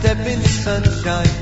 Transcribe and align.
Step 0.00 0.18
in 0.18 0.40
the 0.42 0.48
sunshine, 0.48 1.35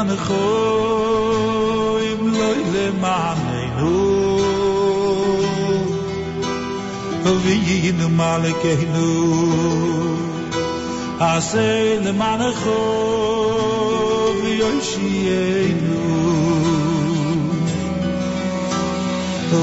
למענך 0.00 0.30
אם 2.00 2.34
לא 2.34 2.52
למעננו 2.74 4.16
ויינו 7.42 8.08
מלכנו 8.08 9.36
עשה 11.20 11.98
למענך 12.00 12.66
ויושיענו 14.42 15.96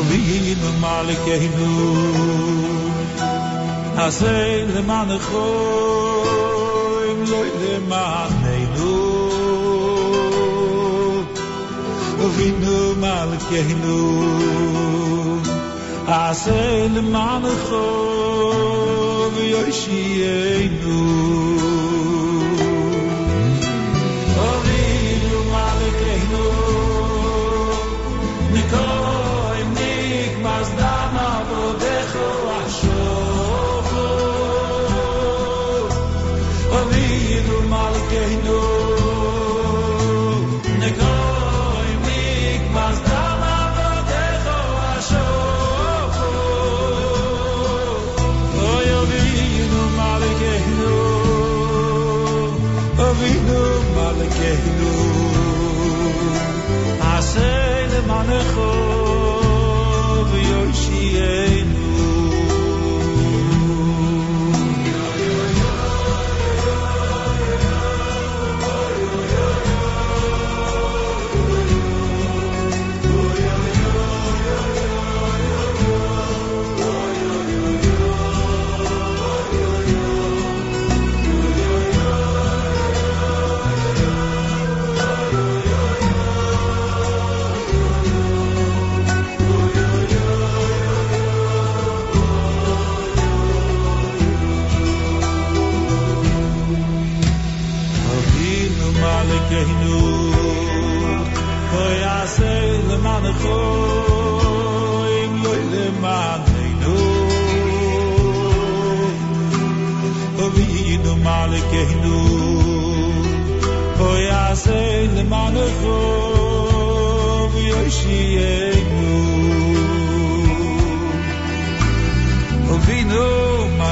ויינו 0.07 0.71
מלכנו 0.79 1.93
עשה 3.97 4.65
למענך 4.75 5.29
אם 7.11 7.23
לא 7.31 7.43
למעננו 7.61 9.06
ויינו 12.26 12.94
מלכנו 12.96 14.22
עשה 16.06 16.86
למענך 16.94 17.72
ויושיענו 19.34 20.98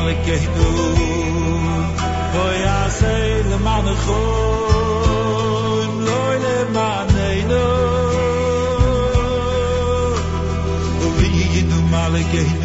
מלכנו 0.06 0.96
אוי 2.34 2.64
עשה 2.66 3.42
למענך 3.50 4.10
אם 5.86 6.00
לא 6.00 6.34
למעננו 6.36 7.92
אבינו 11.08 11.82
מלכנו 11.82 12.65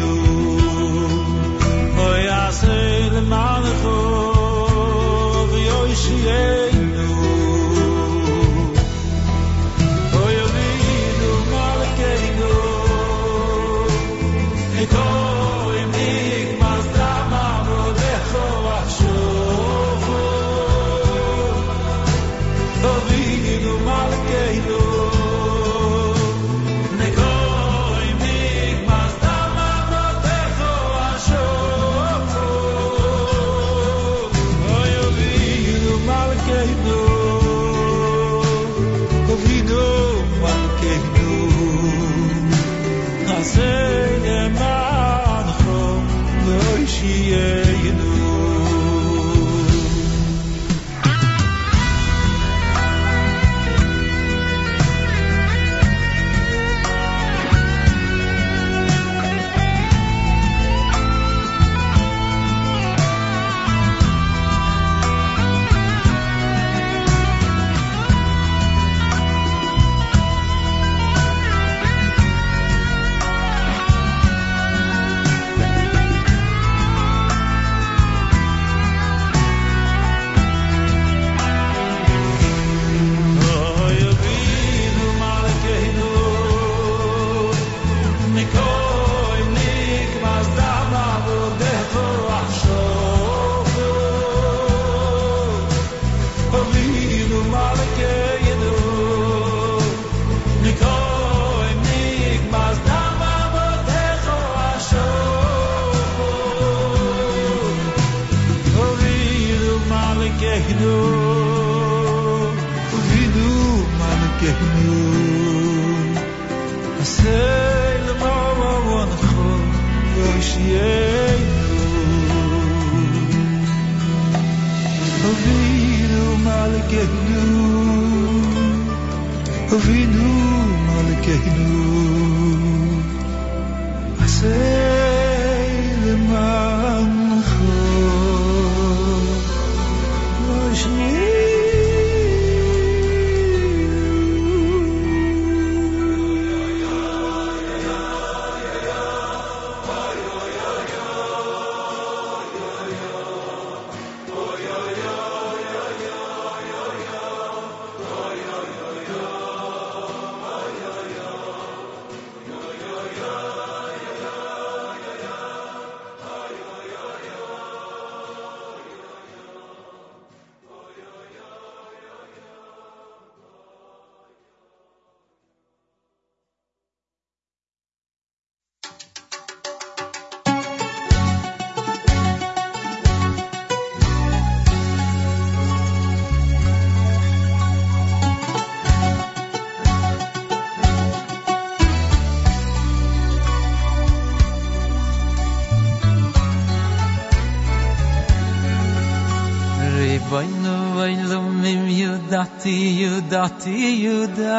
השם 201.82 201.88
יודעתי, 201.88 202.96
יודעתי, 202.98 204.00
יודעתי. 204.04 204.52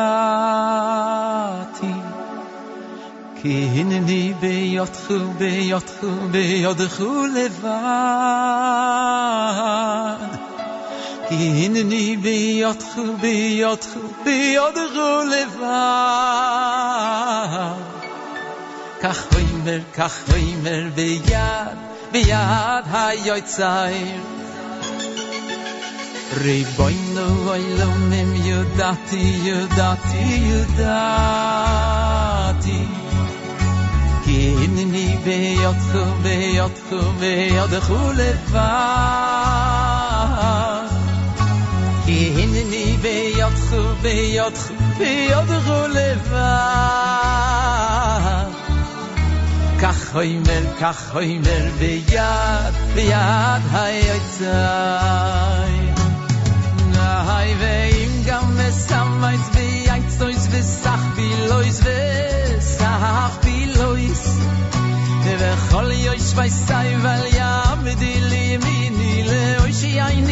כי 3.41 3.67
הנני 3.73 4.33
ביודך, 4.39 5.11
ביודך, 5.37 6.03
ביודך 6.31 7.01
לבד. 7.35 7.67
כי 11.29 11.65
הנני 11.65 12.17
ביודך, 12.17 12.97
ביודך, 13.21 13.97
ביודך 14.23 14.95
לבד. 15.31 15.73
כך 19.01 19.27
אומר, 19.35 19.79
כך 19.97 20.23
אומר, 20.29 20.83
ביד, 20.95 21.77
ביד 22.11 22.83
היועציים. 22.93 24.42
Re 26.31 26.65
boy 26.77 26.95
no 27.13 27.27
boy 27.45 27.63
no 27.77 27.87
yodati 28.33 28.43
you 28.43 28.59
that 28.77 29.11
you 29.45 29.59
that 29.77 30.03
you 30.47 30.59
that 30.79 32.63
Ki 34.23 34.37
in 34.63 34.75
ni 34.91 35.07
be 35.25 35.37
khule 37.87 38.31
va 38.51 38.69
Ki 42.05 42.17
in 42.43 42.53
ni 42.71 42.85
be 43.03 43.15
yot 43.37 43.57
so 43.67 43.81
be 44.03 44.15
va 46.31 46.51
Kach 49.81 50.03
hoy 50.13 50.31
mer 50.47 50.65
kach 50.79 51.03
hoy 51.13 51.31
mer 51.45 51.65
be 51.79 51.91
yad 52.13 52.73
veim 57.61 58.13
gam 58.25 58.47
mesamais 58.57 59.45
be 59.55 59.65
yitz 59.87 60.15
nois 60.21 60.47
be 60.51 60.61
sach 60.61 61.05
bi 61.15 61.29
lois 61.51 61.79
be 61.85 61.99
sach 62.61 63.35
bi 63.43 63.57
lois. 63.79 64.23
De 65.23 65.33
ve 65.41 65.51
chol 65.69 65.89
yois 66.05 66.29
vay 66.37 66.49
sai 66.49 66.89
vel 67.05 67.25
ya 67.39 67.51
mit 67.83 67.99
di 68.03 68.13
li 68.31 68.45
mi 68.65 68.77
ni 68.99 69.13
le 69.31 69.43
oi 69.63 69.73
shi 69.79 69.91
ay 70.07 70.23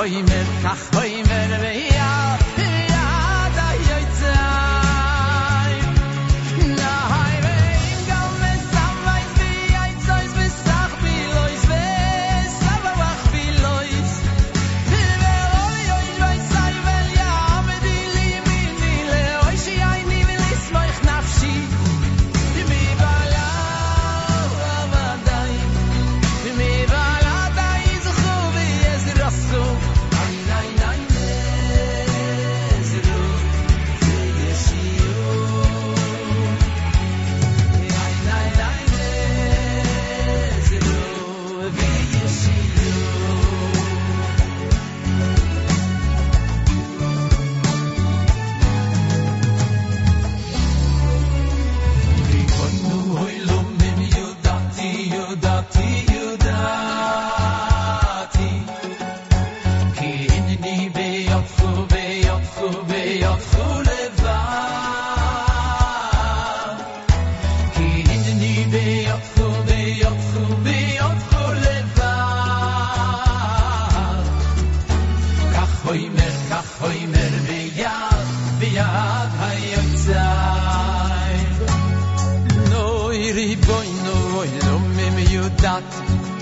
hoy 0.00 0.22
mit 0.22 0.48
kach 0.62 0.84
hoy 0.96 1.29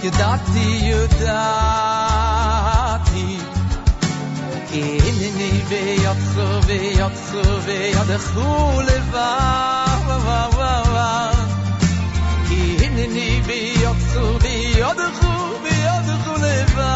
yudati 0.03 0.67
yudati 0.89 0.89
yudati 0.89 1.99
Inni 4.79 5.51
be 5.69 5.81
yotchu 6.05 6.47
be 6.67 6.79
yotchu 7.01 7.43
be 7.67 7.77
yotchu 7.97 8.47
leva 8.89 9.29
va 10.07 10.17
va 10.27 10.41
va 10.57 10.73
va 10.95 11.09
Inni 12.87 13.29
be 13.47 13.59
yotchu 13.85 14.25
be 14.43 14.55
yotchu 14.81 15.33
be 15.63 15.75
yotchu 15.87 16.33
leva 16.45 16.93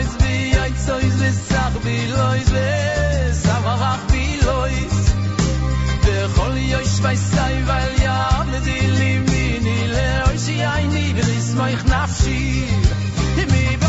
lois 0.00 0.16
vi 0.22 0.58
ait 0.58 0.76
so 0.86 0.98
iz 0.98 1.16
vi 1.20 1.30
sag 1.48 1.72
vi 1.84 1.96
lois 2.16 2.50
vi 2.54 3.34
samach 3.42 4.00
vi 4.12 4.24
lois. 4.46 4.98
De 6.04 6.16
hol 6.36 6.56
yo 6.72 6.78
ich 6.78 7.02
weis 7.04 7.20
sei 7.34 7.56
weil 7.68 7.92
ja 8.04 8.44
ne 8.50 8.60
di 8.64 8.80
li 8.98 9.12
mini 9.30 9.78
le 9.96 10.08
oi 10.28 10.38
si 10.38 10.56
ai 10.62 10.86
ni 10.86 11.12
vi 11.12 11.36
is 11.38 11.54
moich 11.54 11.84
nafshi 11.92 12.40
mi 13.52 13.79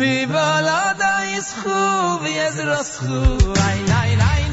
vi 0.00 0.26
balada 0.26 1.12
is 1.36 1.48
khu 1.60 1.80
vi 2.22 2.32
es 2.46 2.56
ras 2.68 2.90
khu 3.00 3.20
ay 3.68 3.78
nay 3.92 4.10
nay 4.22 4.49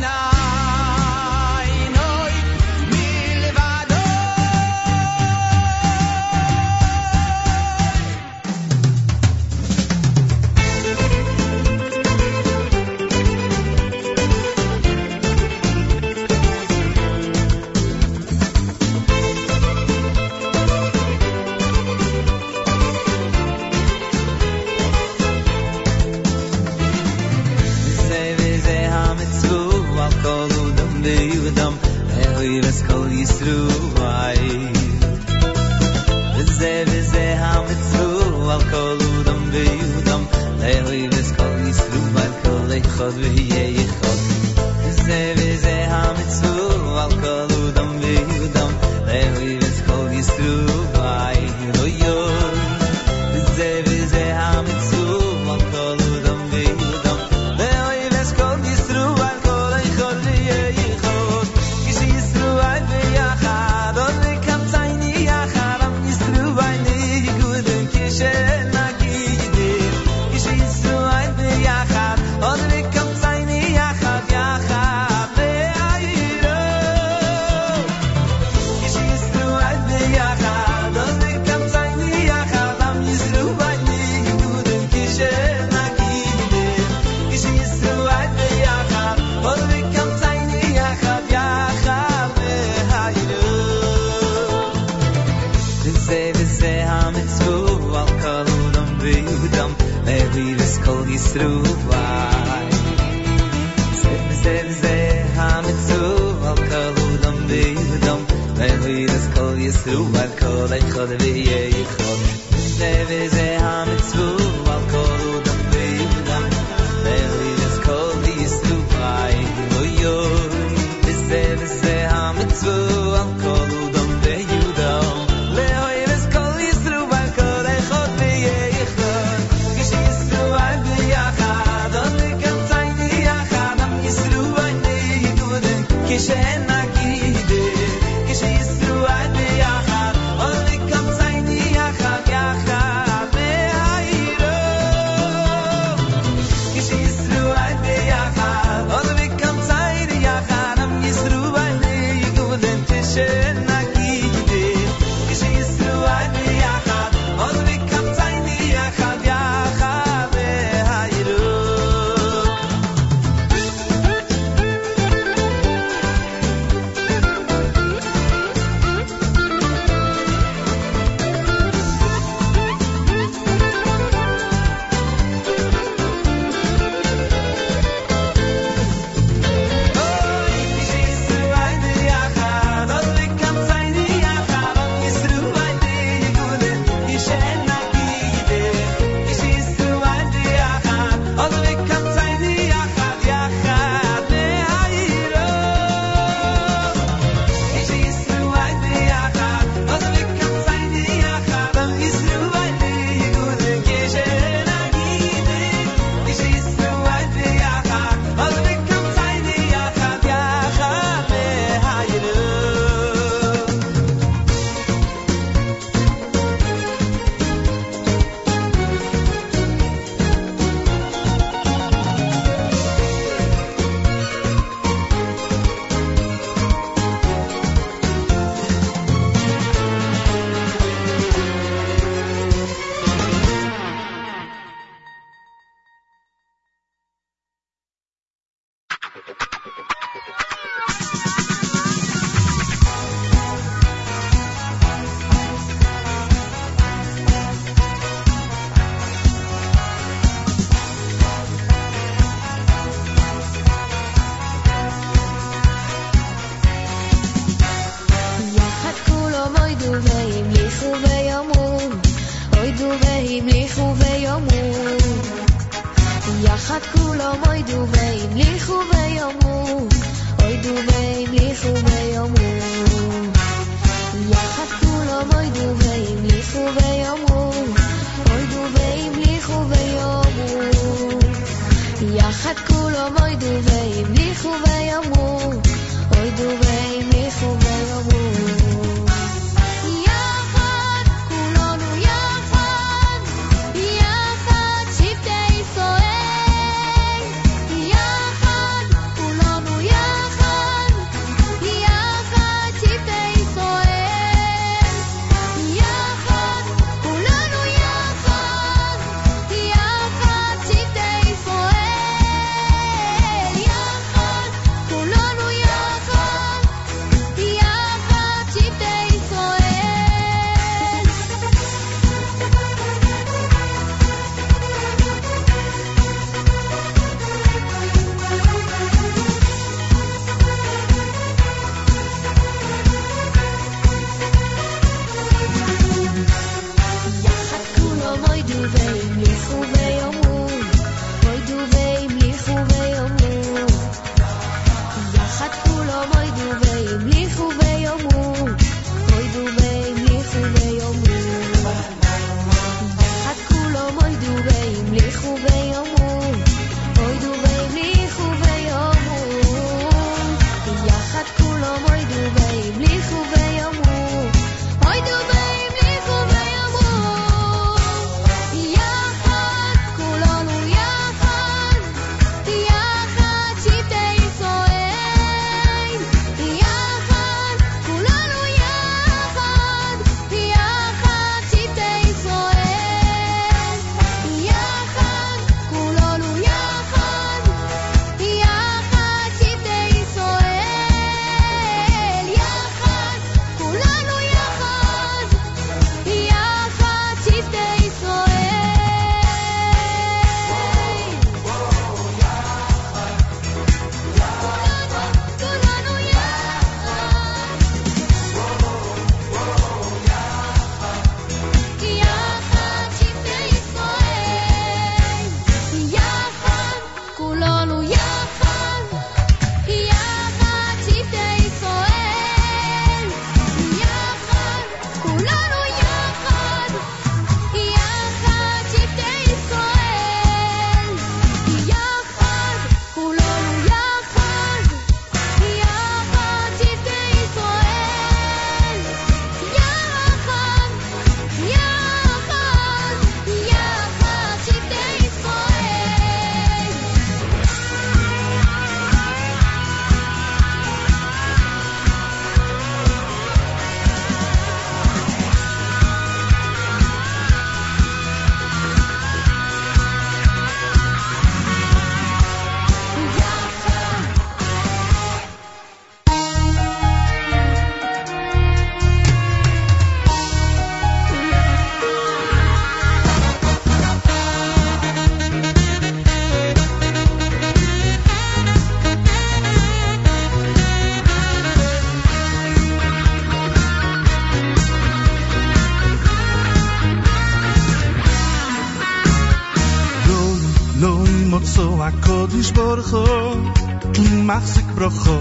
brocho, 494.78 495.18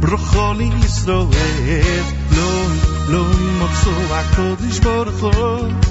brocho 0.00 0.52
li 0.58 0.68
Yisroel, 0.80 2.04
loy, 2.36 2.74
loy 3.12 3.40
motzo 3.60 3.92
HaKodesh 4.12 4.80
Baruch 4.84 5.83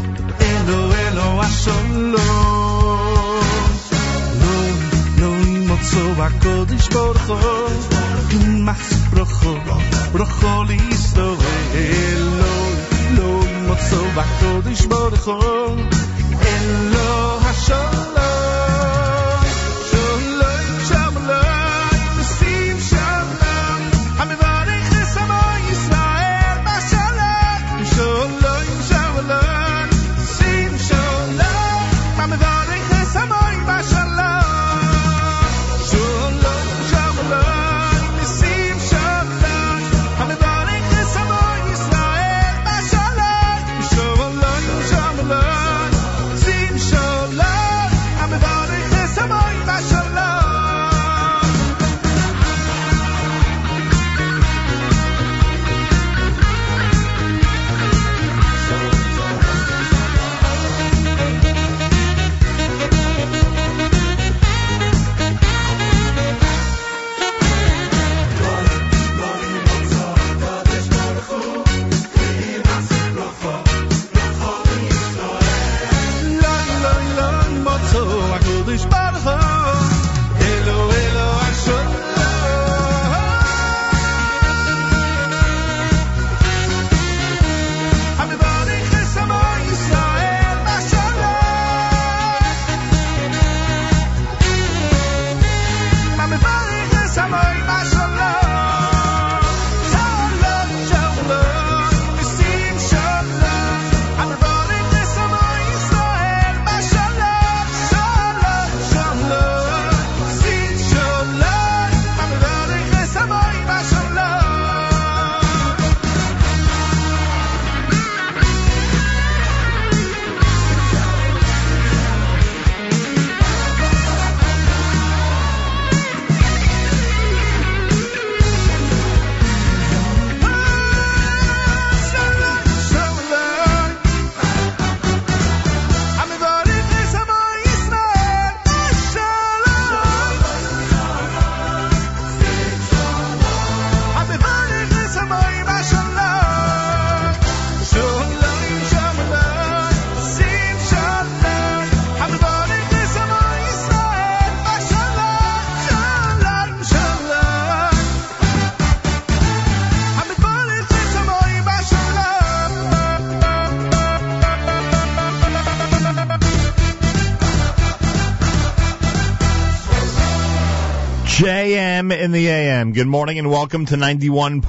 Good 172.93 173.08
morning 173.08 173.39
and 173.39 173.49
welcome 173.49 173.88
to 173.88 173.95
91.1 173.95 174.62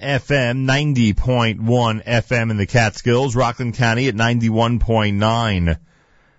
FM, 0.00 1.14
90.1 1.14 2.04
FM 2.04 2.50
in 2.50 2.56
the 2.56 2.64
Catskills, 2.64 3.36
Rockland 3.36 3.74
County 3.74 4.08
at 4.08 4.14
91.9 4.14 5.78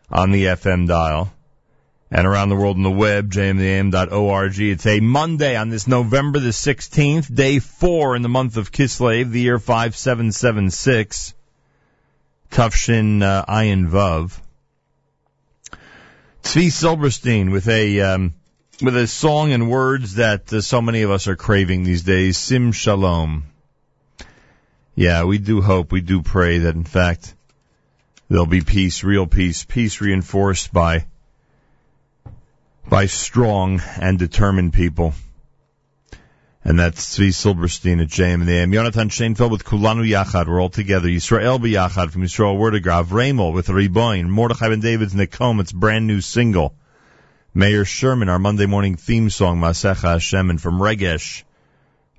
on 0.09 0.31
the 0.31 0.45
FM 0.45 0.87
dial. 0.87 1.31
And 2.09 2.25
around 2.25 2.49
the 2.49 2.55
world 2.55 2.77
on 2.77 2.81
the 2.81 2.89
web, 2.89 3.31
jmtheam.org. 3.31 4.59
It's 4.59 4.87
a 4.87 4.99
Monday 4.99 5.55
on 5.55 5.69
this 5.69 5.88
November 5.88 6.39
the 6.39 6.49
16th, 6.49 7.32
day 7.32 7.59
four 7.59 8.15
in 8.15 8.23
the 8.23 8.30
month 8.30 8.57
of 8.57 8.71
Kislev, 8.71 9.30
the 9.30 9.41
year 9.41 9.59
5776. 9.59 11.36
Tufshin 12.49 13.21
uh, 13.21 13.45
Ayin 13.45 13.88
Vav. 13.91 14.39
Tzvi 16.41 16.71
Silberstein 16.71 17.51
with 17.51 17.67
a 17.67 18.01
um, 18.01 18.34
with 18.82 18.97
a 18.97 19.07
song 19.07 19.53
and 19.53 19.69
words 19.69 20.15
that 20.15 20.51
uh, 20.51 20.61
so 20.61 20.82
many 20.82 21.03
of 21.03 21.11
us 21.11 21.28
are 21.28 21.36
craving 21.36 21.84
these 21.84 22.03
days. 22.03 22.38
Sim 22.38 22.71
Shalom. 22.71 23.45
Yeah, 24.95 25.23
we 25.23 25.38
do 25.38 25.61
hope, 25.61 25.91
we 25.91 26.01
do 26.01 26.21
pray 26.21 26.59
that 26.59 26.76
in 26.76 26.84
fact 26.84 27.34
there'll 28.30 28.45
be 28.45 28.61
peace, 28.61 29.03
real 29.03 29.28
peace, 29.28 29.63
peace 29.63 30.01
reinforced 30.01 30.73
by 30.73 31.05
by 32.88 33.05
strong 33.07 33.82
and 33.99 34.19
determined 34.19 34.73
people. 34.73 35.13
And 36.63 36.80
that's 36.80 37.17
Tzvi 37.17 37.34
Silberstein 37.34 37.99
at 37.99 38.07
JM 38.07 38.36
and 38.36 38.47
the 38.47 38.57
AM. 38.57 38.73
Jonathan 38.73 39.09
Shainfeld 39.09 39.51
with 39.51 39.63
Kulanu 39.63 40.07
Yachad. 40.07 40.47
We're 40.47 40.59
all 40.59 40.69
together. 40.69 41.07
Yisrael 41.07 41.59
B'Yachad 41.59 42.09
from 42.09 42.23
Yisrael 42.23 42.57
Werdyger. 42.57 43.09
Ramel 43.09 43.53
with 43.53 43.67
Riboin. 43.67 44.28
Mordechai 44.28 44.69
Ben 44.69 44.80
David's 44.80 45.13
Nikom. 45.13 45.59
It's 45.59 45.71
brand 45.71 46.07
new 46.07 46.21
single. 46.21 46.76
Mayor 47.58 47.86
Sherman, 47.86 48.28
our 48.28 48.38
Monday 48.38 48.66
morning 48.66 48.97
theme 48.97 49.30
song, 49.30 49.62
Masecha 49.62 50.12
Hashem. 50.12 50.49
And 50.49 50.62
from 50.62 50.78
Regesh, 50.78 51.43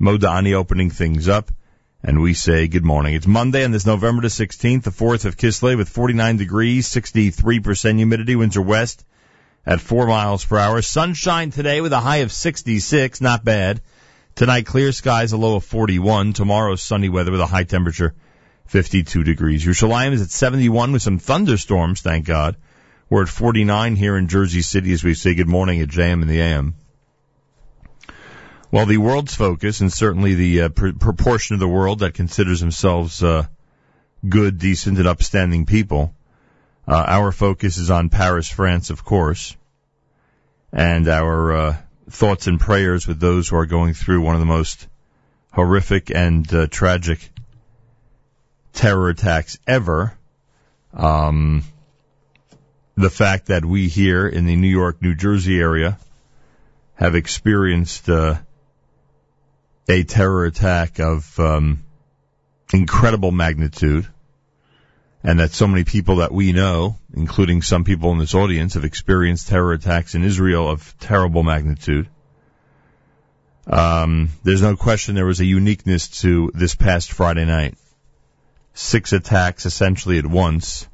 Modani 0.01 0.55
opening 0.55 0.89
things 0.89 1.29
up. 1.29 1.51
And 2.03 2.23
we 2.23 2.33
say 2.33 2.69
good 2.69 2.87
morning. 2.87 3.15
It's 3.15 3.27
Monday 3.27 3.63
and 3.63 3.75
this 3.75 3.85
November 3.85 4.23
the 4.23 4.29
16th, 4.29 4.85
the 4.85 4.91
4th 4.91 5.27
of 5.27 5.37
Kislev 5.37 5.77
with 5.77 5.91
49 5.91 6.39
degrees, 6.39 6.89
63% 6.89 7.97
humidity, 7.97 8.35
winds 8.35 8.57
are 8.57 8.63
west 8.63 9.05
at 9.67 9.83
4 9.83 10.07
miles 10.07 10.43
per 10.43 10.57
hour. 10.57 10.81
Sunshine 10.81 11.51
today 11.51 11.83
with 11.83 11.93
a 11.93 12.01
high 12.01 12.25
of 12.25 12.33
66, 12.33 13.21
not 13.21 13.45
bad. 13.45 13.83
Tonight, 14.37 14.65
clear 14.65 14.91
skies, 14.91 15.33
a 15.33 15.37
low 15.37 15.57
of 15.57 15.65
41. 15.65 16.33
Tomorrow, 16.33 16.77
sunny 16.77 17.11
weather 17.11 17.33
with 17.33 17.43
a 17.43 17.47
high 17.47 17.65
temperature, 17.65 18.15
52 18.69 19.23
degrees. 19.23 19.67
Yerushalayim 19.67 20.13
is 20.13 20.23
at 20.23 20.31
71 20.31 20.93
with 20.93 21.03
some 21.03 21.19
thunderstorms, 21.19 22.01
thank 22.01 22.25
God. 22.25 22.57
We're 23.09 23.23
at 23.23 23.29
49 23.29 23.95
here 23.95 24.17
in 24.17 24.27
Jersey 24.27 24.63
City 24.63 24.93
as 24.93 25.05
we 25.05 25.15
say 25.15 25.35
good 25.35 25.47
morning 25.47 25.81
at 25.81 25.89
JM 25.89 26.23
in 26.23 26.29
the 26.29 26.41
AM. 26.41 26.75
Well, 28.73 28.87
the 28.87 28.97
world's 28.97 29.33
focus, 29.33 29.81
and 29.81 29.93
certainly 29.93 30.35
the 30.35 30.63
uh, 30.63 30.69
pr- 30.71 30.91
proportion 30.99 31.55
of 31.55 31.61
the 31.61 31.69
world 31.69 32.01
that 32.01 32.15
considers 32.15 32.59
themselves 32.59 33.23
uh, 33.23 33.47
good, 34.29 34.59
decent, 34.59 34.99
and 34.99 35.07
upstanding 35.07 35.67
people, 35.67 36.17
uh, 36.89 37.05
our 37.07 37.31
focus 37.31 37.79
is 37.79 37.93
on 37.93 38.09
Paris, 38.09 38.49
France, 38.49 38.91
of 38.91 39.05
course, 39.05 39.57
and 40.73 41.07
our 41.07 41.53
uh, 41.57 41.77
thoughts 42.11 42.49
and 42.49 42.59
prayers 42.59 43.07
with 43.07 43.21
those 43.21 43.49
who 43.49 43.57
are 43.57 43.67
going 43.67 43.95
through 43.95 44.23
one 44.23 44.35
of 44.35 44.41
the 44.41 44.47
most 44.47 44.89
horrific 45.53 46.11
and 46.11 46.53
uh, 46.53 46.67
tragic 46.67 47.31
terror 48.73 49.11
attacks 49.11 49.61
ever. 49.65 50.13
Um, 50.93 51.63
the 52.97 53.11
fact 53.11 53.47
that 53.47 53.65
we 53.65 53.89
here 53.89 54.27
in 54.27 54.47
the 54.47 54.57
New 54.57 54.69
York, 54.69 55.03
New 55.03 55.15
Jersey 55.15 55.59
area 55.59 55.99
have 56.95 57.15
experienced 57.15 58.09
uh, 58.09 58.37
a 59.89 60.03
terror 60.03 60.47
attack 60.47 60.99
of 60.99 61.39
um, 61.39 61.85
incredible 62.73 63.33
magnitude, 63.33 64.07
and 65.23 65.41
that 65.41 65.51
so 65.51 65.67
many 65.67 65.85
people 65.85 66.17
that 66.17 66.33
we 66.33 66.53
know, 66.53 66.97
including 67.15 67.61
some 67.61 67.85
people 67.85 68.13
in 68.13 68.19
this 68.19 68.35
audience, 68.35 68.75
have 68.75 68.85
experienced 68.85 69.49
terror 69.49 69.73
attacks 69.73 70.15
in 70.15 70.25
Israel 70.25 70.69
of 70.69 70.99
terrible 70.99 71.43
magnitude. 71.43 72.09
Um, 73.67 74.31
there's 74.43 74.63
no 74.63 74.77
question 74.77 75.17
there 75.17 75.27
was 75.27 75.41
a 75.41 75.45
uniqueness 75.45 76.09
to 76.21 76.51
this 76.55 76.75
past 76.75 77.13
Friday 77.13 77.45
night. 77.45 77.77
Six 78.73 79.13
attacks 79.13 79.67
essentially 79.67 80.19
at 80.19 80.27
once, 80.27 80.87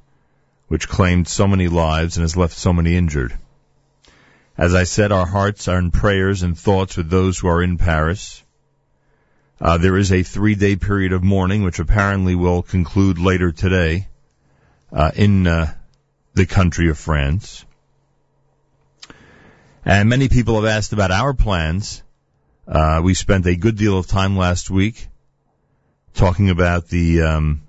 which 0.72 0.88
claimed 0.88 1.28
so 1.28 1.46
many 1.46 1.68
lives 1.68 2.16
and 2.16 2.22
has 2.22 2.34
left 2.34 2.56
so 2.56 2.72
many 2.72 2.96
injured. 2.96 3.36
As 4.56 4.74
I 4.74 4.84
said, 4.84 5.12
our 5.12 5.26
hearts 5.26 5.68
are 5.68 5.78
in 5.78 5.90
prayers 5.90 6.42
and 6.42 6.56
thoughts 6.56 6.96
with 6.96 7.10
those 7.10 7.38
who 7.38 7.48
are 7.48 7.62
in 7.62 7.76
Paris. 7.76 8.42
Uh, 9.60 9.76
there 9.76 9.98
is 9.98 10.10
a 10.10 10.22
three-day 10.22 10.76
period 10.76 11.12
of 11.12 11.22
mourning, 11.22 11.62
which 11.62 11.78
apparently 11.78 12.34
will 12.34 12.62
conclude 12.62 13.18
later 13.18 13.52
today 13.52 14.08
uh, 14.90 15.10
in 15.14 15.46
uh, 15.46 15.74
the 16.32 16.46
country 16.46 16.88
of 16.88 16.96
France. 16.96 17.66
And 19.84 20.08
many 20.08 20.30
people 20.30 20.54
have 20.54 20.64
asked 20.64 20.94
about 20.94 21.10
our 21.10 21.34
plans. 21.34 22.02
Uh, 22.66 23.02
we 23.04 23.12
spent 23.12 23.44
a 23.44 23.56
good 23.56 23.76
deal 23.76 23.98
of 23.98 24.06
time 24.06 24.38
last 24.38 24.70
week 24.70 25.06
talking 26.14 26.48
about 26.48 26.88
the 26.88 27.20
um, 27.20 27.60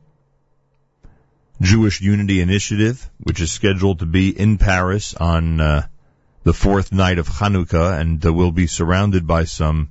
Jewish 1.62 2.02
Unity 2.02 2.42
Initiative, 2.42 3.10
which 3.20 3.40
is 3.40 3.52
scheduled 3.52 4.00
to 4.00 4.06
be 4.06 4.38
in 4.38 4.58
Paris 4.58 5.14
on 5.14 5.62
uh, 5.62 5.88
the 6.44 6.54
fourth 6.54 6.92
night 6.92 7.20
of 7.20 7.28
Hanukkah, 7.28 8.00
and 8.00 8.26
uh, 8.26 8.34
will 8.34 8.52
be 8.52 8.68
surrounded 8.68 9.26
by 9.26 9.46
some 9.46 9.90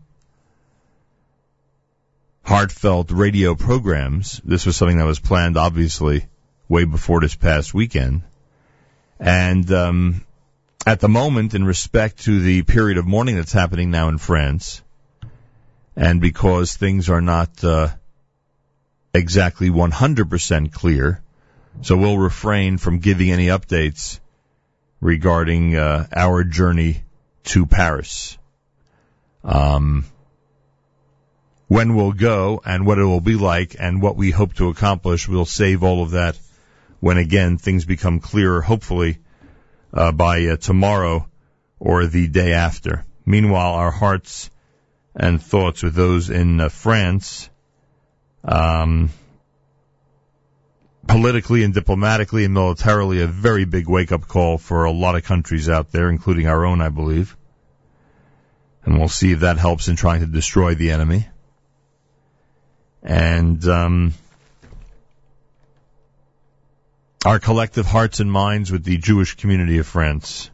heartfelt 2.44 3.10
radio 3.10 3.54
programs. 3.54 4.40
This 4.44 4.66
was 4.66 4.76
something 4.76 4.98
that 4.98 5.06
was 5.06 5.20
planned, 5.20 5.56
obviously, 5.56 6.26
way 6.68 6.84
before 6.84 7.20
this 7.20 7.34
past 7.34 7.72
weekend. 7.72 8.22
And 9.18 9.70
um, 9.72 10.26
at 10.84 11.00
the 11.00 11.08
moment, 11.08 11.54
in 11.54 11.64
respect 11.64 12.24
to 12.24 12.40
the 12.40 12.62
period 12.62 12.98
of 12.98 13.06
mourning 13.06 13.36
that's 13.36 13.52
happening 13.52 13.90
now 13.90 14.08
in 14.08 14.18
France, 14.18 14.82
and 15.94 16.20
because 16.20 16.74
things 16.74 17.08
are 17.08 17.20
not 17.20 17.62
uh, 17.62 17.88
exactly 19.14 19.70
100% 19.70 20.72
clear, 20.72 21.22
so 21.80 21.96
we'll 21.96 22.18
refrain 22.18 22.78
from 22.78 22.98
giving 22.98 23.30
any 23.30 23.46
updates 23.46 24.20
regarding 25.00 25.76
uh, 25.76 26.06
our 26.14 26.44
journey 26.44 27.02
to 27.44 27.66
Paris. 27.66 28.38
Um, 29.42 30.04
when 31.66 31.94
we'll 31.94 32.12
go 32.12 32.60
and 32.64 32.86
what 32.86 32.98
it 32.98 33.04
will 33.04 33.20
be 33.20 33.34
like 33.34 33.76
and 33.78 34.02
what 34.02 34.16
we 34.16 34.30
hope 34.30 34.54
to 34.54 34.68
accomplish, 34.68 35.26
we'll 35.26 35.44
save 35.44 35.82
all 35.82 36.02
of 36.02 36.10
that 36.10 36.38
when 37.00 37.16
again 37.16 37.58
things 37.58 37.84
become 37.84 38.20
clearer, 38.20 38.60
hopefully 38.60 39.18
uh, 39.92 40.12
by 40.12 40.46
uh, 40.46 40.56
tomorrow 40.56 41.26
or 41.80 42.06
the 42.06 42.28
day 42.28 42.52
after. 42.52 43.04
Meanwhile, 43.24 43.72
our 43.72 43.90
hearts 43.90 44.50
and 45.14 45.42
thoughts 45.42 45.82
with 45.82 45.94
those 45.94 46.30
in 46.30 46.60
uh, 46.60 46.68
France, 46.68 47.50
um, 48.44 49.10
politically 51.06 51.64
and 51.64 51.74
diplomatically 51.74 52.44
and 52.44 52.54
militarily, 52.54 53.20
a 53.20 53.26
very 53.26 53.64
big 53.64 53.88
wake-up 53.88 54.26
call 54.26 54.58
for 54.58 54.84
a 54.84 54.92
lot 54.92 55.14
of 55.14 55.24
countries 55.24 55.68
out 55.68 55.90
there, 55.92 56.08
including 56.08 56.46
our 56.46 56.64
own, 56.64 56.80
I 56.80 56.88
believe. 56.88 57.36
And 58.84 58.98
we'll 58.98 59.08
see 59.08 59.32
if 59.32 59.40
that 59.40 59.58
helps 59.58 59.88
in 59.88 59.96
trying 59.96 60.20
to 60.20 60.26
destroy 60.26 60.74
the 60.74 60.90
enemy. 60.90 61.28
And 63.02 63.64
um, 63.66 64.14
our 67.24 67.38
collective 67.38 67.86
hearts 67.86 68.20
and 68.20 68.30
minds 68.30 68.70
with 68.70 68.84
the 68.84 68.96
Jewish 68.96 69.36
community 69.36 69.78
of 69.78 69.86
France. 69.86 70.50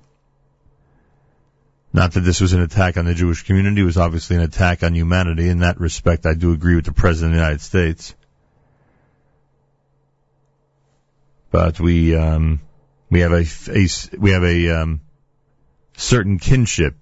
Not 1.92 2.12
that 2.12 2.20
this 2.20 2.40
was 2.40 2.52
an 2.52 2.60
attack 2.60 2.98
on 2.98 3.06
the 3.06 3.14
Jewish 3.14 3.44
community, 3.44 3.80
it 3.80 3.84
was 3.84 3.96
obviously 3.96 4.36
an 4.36 4.42
attack 4.42 4.82
on 4.82 4.94
humanity. 4.94 5.48
In 5.48 5.60
that 5.60 5.80
respect, 5.80 6.26
I 6.26 6.34
do 6.34 6.52
agree 6.52 6.76
with 6.76 6.84
the 6.84 6.92
President 6.92 7.32
of 7.32 7.38
the 7.38 7.42
United 7.42 7.62
States. 7.62 8.14
But 11.50 11.80
we, 11.80 12.14
um, 12.14 12.60
we 13.10 13.20
have 13.20 13.32
a, 13.32 13.44
a 13.70 13.88
we 14.18 14.30
have 14.32 14.44
a, 14.44 14.82
um, 14.82 15.00
certain 15.98 16.38
kinship, 16.38 16.94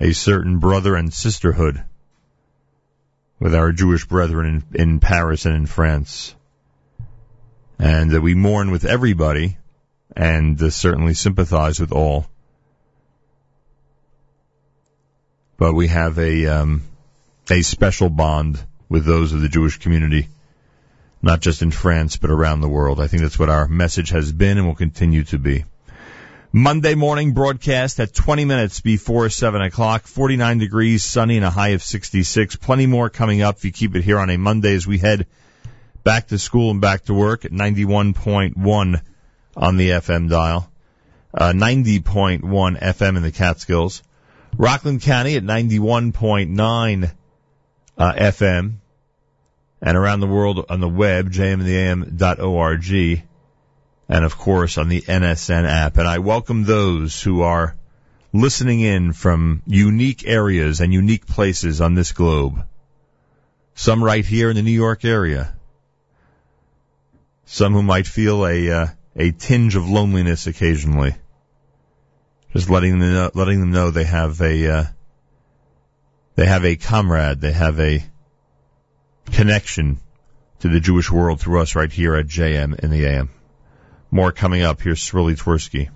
a 0.00 0.12
certain 0.12 0.58
brother 0.58 0.96
and 0.96 1.12
sisterhood 1.12 1.84
with 3.38 3.54
our 3.54 3.72
Jewish 3.72 4.06
brethren 4.06 4.64
in, 4.72 4.80
in 4.80 5.00
Paris 5.00 5.44
and 5.44 5.54
in 5.54 5.66
France. 5.66 6.34
And 7.78 8.14
uh, 8.14 8.20
we 8.20 8.34
mourn 8.34 8.70
with 8.70 8.84
everybody 8.84 9.58
and 10.16 10.60
uh, 10.62 10.70
certainly 10.70 11.14
sympathize 11.14 11.78
with 11.78 11.92
all. 11.92 12.26
But 15.58 15.74
we 15.74 15.88
have 15.88 16.18
a, 16.18 16.46
um, 16.46 16.82
a 17.50 17.62
special 17.62 18.08
bond 18.08 18.64
with 18.88 19.04
those 19.04 19.32
of 19.32 19.42
the 19.42 19.48
Jewish 19.48 19.78
community, 19.78 20.28
not 21.22 21.40
just 21.40 21.62
in 21.62 21.70
France, 21.70 22.16
but 22.16 22.30
around 22.30 22.60
the 22.60 22.68
world. 22.68 23.00
I 23.00 23.06
think 23.06 23.22
that's 23.22 23.38
what 23.38 23.48
our 23.48 23.68
message 23.68 24.10
has 24.10 24.32
been 24.32 24.58
and 24.58 24.66
will 24.66 24.74
continue 24.74 25.22
to 25.24 25.38
be. 25.38 25.64
Monday 26.54 26.94
morning 26.94 27.32
broadcast 27.32 27.98
at 27.98 28.12
20 28.12 28.44
minutes 28.44 28.80
before 28.80 29.30
7 29.30 29.62
o'clock, 29.62 30.02
49 30.06 30.58
degrees, 30.58 31.02
sunny 31.02 31.36
and 31.36 31.46
a 31.46 31.50
high 31.50 31.68
of 31.68 31.82
66. 31.82 32.56
Plenty 32.56 32.86
more 32.86 33.08
coming 33.08 33.40
up 33.40 33.56
if 33.56 33.64
you 33.64 33.72
keep 33.72 33.96
it 33.96 34.04
here 34.04 34.18
on 34.18 34.28
a 34.28 34.36
Monday 34.36 34.74
as 34.74 34.86
we 34.86 34.98
head 34.98 35.26
back 36.04 36.26
to 36.26 36.38
school 36.38 36.70
and 36.70 36.80
back 36.80 37.04
to 37.04 37.14
work 37.14 37.46
at 37.46 37.52
91.1 37.52 39.00
on 39.56 39.76
the 39.76 39.90
FM 39.90 40.28
dial, 40.28 40.70
uh, 41.32 41.52
90.1 41.52 42.42
FM 42.42 43.16
in 43.16 43.22
the 43.22 43.32
Catskills. 43.32 44.02
Rockland 44.58 45.00
County 45.00 45.36
at 45.36 45.44
91.9 45.44 47.12
uh, 47.96 48.12
FM 48.12 48.74
and 49.82 49.96
around 49.96 50.20
the 50.20 50.28
world 50.28 50.64
on 50.68 50.80
the 50.80 50.88
web, 50.88 51.30
jmandtheam.org 51.30 53.22
and 54.08 54.24
of 54.24 54.38
course 54.38 54.78
on 54.78 54.88
the 54.88 55.00
NSN 55.00 55.68
app. 55.68 55.98
And 55.98 56.06
I 56.06 56.18
welcome 56.18 56.62
those 56.62 57.20
who 57.20 57.42
are 57.42 57.76
listening 58.32 58.80
in 58.80 59.12
from 59.12 59.62
unique 59.66 60.26
areas 60.26 60.80
and 60.80 60.92
unique 60.92 61.26
places 61.26 61.80
on 61.80 61.94
this 61.94 62.12
globe. 62.12 62.64
Some 63.74 64.04
right 64.04 64.24
here 64.24 64.50
in 64.50 64.56
the 64.56 64.62
New 64.62 64.70
York 64.70 65.04
area. 65.04 65.54
Some 67.44 67.72
who 67.72 67.82
might 67.82 68.06
feel 68.06 68.46
a 68.46 68.70
uh, 68.70 68.86
a 69.16 69.32
tinge 69.32 69.74
of 69.76 69.88
loneliness 69.88 70.46
occasionally. 70.46 71.16
Just 72.52 72.70
letting 72.70 72.98
them 72.98 73.12
know, 73.12 73.30
letting 73.34 73.60
them 73.60 73.72
know 73.72 73.90
they 73.90 74.04
have 74.04 74.40
a 74.40 74.68
uh, 74.68 74.84
they 76.34 76.46
have 76.46 76.64
a 76.64 76.76
comrade, 76.76 77.40
they 77.40 77.52
have 77.52 77.80
a 77.80 78.04
connection 79.26 80.00
to 80.60 80.68
the 80.68 80.80
Jewish 80.80 81.10
world 81.10 81.40
through 81.40 81.60
us 81.60 81.74
right 81.74 81.90
here 81.90 82.14
at 82.14 82.26
JM 82.26 82.78
in 82.80 82.90
the 82.90 83.04
AM. 83.04 83.30
More 84.10 84.32
coming 84.32 84.62
up. 84.62 84.80
Here's 84.80 85.00
Swirly 85.00 85.36
Tversky. 85.36 85.90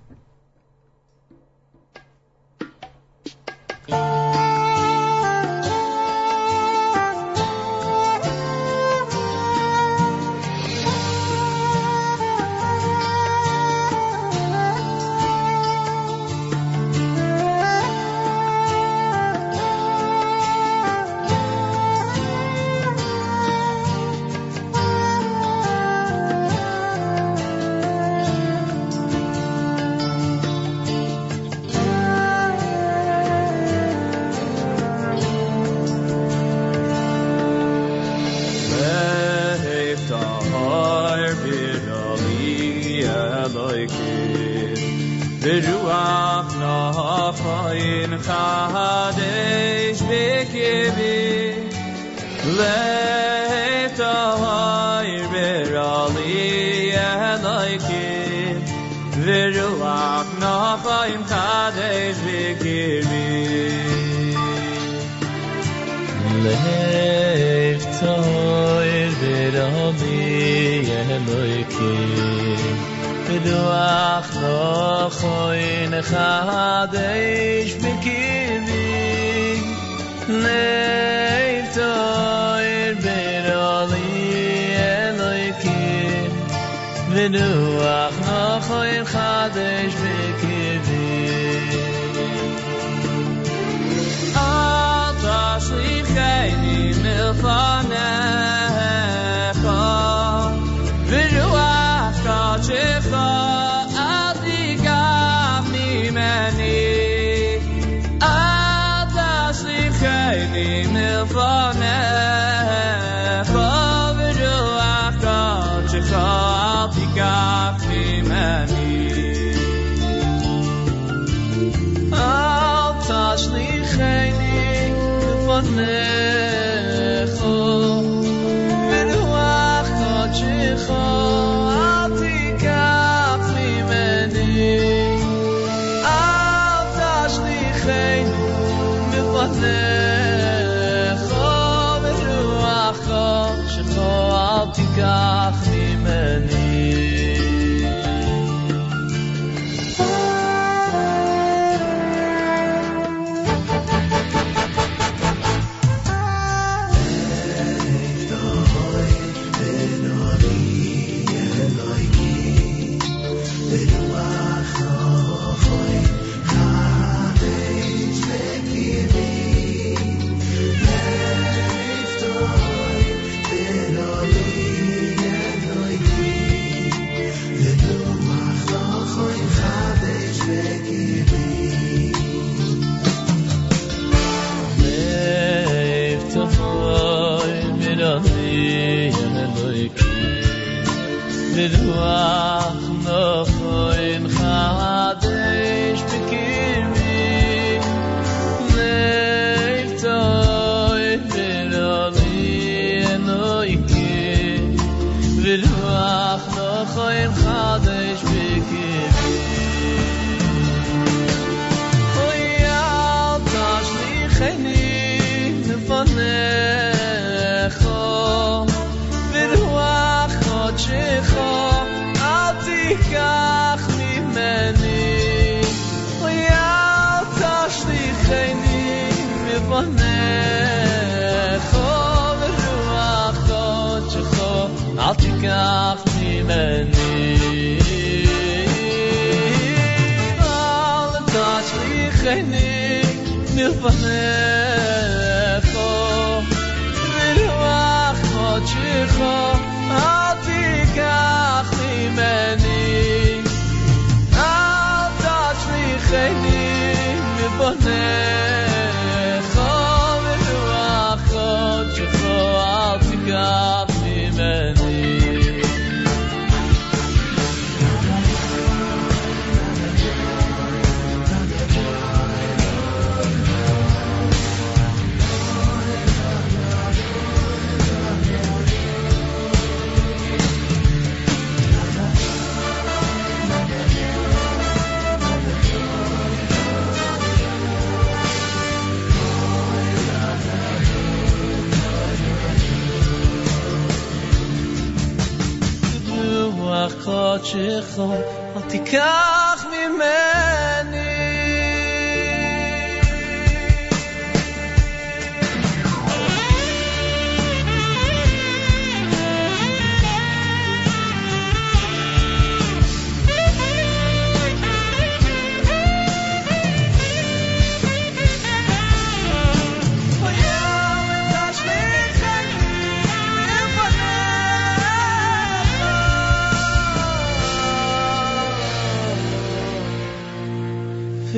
עוד 297.37 297.45
שחרור, 297.45 298.15
עוד 298.53 298.63
תיקח. 298.69 299.46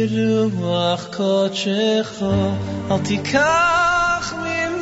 ברוח 0.07 1.07
קודשך, 1.17 2.23
אל 2.91 2.97
תיקח 3.07 4.33
ממני. 4.37 4.79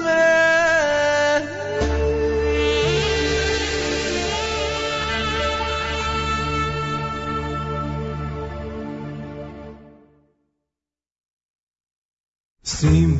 שים 12.66 13.20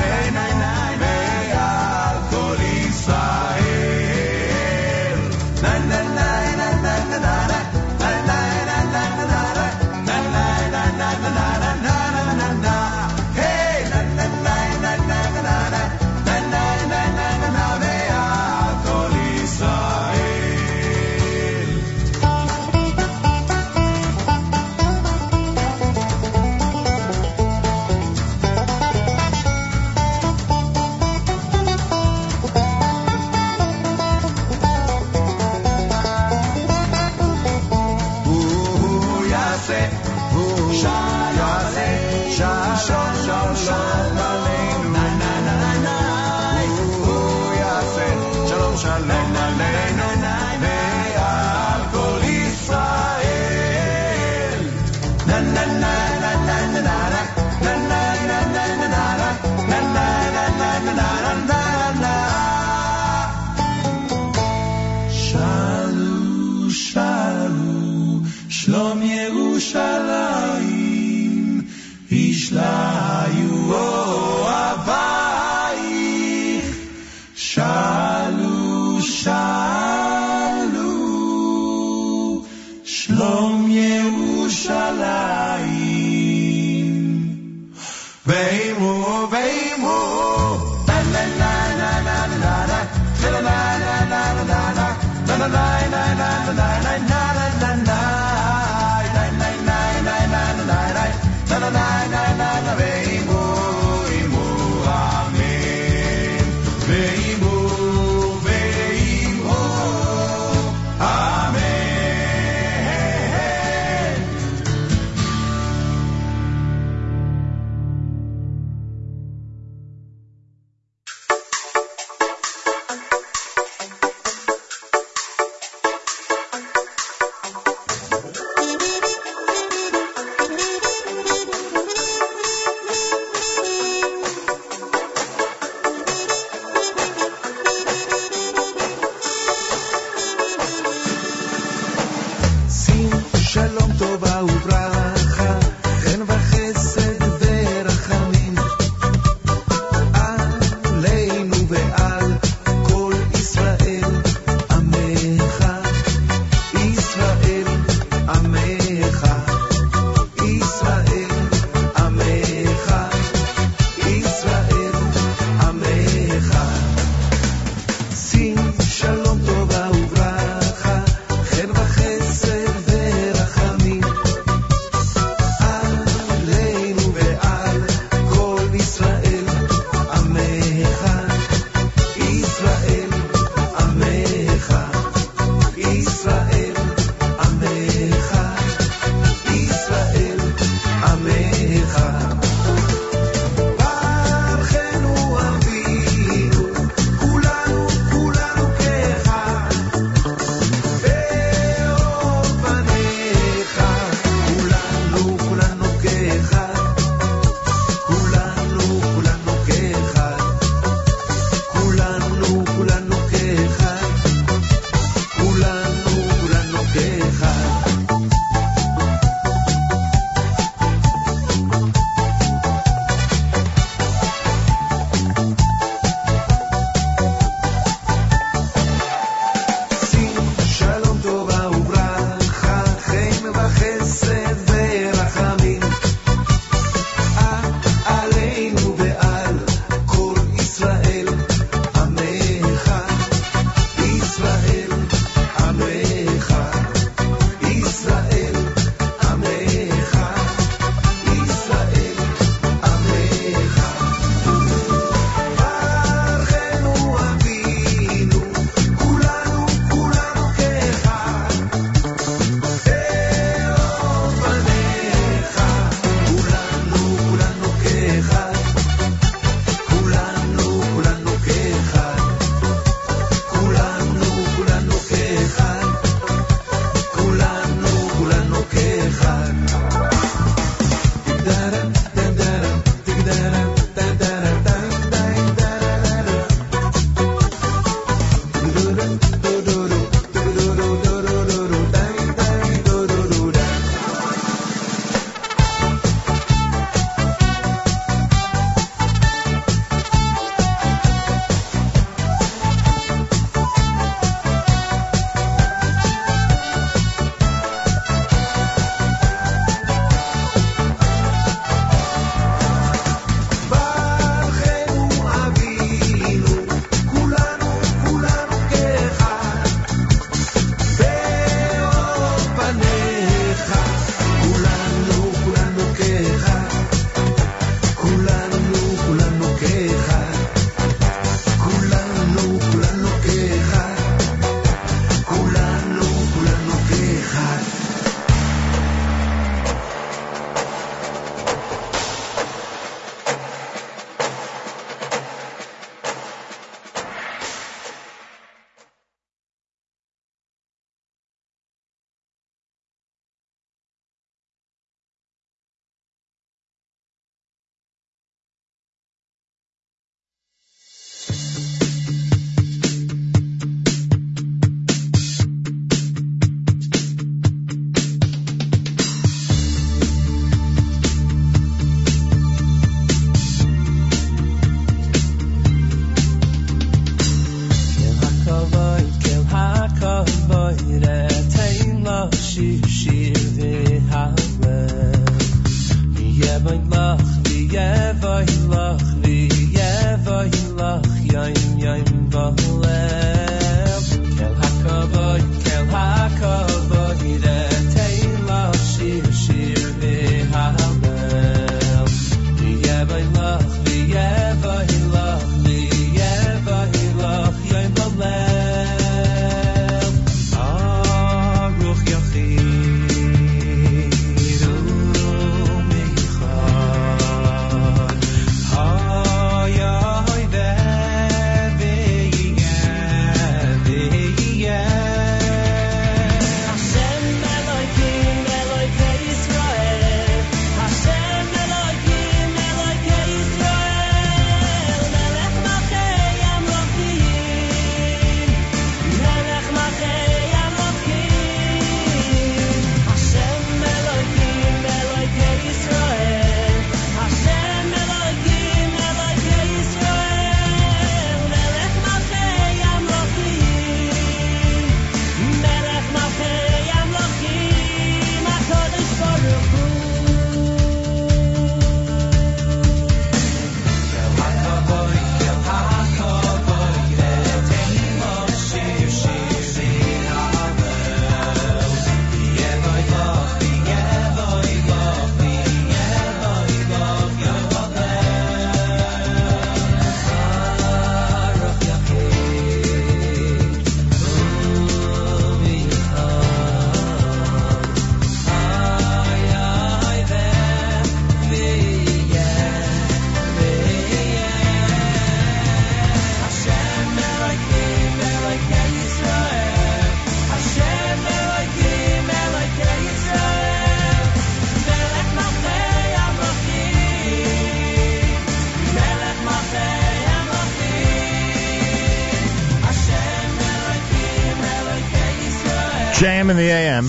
In 516.51 516.57
the 516.57 516.69
AM. 516.69 517.05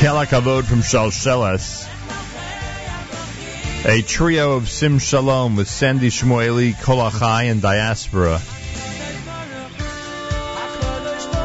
Kela 0.00 0.24
Kavod 0.24 0.64
from 0.64 0.80
Shalsheles. 0.80 1.86
A 3.84 4.00
trio 4.00 4.52
of 4.52 4.70
Sim 4.70 4.98
Shalom 4.98 5.56
with 5.56 5.68
Sandy 5.68 6.08
Shmueli, 6.08 6.72
Kolachai, 6.72 7.50
and 7.50 7.60
Diaspora. 7.60 8.40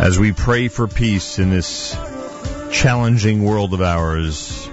As 0.01 0.17
we 0.17 0.31
pray 0.31 0.69
for 0.69 0.88
peace 0.88 1.38
in 1.38 1.49
this 1.49 1.97
challenging 2.71 3.43
world 3.43 3.73
of 3.73 3.81
ours. 3.81 4.69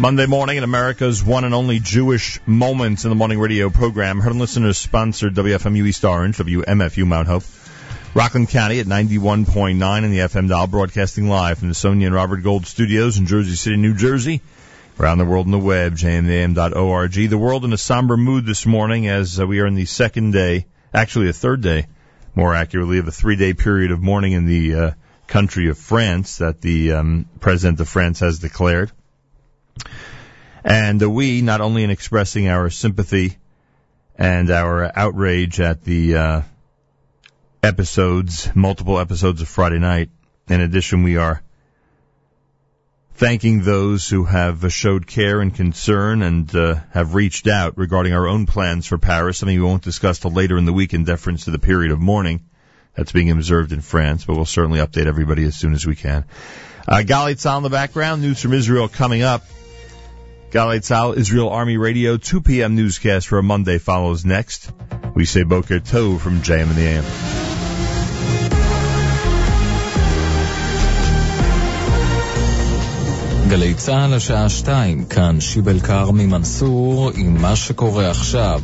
Monday 0.00 0.26
morning 0.26 0.56
in 0.56 0.64
America's 0.64 1.22
one 1.22 1.44
and 1.44 1.54
only 1.54 1.78
Jewish 1.78 2.40
Moments 2.44 3.04
in 3.04 3.10
the 3.10 3.16
Morning 3.16 3.38
radio 3.38 3.70
program. 3.70 4.18
Heard 4.18 4.32
and 4.32 4.40
listeners 4.40 4.78
sponsored 4.78 5.34
WFMU 5.34 5.86
East 5.86 6.04
Orange, 6.04 6.38
WMFU 6.38 7.06
Mount 7.06 7.28
Hope. 7.28 7.44
Rockland 8.14 8.48
County 8.48 8.78
at 8.78 8.86
91.9 8.86 10.04
in 10.04 10.10
the 10.12 10.18
FM 10.18 10.48
dial, 10.48 10.68
broadcasting 10.68 11.28
live 11.28 11.58
from 11.58 11.68
the 11.68 11.74
Sonia 11.74 12.06
and 12.06 12.14
Robert 12.14 12.44
Gold 12.44 12.64
studios 12.64 13.18
in 13.18 13.26
Jersey 13.26 13.56
City, 13.56 13.76
New 13.76 13.96
Jersey. 13.96 14.40
Around 15.00 15.18
the 15.18 15.24
world 15.24 15.46
on 15.46 15.50
the 15.50 15.58
web, 15.58 15.96
jmam.org. 15.96 17.12
The 17.12 17.36
world 17.36 17.64
in 17.64 17.72
a 17.72 17.76
somber 17.76 18.16
mood 18.16 18.46
this 18.46 18.66
morning 18.66 19.08
as 19.08 19.40
uh, 19.40 19.46
we 19.48 19.58
are 19.58 19.66
in 19.66 19.74
the 19.74 19.86
second 19.86 20.30
day, 20.30 20.66
actually 20.94 21.28
a 21.28 21.32
third 21.32 21.60
day, 21.60 21.88
more 22.36 22.54
accurately, 22.54 22.98
of 22.98 23.08
a 23.08 23.10
three-day 23.10 23.52
period 23.52 23.90
of 23.90 24.00
mourning 24.00 24.30
in 24.30 24.46
the 24.46 24.74
uh, 24.76 24.90
country 25.26 25.68
of 25.68 25.76
France 25.76 26.36
that 26.36 26.60
the 26.60 26.92
um, 26.92 27.28
president 27.40 27.80
of 27.80 27.88
France 27.88 28.20
has 28.20 28.38
declared. 28.38 28.92
And 30.62 31.02
uh, 31.02 31.10
we, 31.10 31.42
not 31.42 31.60
only 31.60 31.82
in 31.82 31.90
expressing 31.90 32.46
our 32.46 32.70
sympathy 32.70 33.38
and 34.16 34.50
our 34.50 34.88
outrage 34.96 35.58
at 35.58 35.82
the 35.82 36.16
uh, 36.16 36.42
episodes, 37.64 38.50
multiple 38.54 38.98
episodes 38.98 39.40
of 39.40 39.48
Friday 39.48 39.78
night. 39.78 40.10
In 40.48 40.60
addition, 40.60 41.02
we 41.02 41.16
are 41.16 41.42
thanking 43.14 43.62
those 43.62 44.08
who 44.08 44.24
have 44.24 44.70
showed 44.72 45.06
care 45.06 45.40
and 45.40 45.54
concern 45.54 46.22
and 46.22 46.54
uh, 46.54 46.76
have 46.90 47.14
reached 47.14 47.46
out 47.46 47.78
regarding 47.78 48.12
our 48.12 48.28
own 48.28 48.44
plans 48.44 48.86
for 48.86 48.98
Paris, 48.98 49.38
something 49.38 49.56
we 49.56 49.64
won't 49.64 49.82
discuss 49.82 50.18
till 50.18 50.30
later 50.30 50.58
in 50.58 50.66
the 50.66 50.72
week 50.72 50.92
in 50.92 51.04
deference 51.04 51.44
to 51.44 51.50
the 51.50 51.58
period 51.58 51.90
of 51.90 52.00
mourning 52.00 52.44
that's 52.94 53.12
being 53.12 53.30
observed 53.30 53.72
in 53.72 53.80
France, 53.80 54.26
but 54.26 54.36
we'll 54.36 54.44
certainly 54.44 54.80
update 54.80 55.06
everybody 55.06 55.44
as 55.44 55.56
soon 55.56 55.72
as 55.72 55.86
we 55.86 55.96
can. 55.96 56.26
Uh, 56.86 56.98
Galei 56.98 57.34
Tzal 57.34 57.56
in 57.56 57.62
the 57.62 57.70
background, 57.70 58.20
news 58.20 58.42
from 58.42 58.52
Israel 58.52 58.88
coming 58.88 59.22
up. 59.22 59.42
Galei 60.50 60.80
Tzal, 60.80 61.16
Israel 61.16 61.48
Army 61.48 61.78
Radio, 61.78 62.18
2 62.18 62.42
p.m. 62.42 62.76
newscast 62.76 63.26
for 63.26 63.38
a 63.38 63.42
Monday 63.42 63.78
follows 63.78 64.24
next. 64.24 64.70
We 65.14 65.24
say 65.24 65.44
Boker 65.44 65.80
Tov 65.80 66.20
from 66.20 66.42
JM 66.42 66.68
and 66.68 66.76
the 66.76 66.82
AM. 66.82 67.43
גלי 73.54 73.74
צה"ל 73.74 74.14
השעה 74.14 74.48
שתיים, 74.48 75.04
כאן 75.04 75.40
שיבל 75.40 75.80
כרמי 75.80 76.26
מנסור 76.26 77.10
עם 77.14 77.42
מה 77.42 77.56
שקורה 77.56 78.10
עכשיו. 78.10 78.60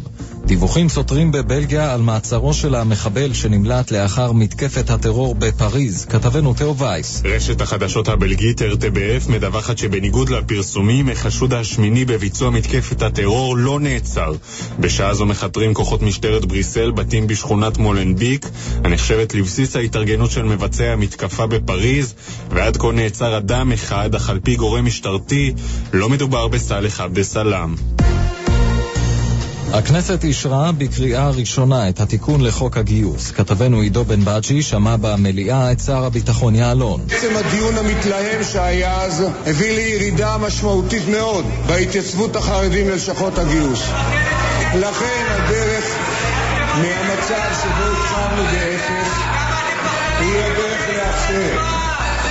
דיווחים 0.47 0.89
סותרים 0.89 1.33
בבלגיה 1.33 1.95
על 1.95 2.03
מעצרו 2.03 2.55
של 2.55 2.75
המחבל 2.75 3.33
שנמלט 3.33 3.91
לאחר 3.91 4.33
מתקפת 4.33 4.91
הטרור 4.91 5.35
בפריז. 5.35 6.07
כתבנו 6.11 6.55
תאו 6.55 6.77
וייס. 6.77 7.23
רשת 7.25 7.61
החדשות 7.61 8.09
הבלגית 8.09 8.63
RTBF 8.63 9.31
מדווחת 9.31 9.79
שבניגוד 9.79 10.29
לפרסומים, 10.29 11.09
החשוד 11.09 11.55
השמיני 11.55 12.05
בביצוע 12.05 12.51
מתקפת 12.51 13.03
הטרור 13.03 13.57
לא 13.57 13.81
נעצר. 13.81 14.33
בשעה 14.79 15.15
זו 15.15 15.27
מכתרים 15.27 15.75
כוחות 15.75 16.03
משטרת 16.03 16.45
בריסל 16.45 16.91
בתים 16.91 17.27
בשכונת 17.27 17.79
מולנביק, 17.79 18.47
הנחשבת 18.85 19.35
לבסיס 19.35 19.77
ההתארגנות 19.77 20.31
של 20.31 20.43
מבצעי 20.43 20.89
המתקפה 20.89 21.47
בפריז, 21.47 22.15
ועד 22.51 22.77
כה 22.77 22.93
נעצר 22.93 23.37
אדם 23.37 23.73
אחד, 23.73 24.15
אך 24.15 24.31
על 24.31 24.41
פי 24.43 24.57
גורם 24.57 24.85
משטרתי, 24.85 25.53
לא 25.93 26.09
מדובר 26.09 26.49
בסאלח 26.49 27.01
עבד 27.01 27.23
סלאם. 27.23 27.75
הכנסת 29.73 30.25
אישרה 30.25 30.73
בקריאה 30.73 31.31
ראשונה 31.31 31.89
את 31.89 32.01
התיקון 32.01 32.41
לחוק 32.41 32.77
הגיוס. 32.77 33.31
כתבנו 33.31 33.81
עידו 33.81 34.05
בן 34.05 34.25
בג'י 34.25 34.63
שמע 34.63 34.97
במליאה 34.97 35.73
את 35.73 35.81
שר 35.81 36.05
הביטחון 36.05 36.55
יעלון. 36.55 37.01
עצם 37.11 37.37
הדיון 37.37 37.79
המתלהם 37.79 38.45
שהיה 38.45 39.03
אז 39.03 39.25
הביא 39.47 39.73
לירידה 39.73 40.39
משמעותית 40.39 41.03
מאוד 41.09 41.45
בהתייצבות 41.67 42.37
החרדים 42.37 42.89
ללשכות 42.89 43.39
הגיוס. 43.39 43.83
לכן 44.75 45.25
הדרך 45.29 45.85
מהמצב 46.77 47.61
שבו 47.63 47.85
התחלנו 47.93 48.43
באפס 48.43 49.13
היא 50.19 50.35
הדרך 50.41 50.89
לאחר. 50.97 51.81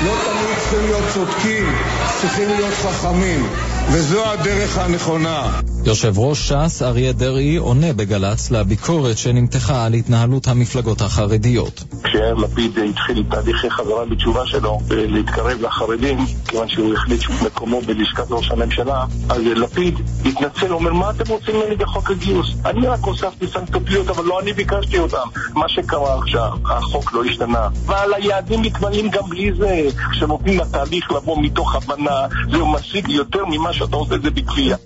לא 0.06 0.12
תמיד 0.26 0.58
צריכים 0.60 0.80
להיות 0.82 1.04
צודקים, 1.14 1.76
צריכים 2.22 2.50
להיות 2.50 2.74
חכמים, 2.74 3.48
וזו 3.92 4.32
הדרך 4.32 4.78
הנכונה. 4.78 5.52
יושב 5.86 6.20
ראש 6.20 6.52
ש"ס 6.52 6.82
אריה 6.82 7.14
דרעי 7.14 7.56
עונה 7.56 7.94
בגל"צ 7.94 8.52
לביקורת 8.52 9.18
שנמתחה 9.18 9.86
על 9.86 9.94
התנהלות 9.94 10.48
המפלגות 10.48 11.02
החרדיות. 11.02 11.84
כשיאיר 12.04 12.34
לפיד 12.34 12.80
התחיל 12.90 13.24
תהליכי 13.30 13.70
חזרה 13.70 14.06
בתשובה 14.06 14.46
שלו 14.46 14.80
אה, 14.92 15.06
להתקרב 15.08 15.62
לחרדים, 15.62 16.18
כיוון 16.48 16.70
שהוא 16.70 16.94
החליט 16.94 17.22
שמקומו 17.22 17.82
בלשכת 17.82 18.26
ראש 18.30 18.52
הממשלה, 18.52 19.06
אז 19.30 19.42
לפיד 19.42 20.00
התנצל, 20.26 20.74
אומר, 20.74 20.94
מה 20.94 21.10
אתם 21.10 21.32
רוצים 21.32 21.56
ממני 21.56 21.76
בחוק 21.76 22.12
הגיוס? 22.12 22.48
אני 22.66 22.88
רק 22.88 23.00
הוספתי 23.00 23.48
סנקטופיות, 23.48 24.10
אבל 24.10 24.26
לא 24.26 24.40
אני 24.40 24.54
ביקשתי 24.54 25.00
אותם. 25.00 25.28
מה 25.54 25.70
שקרה 25.70 26.18
עכשיו, 26.18 26.52
החוק 26.66 27.14
לא 27.14 27.24
השתנה. 27.24 27.68
אבל 27.86 28.14
היעדים 28.14 28.62
מתמלאים 28.62 29.10
גם 29.10 29.30
בלי 29.30 29.52
זה. 29.58 29.88
כשנותנים 30.12 30.60
לתהליך 30.60 31.12
לבוא 31.12 31.42
מתוך 31.42 31.76
הבנה, 31.76 32.28
זה 32.52 32.58
משיג 32.58 33.10
יותר 33.10 33.46
ממה 33.46 33.74
שאתה 33.74 33.96
עושה 33.96 34.16
את 34.16 34.22
זה 34.22 34.32
בכפייה. 34.32 34.78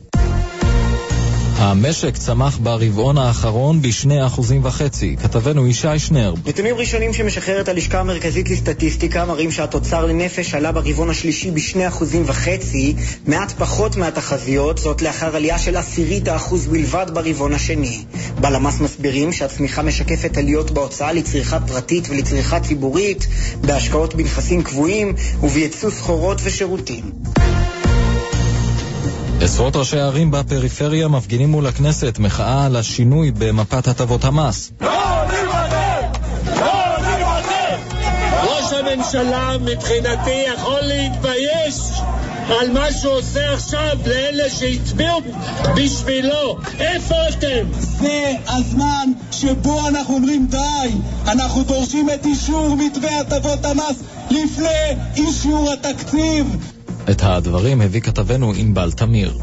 המשק 1.64 2.18
צמח 2.18 2.58
ברבעון 2.58 3.18
האחרון 3.18 3.82
בשני 3.82 4.26
אחוזים 4.26 4.66
וחצי. 4.66 5.16
כתבנו 5.24 5.68
ישי 5.68 6.00
שנרב. 6.00 6.48
נתונים 6.48 6.76
ראשונים 6.76 7.14
שמשחררת 7.14 7.68
הלשכה 7.68 8.00
המרכזית 8.00 8.50
לסטטיסטיקה 8.50 9.26
מראים 9.26 9.52
שהתוצר 9.52 10.06
לנפש 10.06 10.54
עלה 10.54 10.72
ברבעון 10.72 11.10
השלישי 11.10 11.52
בשני 11.52 11.88
אחוזים 11.88 12.24
וחצי, 12.26 12.96
מעט 13.28 13.52
פחות 13.52 13.96
מהתחזיות, 13.96 14.78
זאת 14.78 15.02
לאחר 15.02 15.36
עלייה 15.36 15.60
של 15.60 15.76
עשירית 15.76 16.28
האחוז 16.28 16.68
בלבד 16.68 17.06
ברבעון 17.14 17.54
השני. 17.54 18.04
בלמ"ס 18.42 18.80
מסבירים 18.80 19.32
שהצמיחה 19.32 19.82
משקפת 19.82 20.38
עליות 20.38 20.72
בהוצאה 20.72 21.14
לצריכה 21.14 21.60
פרטית 21.60 22.10
ולצריכה 22.10 22.60
ציבורית, 22.60 23.28
בהשקעות 23.62 24.16
בנכסים 24.16 24.64
קבועים 24.64 25.14
ובייצוא 25.44 25.90
סחורות 25.90 26.42
ושירותים. 26.44 27.12
עשרות 29.42 29.76
ראשי 29.76 30.00
ערים 30.00 30.32
בפריפריה 30.32 31.08
מפגינים 31.08 31.50
מול 31.50 31.68
הכנסת 31.68 32.20
מחאה 32.20 32.66
על 32.66 32.76
השינוי 32.76 33.32
במפת 33.32 33.88
הטבות 33.88 34.26
המס. 34.26 34.72
ראש 38.44 38.74
הממשלה 38.74 39.58
מבחינתי 39.62 40.46
יכול 40.54 40.82
להתבייש 40.82 41.76
על 42.50 42.72
מה 42.72 42.92
שהוא 42.92 43.14
עושה 43.14 43.54
עכשיו 43.54 43.98
לאלה 44.06 44.50
שהצביעו 44.50 45.22
בשבילו. 45.76 46.58
איפה 46.80 47.16
אתם? 47.30 47.66
זה 47.80 48.32
הזמן 48.48 49.12
שבו 49.32 49.88
אנחנו 49.88 50.14
אומרים 50.16 50.48
די. 50.50 50.90
אנחנו 51.28 51.64
דורשים 51.64 52.10
את 52.10 52.26
אישור 52.26 52.76
מתווה 52.76 53.20
הטבות 53.20 53.66
המס 53.66 54.04
לפני 54.30 54.96
אישור 55.16 55.74
התקציב. 55.74 56.58
את 57.12 57.22
הדברים 57.24 57.82
הביא 57.82 58.02
כתבנו 58.02 58.54
ענבל 58.58 58.92
תמיר. 58.92 59.38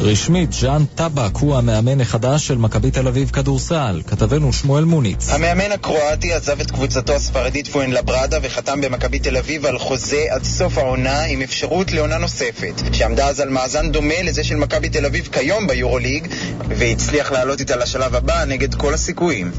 רשמית, 0.00 0.52
ז'אן 0.52 0.84
טבק 0.94 1.36
הוא 1.36 1.56
המאמן 1.56 2.00
החדש 2.00 2.46
של 2.46 2.58
מכבי 2.58 2.90
תל 2.90 3.08
אביב 3.08 3.30
כדורסל. 3.30 4.02
כתבנו 4.06 4.52
שמואל 4.52 4.84
מוניץ. 4.84 5.28
המאמן 5.28 5.72
הקרואטי 5.72 6.32
עזב 6.32 6.60
את 6.60 6.70
קבוצתו 6.70 7.12
הספרדית 7.12 7.68
פואן 7.68 7.90
לברדה 7.90 8.38
וחתם 8.42 8.80
במכבי 8.80 9.18
תל 9.18 9.36
אביב 9.36 9.66
על 9.66 9.78
חוזה 9.78 10.24
עד 10.30 10.44
סוף 10.44 10.78
העונה 10.78 11.24
עם 11.24 11.42
אפשרות 11.42 11.92
לעונה 11.92 12.18
נוספת, 12.18 12.82
שעמדה 12.92 13.28
אז 13.28 13.40
על 13.40 13.48
מאזן 13.48 13.92
דומה 13.92 14.22
לזה 14.22 14.44
של 14.44 14.56
מכבי 14.56 14.88
תל 14.88 15.06
אביב 15.06 15.28
כיום 15.32 15.66
ביורוליג, 15.66 16.28
והצליח 16.68 17.32
לעלות 17.32 17.60
איתה 17.60 17.76
לשלב 17.76 18.14
הבא 18.14 18.44
נגד 18.44 18.74
כל 18.74 18.94
הסיכויים. 18.94 19.50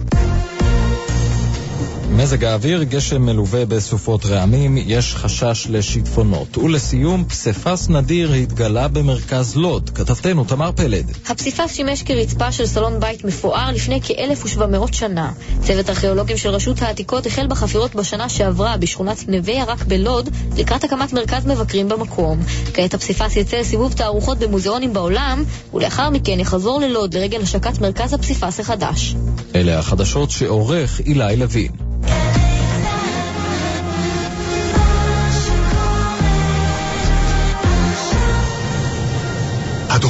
מזג 2.12 2.44
האוויר, 2.44 2.84
גשם 2.84 3.22
מלווה 3.22 3.66
בסופות 3.66 4.26
רעמים, 4.26 4.78
יש 4.78 5.16
חשש 5.16 5.68
לשיטפונות. 5.70 6.58
ולסיום, 6.58 7.26
פסיפס 7.26 7.90
נדיר 7.90 8.34
התגלה 8.34 8.88
במרכז 8.88 9.56
לוד. 9.56 9.90
כתבתנו 9.90 10.44
תמר 10.44 10.72
פלד. 10.72 11.12
הפסיפס 11.30 11.74
שימש 11.74 12.04
כרצפה 12.04 12.52
של 12.52 12.66
סלון 12.66 13.00
בית 13.00 13.26
מפואר 13.26 13.72
לפני 13.72 14.00
כ-1700 14.04 14.94
שנה. 14.94 15.32
צוות 15.62 15.90
ארכיאולוגים 15.90 16.38
של 16.38 16.50
רשות 16.50 16.82
העתיקות 16.82 17.26
החל 17.26 17.48
בחפירות 17.48 17.96
בשנה 17.96 18.30
שעברה 18.30 18.78
בשכונת 18.78 19.30
נווה 19.30 19.54
ירק 19.54 19.84
בלוד, 19.84 20.30
לקראת 20.58 20.84
הקמת 20.84 21.14
מרכז 21.14 21.46
מבקרים 21.46 21.90
במקום. 21.90 22.40
כעת 22.74 22.94
הפסיפס 22.94 23.36
יצא 23.36 23.58
לסיבוב 23.58 23.94
תערוכות 23.94 24.40
במוזיאונים 24.40 24.94
בעולם, 24.94 25.44
ולאחר 25.74 26.10
מכן 26.10 26.40
יחזור 26.40 26.82
ללוד 26.82 27.14
לרגל 27.14 27.42
השקת 27.42 27.82
מרכז 27.82 28.14
הפסיפס 28.14 28.60
החדש. 28.60 29.16
אלה 29.56 29.80
החדשות 29.80 30.32
שעורך 30.32 31.00
אילי 31.00 31.36
לוין. 31.36 31.97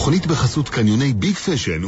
התוכנית 0.07 0.27
בחסות 0.27 0.69
קניוני 0.69 1.13
ביג 1.13 1.35
פשן 1.35 1.81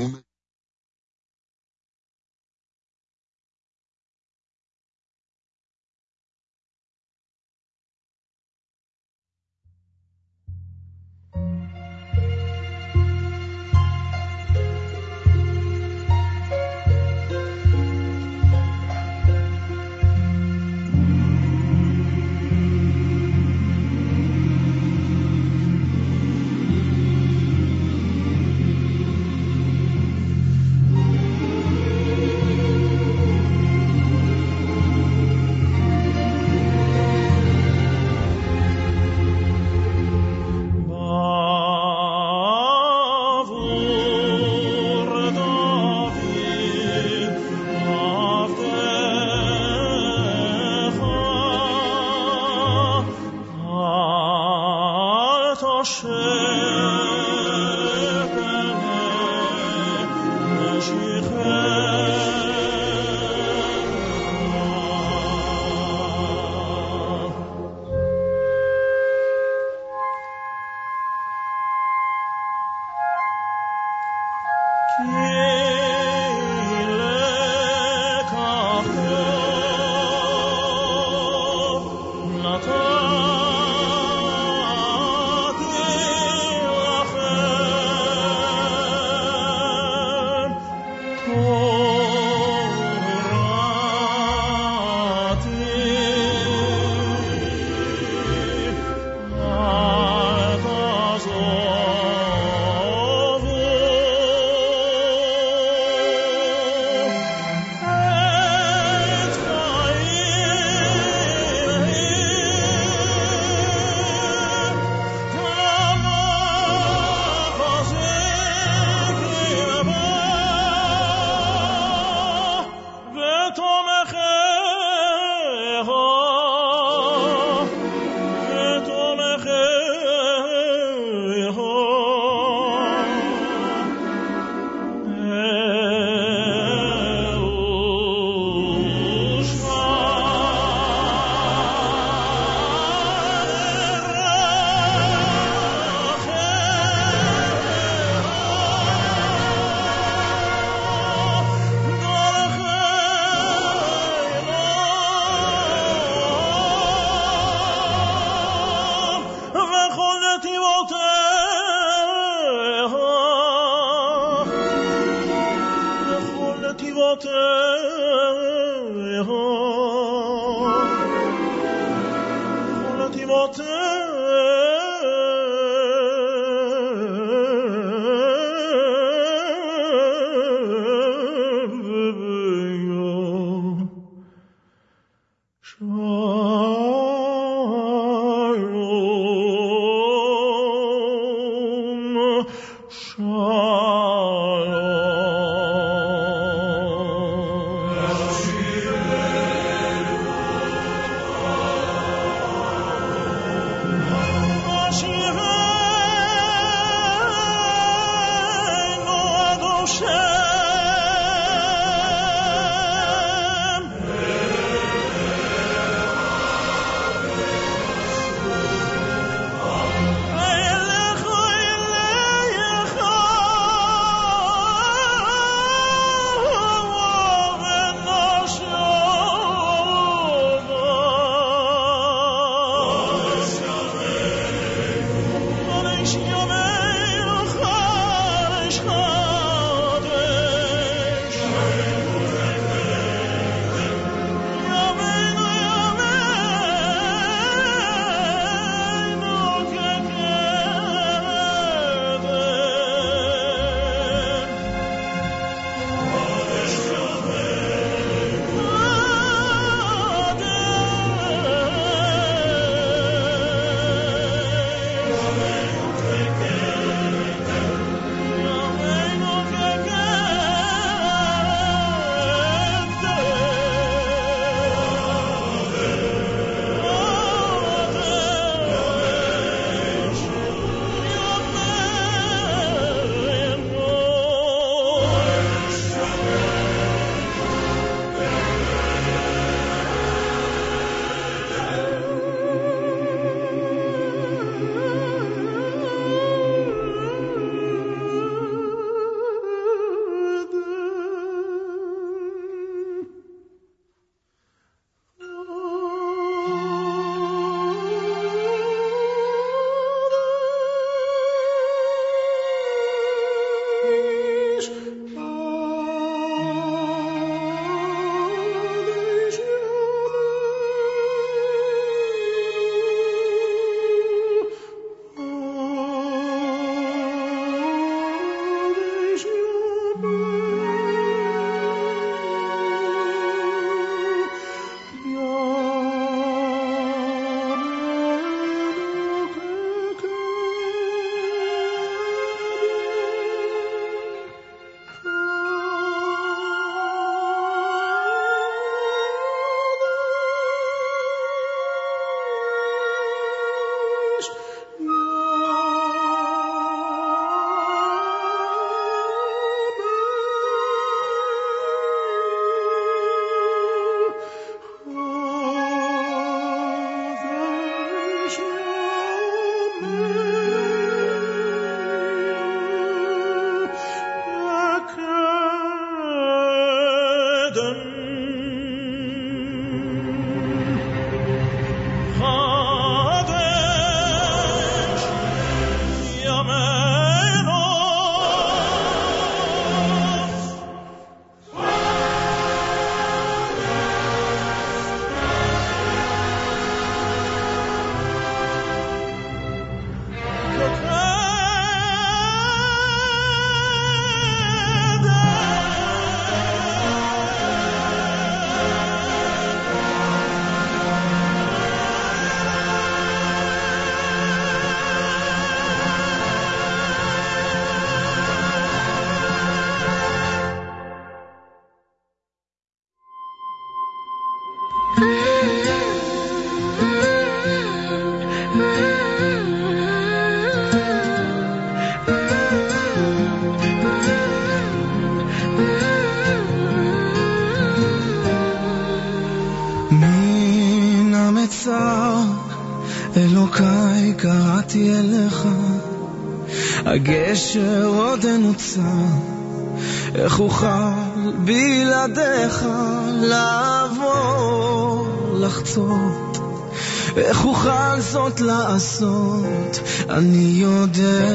לעשות, 458.79 459.79
אני 460.09 460.53
יודע 460.55 461.27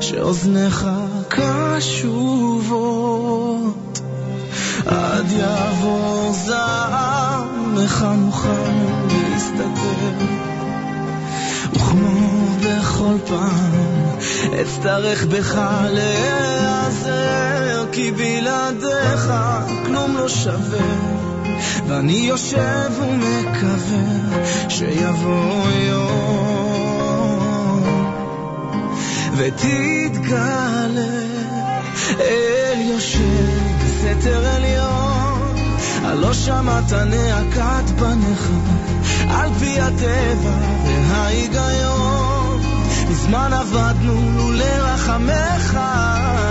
שאוזניך 0.00 0.86
קשובות. 1.28 2.74
מיד 4.86 5.32
יעבור 5.32 6.32
זעם, 6.32 7.78
איך 7.82 8.02
נוכל 8.02 8.48
להסתדר? 9.08 10.24
וכמו 11.72 12.56
בכל 12.60 13.16
פעם, 13.26 14.18
אצטרך 14.62 15.24
בך 15.24 15.58
להיעזר, 15.90 17.84
כי 17.92 18.12
בלעדיך 18.12 19.32
כלום 19.86 20.16
לא 20.16 20.28
שווה. 20.28 21.24
ואני 21.86 22.12
יושב 22.12 22.90
שמעת 36.44 36.92
נאקת 36.92 37.90
בניך 37.90 38.48
על 39.30 39.50
פי 39.58 39.80
הטבע 39.80 40.50
וההיגיון. 41.08 42.60
מזמן 43.10 43.50
עבדנו 43.52 44.52
לרחמך 44.52 45.78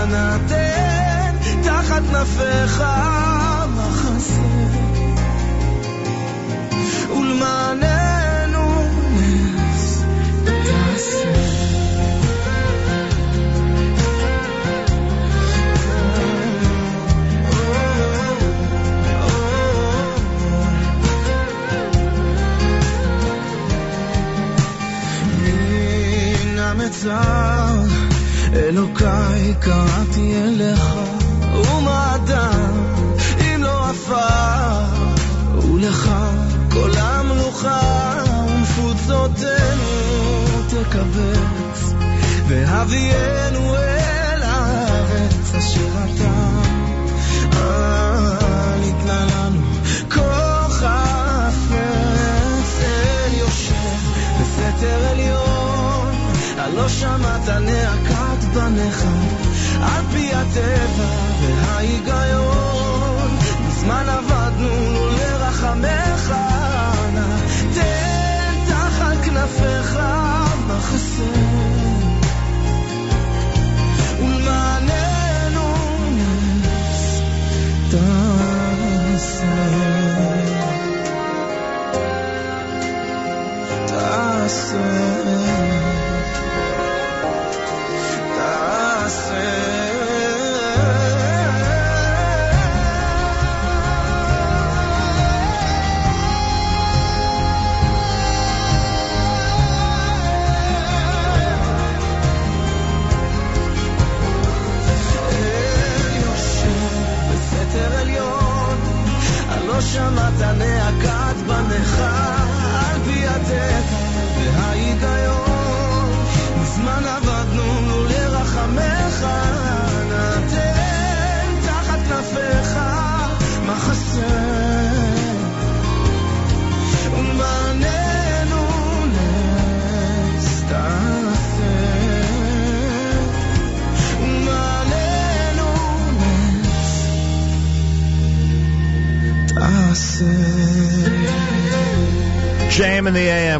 נתן 0.08 1.34
תחת 1.62 2.02
כנפיך 2.10 2.82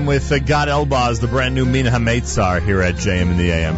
with 0.07 0.31
uh, 0.33 0.39
Gad 0.39 0.69
Elbaz, 0.69 1.21
the 1.21 1.27
brand 1.27 1.55
new 1.55 1.65
Min 1.65 1.87
HaMeitzar 1.87 2.63
here 2.63 2.81
at 2.83 2.95
JM 2.95 3.31
in 3.31 3.37
the 3.37 3.51
AM. 3.51 3.75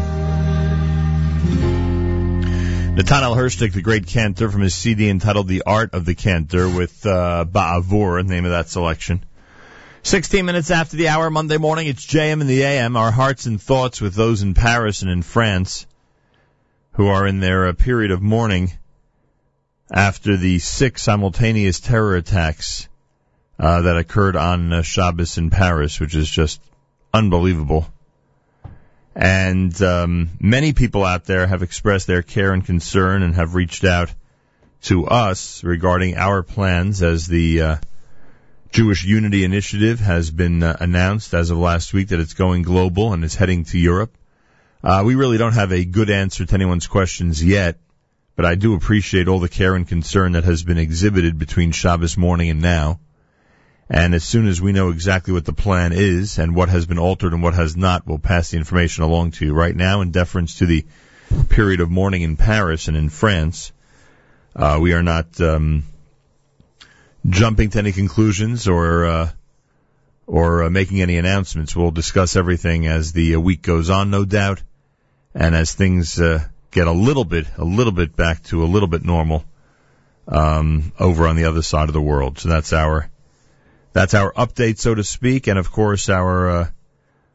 Nathaniel 2.97 3.35
Herstik, 3.35 3.73
the 3.73 3.83
great 3.83 4.07
cantor 4.07 4.51
from 4.51 4.63
his 4.63 4.75
CD 4.75 5.09
entitled 5.09 5.49
The 5.49 5.63
Art 5.67 5.95
of 5.95 6.05
the 6.05 6.15
Cantor 6.15 6.69
with 6.69 7.05
uh, 7.05 7.45
Ba'avur, 7.47 8.25
name 8.25 8.45
of 8.45 8.53
that 8.53 8.69
selection. 8.69 9.25
16 10.03 10.45
minutes 10.45 10.71
after 10.71 10.97
the 10.97 11.09
hour, 11.09 11.31
Monday 11.31 11.59
morning, 11.59 11.89
it's 11.89 12.07
JM 12.07 12.41
in 12.41 12.47
the 12.47 12.63
AM. 12.63 12.97
Our 12.97 13.11
hearts 13.11 13.47
and 13.47 13.61
thoughts 13.61 14.01
with 14.01 14.15
those 14.15 14.43
in 14.43 14.55
Paris 14.55 15.03
and 15.03 15.11
in 15.11 15.23
France 15.23 15.87
who 16.93 17.09
are 17.09 17.27
in 17.27 17.41
their 17.41 17.69
uh, 17.69 17.73
period 17.75 18.11
of 18.11 18.23
mourning 18.23 18.73
after 19.91 20.37
the 20.37 20.59
six 20.59 21.03
simultaneous 21.03 21.81
terror 21.81 22.17
attacks 22.17 22.89
uh, 23.59 23.83
that 23.83 23.97
occurred 23.97 24.37
on 24.37 24.73
uh, 24.73 24.83
Shabbos 24.83 25.39
in 25.39 25.51
Paris, 25.51 25.99
which 26.01 26.15
is 26.15 26.29
just 26.29 26.61
unbelievable. 27.13 27.87
And 29.15 29.81
um, 29.81 30.31
many 30.39 30.75
people 30.75 31.05
out 31.05 31.25
there 31.25 31.47
have 31.47 31.63
expressed 31.63 32.07
their 32.07 32.23
care 32.23 32.53
and 32.53 32.65
concern 32.65 33.23
and 33.23 33.35
have 33.35 33.55
reached 33.55 33.85
out 33.85 34.13
to 34.83 35.07
us 35.07 35.65
regarding 35.65 36.17
our 36.17 36.43
plans 36.43 37.03
as 37.03 37.27
the 37.27 37.63
uh, 37.63 37.77
Jewish 38.71 39.05
Unity 39.05 39.43
Initiative 39.43 40.01
has 40.01 40.31
been 40.31 40.63
uh, 40.63 40.77
announced 40.81 41.33
as 41.33 41.51
of 41.51 41.57
last 41.57 41.95
week 41.95 42.09
that 42.09 42.21
it's 42.21 42.35
going 42.35 42.61
global 42.61 43.15
and 43.15 43.25
is 43.25 43.35
heading 43.35 43.65
to 43.65 43.79
Europe. 43.79 44.15
Uh, 44.85 45.03
we 45.05 45.15
really 45.15 45.39
don't 45.39 45.55
have 45.55 45.73
a 45.73 45.87
good 45.87 46.11
answer 46.11 46.45
to 46.45 46.55
anyone's 46.55 46.87
questions 46.87 47.43
yet, 47.43 47.79
but 48.37 48.45
I 48.45 48.55
do 48.55 48.75
appreciate 48.75 49.29
all 49.29 49.41
the 49.41 49.49
care 49.49 49.75
and 49.75 49.89
concern 49.89 50.33
that 50.33 50.45
has 50.45 50.63
been 50.63 50.77
exhibited 50.77 51.39
between 51.39 51.73
Shabbos 51.73 52.19
morning 52.19 52.51
and 52.51 52.61
now. 52.61 53.01
And 53.89 54.15
as 54.15 54.25
soon 54.25 54.49
as 54.49 54.61
we 54.61 54.73
know 54.73 54.91
exactly 54.91 55.33
what 55.33 55.45
the 55.45 55.53
plan 55.53 55.93
is 55.93 56.39
and 56.39 56.57
what 56.57 56.69
has 56.69 56.87
been 56.87 56.99
altered 56.99 57.33
and 57.33 57.43
what 57.43 57.55
has 57.55 57.77
not, 57.77 58.07
we'll 58.07 58.19
pass 58.19 58.51
the 58.51 58.57
information 58.57 59.05
along 59.05 59.33
to 59.33 59.47
you. 59.47 59.55
Right 59.55 59.77
now, 59.77 60.01
in 60.01 60.11
deference 60.11 60.59
to 60.59 60.67
the 60.67 60.85
period 61.49 61.81
of 61.81 61.91
mourning 61.91 62.23
in 62.23 62.37
Paris 62.37 62.89
and 62.89 62.97
in 62.97 63.09
France, 63.09 63.73
uh, 64.57 64.79
we 64.81 64.93
are 64.93 65.05
not 65.05 65.41
um, 65.41 65.85
jumping 67.29 67.71
to 67.71 67.79
any 67.79 67.93
conclusions 67.93 68.67
or 68.67 69.07
uh, 69.07 69.31
or 70.27 70.65
uh, 70.65 70.71
making 70.71 71.01
any 71.01 71.19
announcements. 71.19 71.77
We'll 71.77 71.93
discuss 71.93 72.35
everything 72.35 72.89
as 72.89 73.13
the 73.13 73.37
uh, 73.37 73.41
week 73.41 73.63
goes 73.63 73.89
on, 73.91 74.11
no 74.11 74.25
doubt, 74.25 74.63
and 75.33 75.55
as 75.55 75.73
things 75.73 76.21
uh, 76.21 76.45
get 76.73 76.89
a 76.89 76.93
little 76.93 77.25
bit 77.25 77.47
a 77.57 77.65
little 77.65 77.93
bit 77.93 78.17
back 78.17 78.43
to 78.45 78.65
a 78.65 78.67
little 78.67 78.89
bit 78.89 79.05
normal 79.05 79.45
um, 80.27 80.93
over 80.99 81.29
on 81.29 81.37
the 81.37 81.45
other 81.45 81.63
side 81.63 81.89
of 81.89 81.93
the 81.93 82.01
world. 82.01 82.41
So 82.41 82.49
that's 82.49 82.73
our 82.73 83.09
that's 83.97 84.13
our 84.13 84.31
update, 84.35 84.77
so 84.77 84.95
to 84.95 85.03
speak, 85.03 85.47
and 85.47 85.59
of 85.59 85.73
course 85.73 86.11
our 86.11 86.51
uh, 86.51 86.69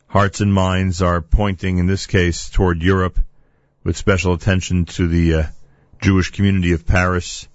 hearts 0.05 0.41
and 0.41 0.53
minds 0.53 1.01
are 1.01 1.19
pointing, 1.19 1.79
in 1.79 1.87
this 1.87 2.05
case, 2.05 2.51
toward 2.51 2.83
Europe, 2.83 3.17
with 3.83 3.97
special 3.97 4.35
attention 4.35 4.85
to 4.85 5.07
the 5.07 5.33
uh, 5.33 5.43
Jewish 6.01 6.29
community 6.29 6.73
of 6.73 6.85
Paris, 6.85 7.47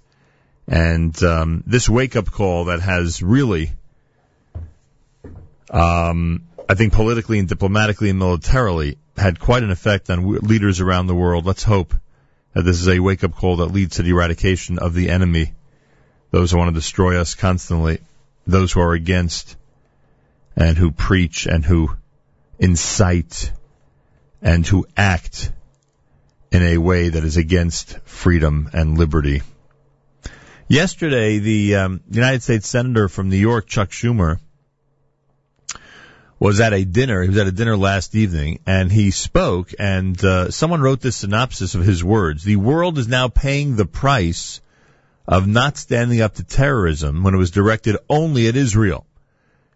and 0.67 1.23
um, 1.23 1.63
this 1.65 1.87
wake-up 1.87 2.29
call 2.29 2.65
that 2.65 2.81
has 2.81 3.23
really, 3.23 3.71
um, 5.71 6.43
I 6.67 6.73
think, 6.73 6.91
politically 6.91 7.39
and 7.39 7.47
diplomatically 7.47 8.09
and 8.09 8.19
militarily, 8.19 8.97
had 9.15 9.39
quite 9.39 9.63
an 9.63 9.71
effect 9.71 10.09
on 10.09 10.19
w- 10.19 10.41
leaders 10.41 10.81
around 10.81 11.07
the 11.07 11.15
world. 11.15 11.45
Let's 11.45 11.63
hope 11.63 11.93
that 12.51 12.63
this 12.63 12.81
is 12.81 12.89
a 12.89 12.99
wake-up 12.99 13.35
call 13.35 13.55
that 13.57 13.67
leads 13.67 13.95
to 13.95 14.03
the 14.03 14.09
eradication 14.09 14.79
of 14.79 14.93
the 14.93 15.09
enemy. 15.09 15.53
Those 16.31 16.51
who 16.51 16.57
want 16.57 16.75
to 16.75 16.77
destroy 16.77 17.21
us 17.21 17.35
constantly, 17.35 18.01
those 18.47 18.71
who 18.71 18.79
are 18.79 18.93
against 18.93 19.57
and 20.55 20.77
who 20.77 20.91
preach 20.91 21.45
and 21.45 21.63
who 21.63 21.95
incite 22.57 23.51
and 24.41 24.65
who 24.65 24.87
act 24.95 25.51
in 26.51 26.63
a 26.63 26.77
way 26.77 27.09
that 27.09 27.23
is 27.23 27.37
against 27.37 27.99
freedom 27.99 28.69
and 28.73 28.97
liberty. 28.97 29.41
Yesterday, 30.67 31.39
the 31.39 31.75
um, 31.75 32.01
United 32.09 32.41
States 32.41 32.67
Senator 32.67 33.07
from 33.07 33.29
New 33.29 33.37
York, 33.37 33.67
Chuck 33.67 33.89
Schumer, 33.89 34.39
was 36.39 36.59
at 36.59 36.73
a 36.73 36.85
dinner. 36.85 37.21
He 37.21 37.29
was 37.29 37.37
at 37.37 37.47
a 37.47 37.51
dinner 37.51 37.77
last 37.77 38.15
evening, 38.15 38.59
and 38.65 38.91
he 38.91 39.11
spoke. 39.11 39.71
And 39.79 40.21
uh, 40.23 40.51
someone 40.51 40.81
wrote 40.81 41.01
this 41.01 41.17
synopsis 41.17 41.75
of 41.75 41.83
his 41.85 42.03
words: 42.03 42.43
"The 42.43 42.57
world 42.57 42.97
is 42.97 43.07
now 43.07 43.27
paying 43.27 43.75
the 43.75 43.85
price 43.85 44.61
of 45.27 45.47
not 45.47 45.77
standing 45.77 46.21
up 46.21 46.35
to 46.35 46.43
terrorism 46.43 47.23
when 47.23 47.33
it 47.33 47.37
was 47.37 47.51
directed 47.51 47.97
only 48.09 48.47
at 48.47 48.55
Israel." 48.55 49.05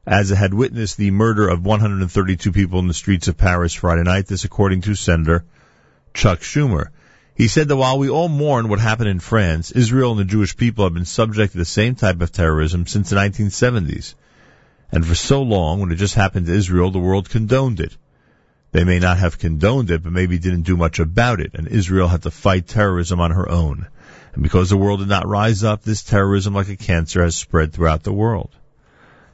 As 0.06 0.32
it 0.32 0.36
had 0.36 0.54
witnessed 0.54 0.98
the 0.98 1.12
murder 1.12 1.48
of 1.48 1.64
132 1.64 2.52
people 2.52 2.80
in 2.80 2.88
the 2.88 2.94
streets 2.94 3.28
of 3.28 3.38
Paris 3.38 3.74
Friday 3.74 4.04
night. 4.04 4.28
This, 4.28 4.46
according 4.46 4.82
to 4.82 4.96
Senator 4.96 5.44
Chuck 6.14 6.40
Schumer. 6.40 6.88
He 7.36 7.48
said 7.48 7.68
that 7.68 7.78
while 7.78 7.98
we 7.98 8.10
all 8.10 8.28
mourn 8.28 8.68
what 8.68 8.80
happened 8.80 9.10
in 9.10 9.20
France, 9.20 9.72
Israel 9.72 10.12
and 10.12 10.20
the 10.20 10.26
Jewish 10.26 10.58
people 10.58 10.86
have 10.86 10.94
been 10.94 11.06
subject 11.06 11.54
to 11.54 11.58
the 11.58 11.66
same 11.66 11.96
type 11.96 12.22
of 12.22 12.32
terrorism 12.32 12.88
since 12.88 13.10
the 13.10 13.16
1970s. 13.16 14.16
And 14.92 15.06
for 15.06 15.16
so 15.16 15.42
long, 15.42 15.80
when 15.80 15.92
it 15.92 15.96
just 15.96 16.16
happened 16.16 16.48
to 16.48 16.54
Israel, 16.54 16.92
the 16.92 17.00
world 17.00 17.30
condoned 17.30 17.80
it. 17.80 17.96
They 18.74 18.84
may 18.84 19.00
not 19.00 19.18
have 19.18 19.40
condoned 19.40 19.92
it, 19.92 20.04
but 20.04 20.12
maybe 20.12 20.38
didn't 20.38 20.64
do 20.64 20.78
much 20.78 21.00
about 21.00 21.40
it, 21.40 21.52
and 21.54 21.68
Israel 21.68 22.08
had 22.08 22.24
to 22.24 22.32
fight 22.32 22.68
terrorism 22.68 23.20
on 23.20 23.32
her 23.32 23.50
own. 23.50 23.88
And 24.34 24.44
because 24.44 24.70
the 24.70 24.78
world 24.78 25.00
did 25.00 25.10
not 25.10 25.28
rise 25.28 25.64
up, 25.64 25.84
this 25.84 26.04
terrorism 26.04 26.54
like 26.54 26.70
a 26.70 26.78
cancer 26.78 27.24
has 27.24 27.36
spread 27.36 27.74
throughout 27.74 28.04
the 28.04 28.14
world. 28.14 28.50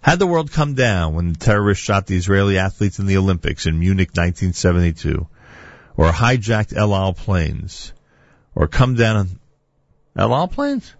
Had 0.01 0.19
the 0.19 0.27
world 0.27 0.51
come 0.51 0.73
down 0.73 1.15
when 1.15 1.33
the 1.33 1.39
terrorists 1.39 1.83
shot 1.83 2.07
the 2.07 2.15
Israeli 2.17 2.57
athletes 2.57 2.99
in 2.99 3.05
the 3.05 3.17
Olympics 3.17 3.65
in 3.65 3.79
Munich 3.79 4.09
1972, 4.09 5.27
or 5.95 6.11
hijacked 6.11 6.75
El 6.75 6.95
Al 6.95 7.13
planes, 7.13 7.93
or 8.55 8.67
come 8.67 8.95
down 8.95 9.17
on 9.17 9.39
El 10.15 10.33
Al 10.33 10.47
planes, 10.47 10.93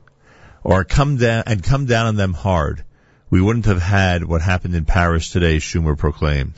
or 0.64 0.84
come 0.84 1.18
down 1.18 1.44
and 1.48 1.64
come 1.64 1.86
down 1.86 2.08
on 2.08 2.16
them 2.16 2.34
hard, 2.34 2.84
we 3.30 3.42
wouldn't 3.42 3.66
have 3.66 3.82
had 3.82 4.24
what 4.24 4.42
happened 4.42 4.76
in 4.76 4.86
Paris 4.86 5.30
today, 5.30 5.58
Schumer 5.58 5.98
proclaimed. 5.98 6.54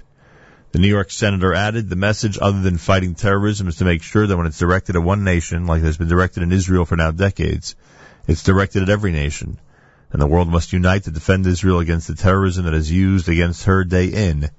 The 0.71 0.79
New 0.79 0.87
York 0.87 1.09
senator 1.09 1.53
added, 1.53 1.89
the 1.89 1.95
message 1.95 2.37
other 2.39 2.61
than 2.61 2.77
fighting 2.77 3.15
terrorism 3.15 3.67
is 3.67 3.77
to 3.77 3.85
make 3.85 4.03
sure 4.03 4.27
that 4.27 4.37
when 4.37 4.45
it's 4.45 4.59
directed 4.59 4.95
at 4.95 5.01
one 5.01 5.23
nation, 5.23 5.65
like 5.65 5.81
it 5.81 5.85
has 5.85 5.97
been 5.97 6.07
directed 6.07 6.43
in 6.43 6.51
Israel 6.51 6.85
for 6.85 6.95
now 6.95 7.09
decades, 7.09 7.75
it's 8.27 8.43
directed 8.43 8.83
at 8.83 8.89
every 8.89 9.11
nation. 9.11 9.59
And 10.11 10.21
the 10.21 10.27
world 10.27 10.47
must 10.47 10.73
unite 10.73 11.03
to 11.03 11.11
defend 11.11 11.47
Israel 11.47 11.79
against 11.79 12.07
the 12.07 12.15
terrorism 12.15 12.65
that 12.65 12.73
is 12.73 12.91
used 12.91 13.29
against 13.29 13.65
her 13.65 13.83
day 13.83 14.07
in 14.07 14.49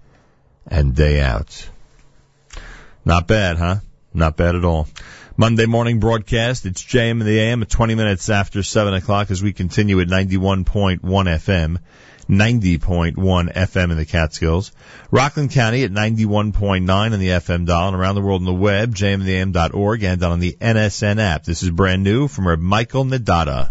and 0.67 0.95
day 0.95 1.21
out. 1.21 1.69
Not 3.05 3.29
bad, 3.29 3.59
huh? 3.59 3.77
Not 4.13 4.37
bad 4.37 4.57
at 4.57 4.65
all. 4.65 4.89
Monday 5.37 5.67
morning 5.67 6.01
broadcast. 6.01 6.67
It's 6.67 6.83
JM 6.83 7.13
in 7.13 7.19
the 7.21 7.39
AM 7.39 7.63
at 7.63 7.71
20 7.71 7.95
minutes 7.95 8.29
after 8.29 8.63
7 8.63 8.95
o'clock 8.95 9.31
as 9.31 9.43
we 9.43 9.53
continue 9.53 10.01
at 10.01 10.09
91.1 10.09 11.01
FM, 11.01 11.79
90.1 12.31 13.17
FM 13.53 13.91
in 13.91 13.97
the 13.97 14.07
Catskills. 14.07 14.73
Rockland 15.11 15.51
County 15.51 15.83
at 15.83 15.91
91.9 15.91 16.89
on 16.89 17.19
the 17.19 17.29
FM 17.29 17.67
dial 17.67 17.89
and 17.89 17.97
around 17.97 18.15
the 18.15 18.21
world 18.21 18.43
on 18.43 18.47
the 18.47 18.55
web, 18.55 18.95
jmintheam.org 18.95 20.05
and 20.05 20.23
on 20.23 20.39
the 20.39 20.57
NSN 20.61 21.21
app. 21.21 21.45
This 21.45 21.63
is 21.63 21.71
brand 21.71 22.05
new 22.05 22.29
from 22.29 22.63
Michael 22.63 23.05
Nadada. 23.05 23.71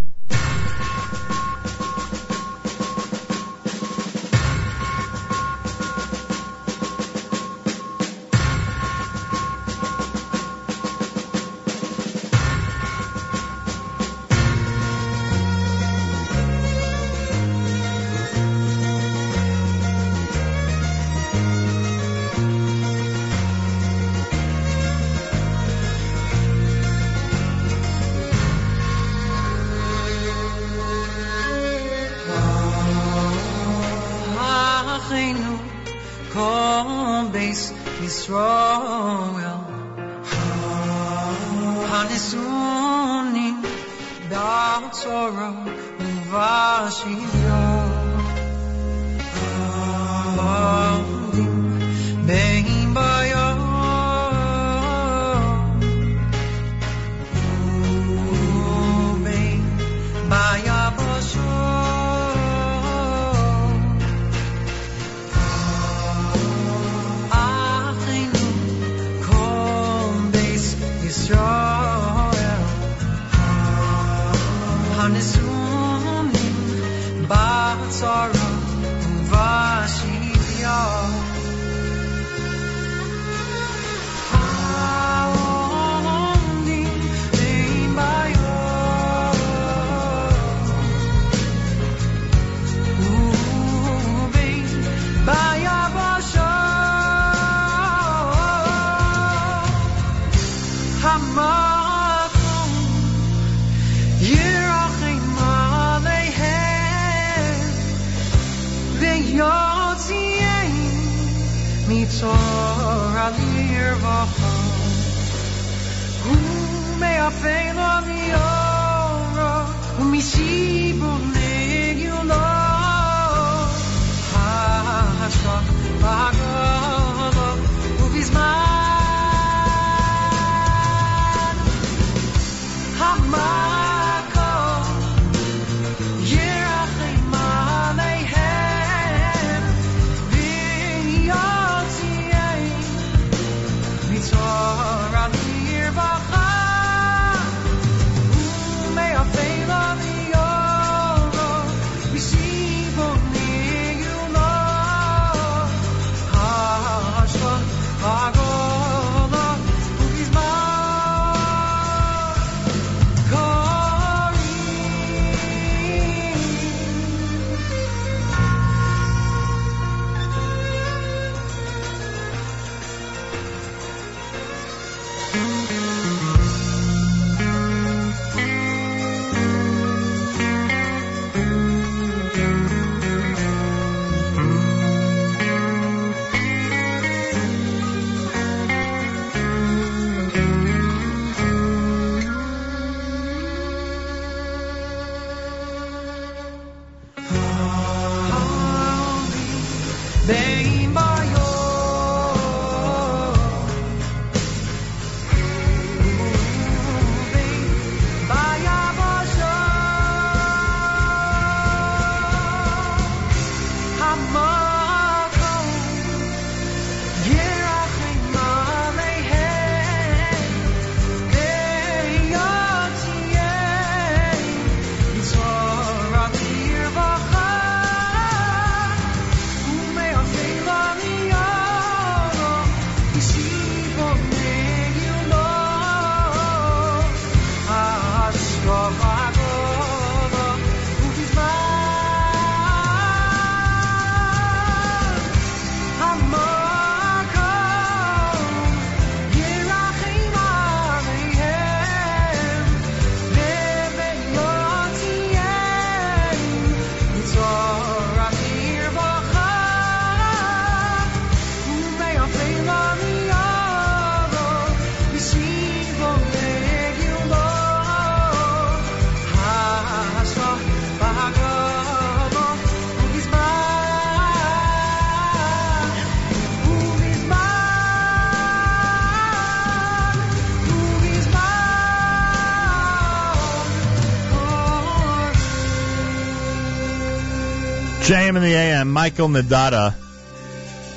JM 288.10 288.38
in 288.38 288.42
the 288.42 288.56
AM, 288.56 288.92
Michael 288.92 289.28
Nadada, 289.28 289.94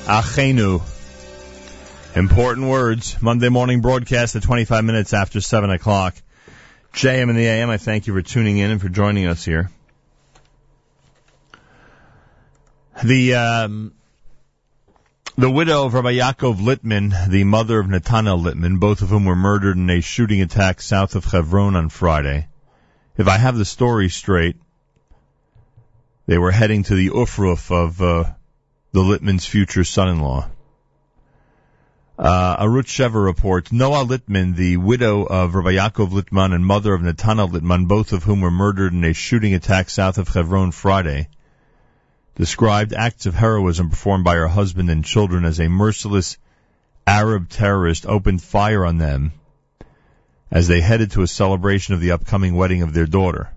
Achenu. 0.05 0.81
Important 2.15 2.67
words. 2.67 3.21
Monday 3.21 3.49
morning 3.49 3.81
broadcast 3.81 4.35
at 4.35 4.41
25 4.41 4.83
minutes 4.83 5.13
after 5.13 5.39
7 5.39 5.69
o'clock. 5.69 6.15
JM 6.91 7.29
in 7.29 7.35
the 7.35 7.45
AM, 7.45 7.69
I 7.69 7.77
thank 7.77 8.07
you 8.07 8.13
for 8.13 8.23
tuning 8.23 8.57
in 8.57 8.71
and 8.71 8.81
for 8.81 8.89
joining 8.89 9.27
us 9.27 9.45
here. 9.45 9.69
The, 13.03 13.35
um, 13.35 13.93
the 15.37 15.51
widow 15.51 15.85
of 15.85 15.93
Rabbi 15.93 16.13
Yaakov 16.13 16.55
Littman, 16.55 17.29
the 17.29 17.43
mother 17.43 17.77
of 17.77 17.87
Nathanael 17.87 18.39
Littman, 18.39 18.79
both 18.79 19.03
of 19.03 19.09
whom 19.09 19.25
were 19.25 19.35
murdered 19.35 19.77
in 19.77 19.87
a 19.91 20.01
shooting 20.01 20.41
attack 20.41 20.81
south 20.81 21.13
of 21.13 21.25
Hebron 21.25 21.75
on 21.75 21.89
Friday. 21.89 22.47
If 23.17 23.27
I 23.27 23.37
have 23.37 23.55
the 23.55 23.65
story 23.65 24.09
straight, 24.09 24.55
they 26.25 26.37
were 26.37 26.51
heading 26.51 26.83
to 26.83 26.95
the 26.95 27.09
Ufruf 27.09 27.71
of 27.71 28.01
uh, 28.01 28.31
the 28.91 29.01
Littman's 29.01 29.45
future 29.45 29.83
son-in-law. 29.83 30.49
Uh, 32.17 32.63
Arutz 32.63 32.85
Sheva 32.85 33.23
reports, 33.23 33.71
Noah 33.71 34.05
Littman, 34.05 34.55
the 34.55 34.77
widow 34.77 35.23
of 35.23 35.55
Rabbi 35.55 35.73
Yaakov 35.73 36.11
Littman 36.11 36.53
and 36.53 36.65
mother 36.65 36.93
of 36.93 37.01
Nathanael 37.01 37.49
Littman, 37.49 37.87
both 37.87 38.13
of 38.13 38.23
whom 38.23 38.41
were 38.41 38.51
murdered 38.51 38.93
in 38.93 39.03
a 39.03 39.13
shooting 39.13 39.53
attack 39.55 39.89
south 39.89 40.17
of 40.17 40.27
Hebron 40.27 40.71
Friday, 40.71 41.27
described 42.35 42.93
acts 42.93 43.25
of 43.25 43.33
heroism 43.33 43.89
performed 43.89 44.23
by 44.23 44.35
her 44.35 44.47
husband 44.47 44.89
and 44.89 45.03
children 45.03 45.43
as 45.43 45.59
a 45.59 45.67
merciless 45.67 46.37
Arab 47.05 47.49
terrorist 47.49 48.05
opened 48.05 48.41
fire 48.41 48.85
on 48.85 48.97
them 48.97 49.33
as 50.51 50.67
they 50.67 50.81
headed 50.81 51.11
to 51.11 51.23
a 51.23 51.27
celebration 51.27 51.95
of 51.95 51.99
the 51.99 52.11
upcoming 52.11 52.55
wedding 52.55 52.83
of 52.83 52.93
their 52.93 53.07
daughter. 53.07 53.49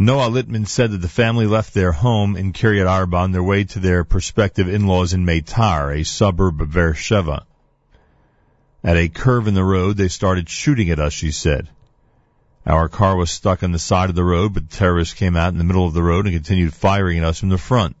Noah 0.00 0.30
Littman 0.30 0.68
said 0.68 0.92
that 0.92 0.98
the 0.98 1.08
family 1.08 1.46
left 1.46 1.74
their 1.74 1.90
home 1.90 2.36
in 2.36 2.52
Kiryat 2.52 2.86
Arba 2.86 3.16
on 3.16 3.32
their 3.32 3.42
way 3.42 3.64
to 3.64 3.80
their 3.80 4.04
prospective 4.04 4.68
in-laws 4.68 5.12
in 5.12 5.26
Meitar, 5.26 5.90
a 5.92 6.04
suburb 6.04 6.60
of 6.60 6.72
Beersheba. 6.72 7.44
At 8.84 8.96
a 8.96 9.08
curve 9.08 9.48
in 9.48 9.54
the 9.54 9.64
road, 9.64 9.96
they 9.96 10.06
started 10.06 10.48
shooting 10.48 10.90
at 10.90 11.00
us, 11.00 11.12
she 11.12 11.32
said. 11.32 11.68
Our 12.64 12.88
car 12.88 13.16
was 13.16 13.32
stuck 13.32 13.64
on 13.64 13.72
the 13.72 13.80
side 13.80 14.08
of 14.08 14.14
the 14.14 14.22
road, 14.22 14.54
but 14.54 14.70
the 14.70 14.76
terrorists 14.76 15.14
came 15.14 15.36
out 15.36 15.52
in 15.52 15.58
the 15.58 15.64
middle 15.64 15.84
of 15.88 15.94
the 15.94 16.02
road 16.02 16.26
and 16.26 16.34
continued 16.36 16.74
firing 16.74 17.18
at 17.18 17.24
us 17.24 17.40
from 17.40 17.48
the 17.48 17.58
front. 17.58 17.96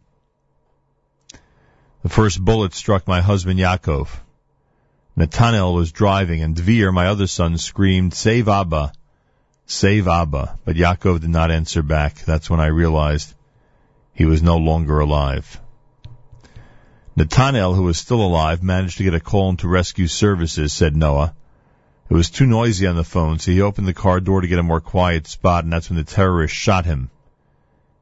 The 2.04 2.08
first 2.08 2.40
bullet 2.40 2.74
struck 2.74 3.08
my 3.08 3.22
husband 3.22 3.58
Yaakov. 3.58 4.08
Natanel 5.16 5.74
was 5.74 5.90
driving, 5.90 6.42
and 6.42 6.54
Dvir, 6.54 6.94
my 6.94 7.08
other 7.08 7.26
son, 7.26 7.58
screamed, 7.58 8.14
Save 8.14 8.46
Abba! 8.46 8.92
Save 9.70 10.08
Abba! 10.08 10.58
But 10.64 10.76
Yaakov 10.76 11.20
did 11.20 11.28
not 11.28 11.50
answer 11.50 11.82
back. 11.82 12.24
That's 12.24 12.48
when 12.48 12.58
I 12.58 12.68
realized 12.68 13.34
he 14.14 14.24
was 14.24 14.42
no 14.42 14.56
longer 14.56 14.98
alive. 14.98 15.60
Nathanael, 17.14 17.74
who 17.74 17.82
was 17.82 17.98
still 17.98 18.22
alive, 18.22 18.62
managed 18.62 18.96
to 18.96 19.04
get 19.04 19.12
a 19.12 19.20
call 19.20 19.50
into 19.50 19.68
rescue 19.68 20.06
services, 20.06 20.72
said 20.72 20.96
Noah. 20.96 21.34
It 22.08 22.14
was 22.14 22.30
too 22.30 22.46
noisy 22.46 22.86
on 22.86 22.96
the 22.96 23.04
phone, 23.04 23.38
so 23.38 23.50
he 23.50 23.60
opened 23.60 23.86
the 23.86 23.92
car 23.92 24.20
door 24.20 24.40
to 24.40 24.48
get 24.48 24.58
a 24.58 24.62
more 24.62 24.80
quiet 24.80 25.26
spot, 25.26 25.64
and 25.64 25.72
that's 25.72 25.90
when 25.90 25.98
the 25.98 26.04
terrorist 26.04 26.54
shot 26.54 26.86
him. 26.86 27.10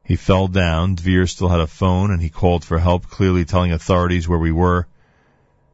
He 0.05 0.15
fell 0.15 0.47
down. 0.47 0.95
Dvir 0.95 1.27
still 1.27 1.49
had 1.49 1.59
a 1.59 1.67
phone, 1.67 2.11
and 2.11 2.21
he 2.21 2.29
called 2.29 2.63
for 2.63 2.79
help, 2.79 3.09
clearly 3.09 3.43
telling 3.43 3.73
authorities 3.73 4.25
where 4.25 4.39
we 4.39 4.53
were 4.53 4.87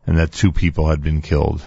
and 0.08 0.18
that 0.18 0.32
two 0.32 0.52
people 0.52 0.90
had 0.90 1.02
been 1.04 1.22
killed. 1.22 1.62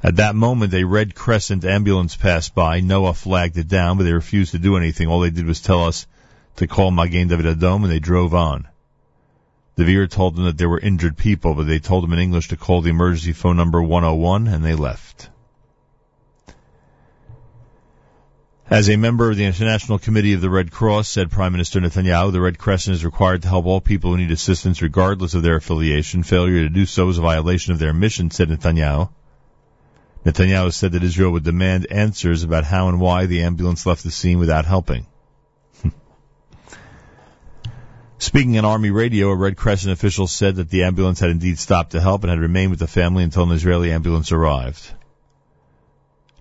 At 0.00 0.16
that 0.16 0.36
moment, 0.36 0.74
a 0.74 0.84
Red 0.84 1.14
Crescent 1.16 1.64
ambulance 1.64 2.14
passed 2.14 2.54
by. 2.54 2.80
Noah 2.80 3.14
flagged 3.14 3.58
it 3.58 3.66
down, 3.66 3.96
but 3.96 4.04
they 4.04 4.12
refused 4.12 4.52
to 4.52 4.58
do 4.58 4.76
anything. 4.76 5.08
All 5.08 5.20
they 5.20 5.30
did 5.30 5.46
was 5.46 5.60
tell 5.60 5.84
us 5.84 6.06
to 6.56 6.68
call 6.68 6.92
Magen 6.92 7.26
David 7.28 7.46
Adom, 7.46 7.82
and 7.82 7.90
they 7.90 7.98
drove 7.98 8.32
on. 8.32 8.68
Dvir 9.76 10.08
told 10.08 10.36
them 10.36 10.44
that 10.44 10.56
there 10.56 10.68
were 10.68 10.78
injured 10.78 11.16
people, 11.16 11.54
but 11.54 11.66
they 11.66 11.80
told 11.80 12.04
him 12.04 12.12
in 12.12 12.20
English 12.20 12.48
to 12.48 12.56
call 12.56 12.80
the 12.80 12.90
emergency 12.90 13.32
phone 13.32 13.56
number 13.56 13.82
101, 13.82 14.46
and 14.46 14.64
they 14.64 14.74
left. 14.74 15.30
As 18.70 18.90
a 18.90 18.96
member 18.96 19.30
of 19.30 19.36
the 19.36 19.46
International 19.46 19.98
Committee 19.98 20.34
of 20.34 20.40
the 20.40 20.50
Red 20.50 20.70
Cross, 20.70 21.08
said 21.08 21.30
Prime 21.30 21.52
Minister 21.52 21.80
Netanyahu, 21.80 22.32
the 22.32 22.40
Red 22.40 22.58
Crescent 22.58 22.94
is 22.94 23.04
required 23.04 23.42
to 23.42 23.48
help 23.48 23.66
all 23.66 23.80
people 23.80 24.10
who 24.10 24.18
need 24.18 24.30
assistance 24.30 24.82
regardless 24.82 25.34
of 25.34 25.42
their 25.42 25.56
affiliation. 25.56 26.22
Failure 26.22 26.62
to 26.62 26.68
do 26.68 26.84
so 26.84 27.08
is 27.08 27.18
a 27.18 27.22
violation 27.22 27.72
of 27.72 27.78
their 27.78 27.94
mission, 27.94 28.30
said 28.30 28.48
Netanyahu. 28.48 29.08
Netanyahu 30.28 30.72
said 30.74 30.92
that 30.92 31.02
Israel 31.02 31.32
would 31.32 31.44
demand 31.44 31.86
answers 31.90 32.42
about 32.42 32.64
how 32.64 32.88
and 32.90 33.00
why 33.00 33.24
the 33.24 33.44
ambulance 33.44 33.86
left 33.86 34.04
the 34.04 34.10
scene 34.10 34.38
without 34.38 34.66
helping. 34.66 35.06
Speaking 38.18 38.58
on 38.58 38.66
Army 38.66 38.90
radio, 38.90 39.30
a 39.30 39.34
Red 39.34 39.56
Crescent 39.56 39.90
official 39.90 40.26
said 40.26 40.56
that 40.56 40.68
the 40.68 40.82
ambulance 40.82 41.20
had 41.20 41.30
indeed 41.30 41.58
stopped 41.58 41.92
to 41.92 42.00
help 42.00 42.24
and 42.24 42.30
had 42.30 42.40
remained 42.40 42.68
with 42.70 42.80
the 42.80 42.86
family 42.86 43.24
until 43.24 43.44
an 43.44 43.52
Israeli 43.52 43.90
ambulance 43.90 44.30
arrived. 44.30 44.90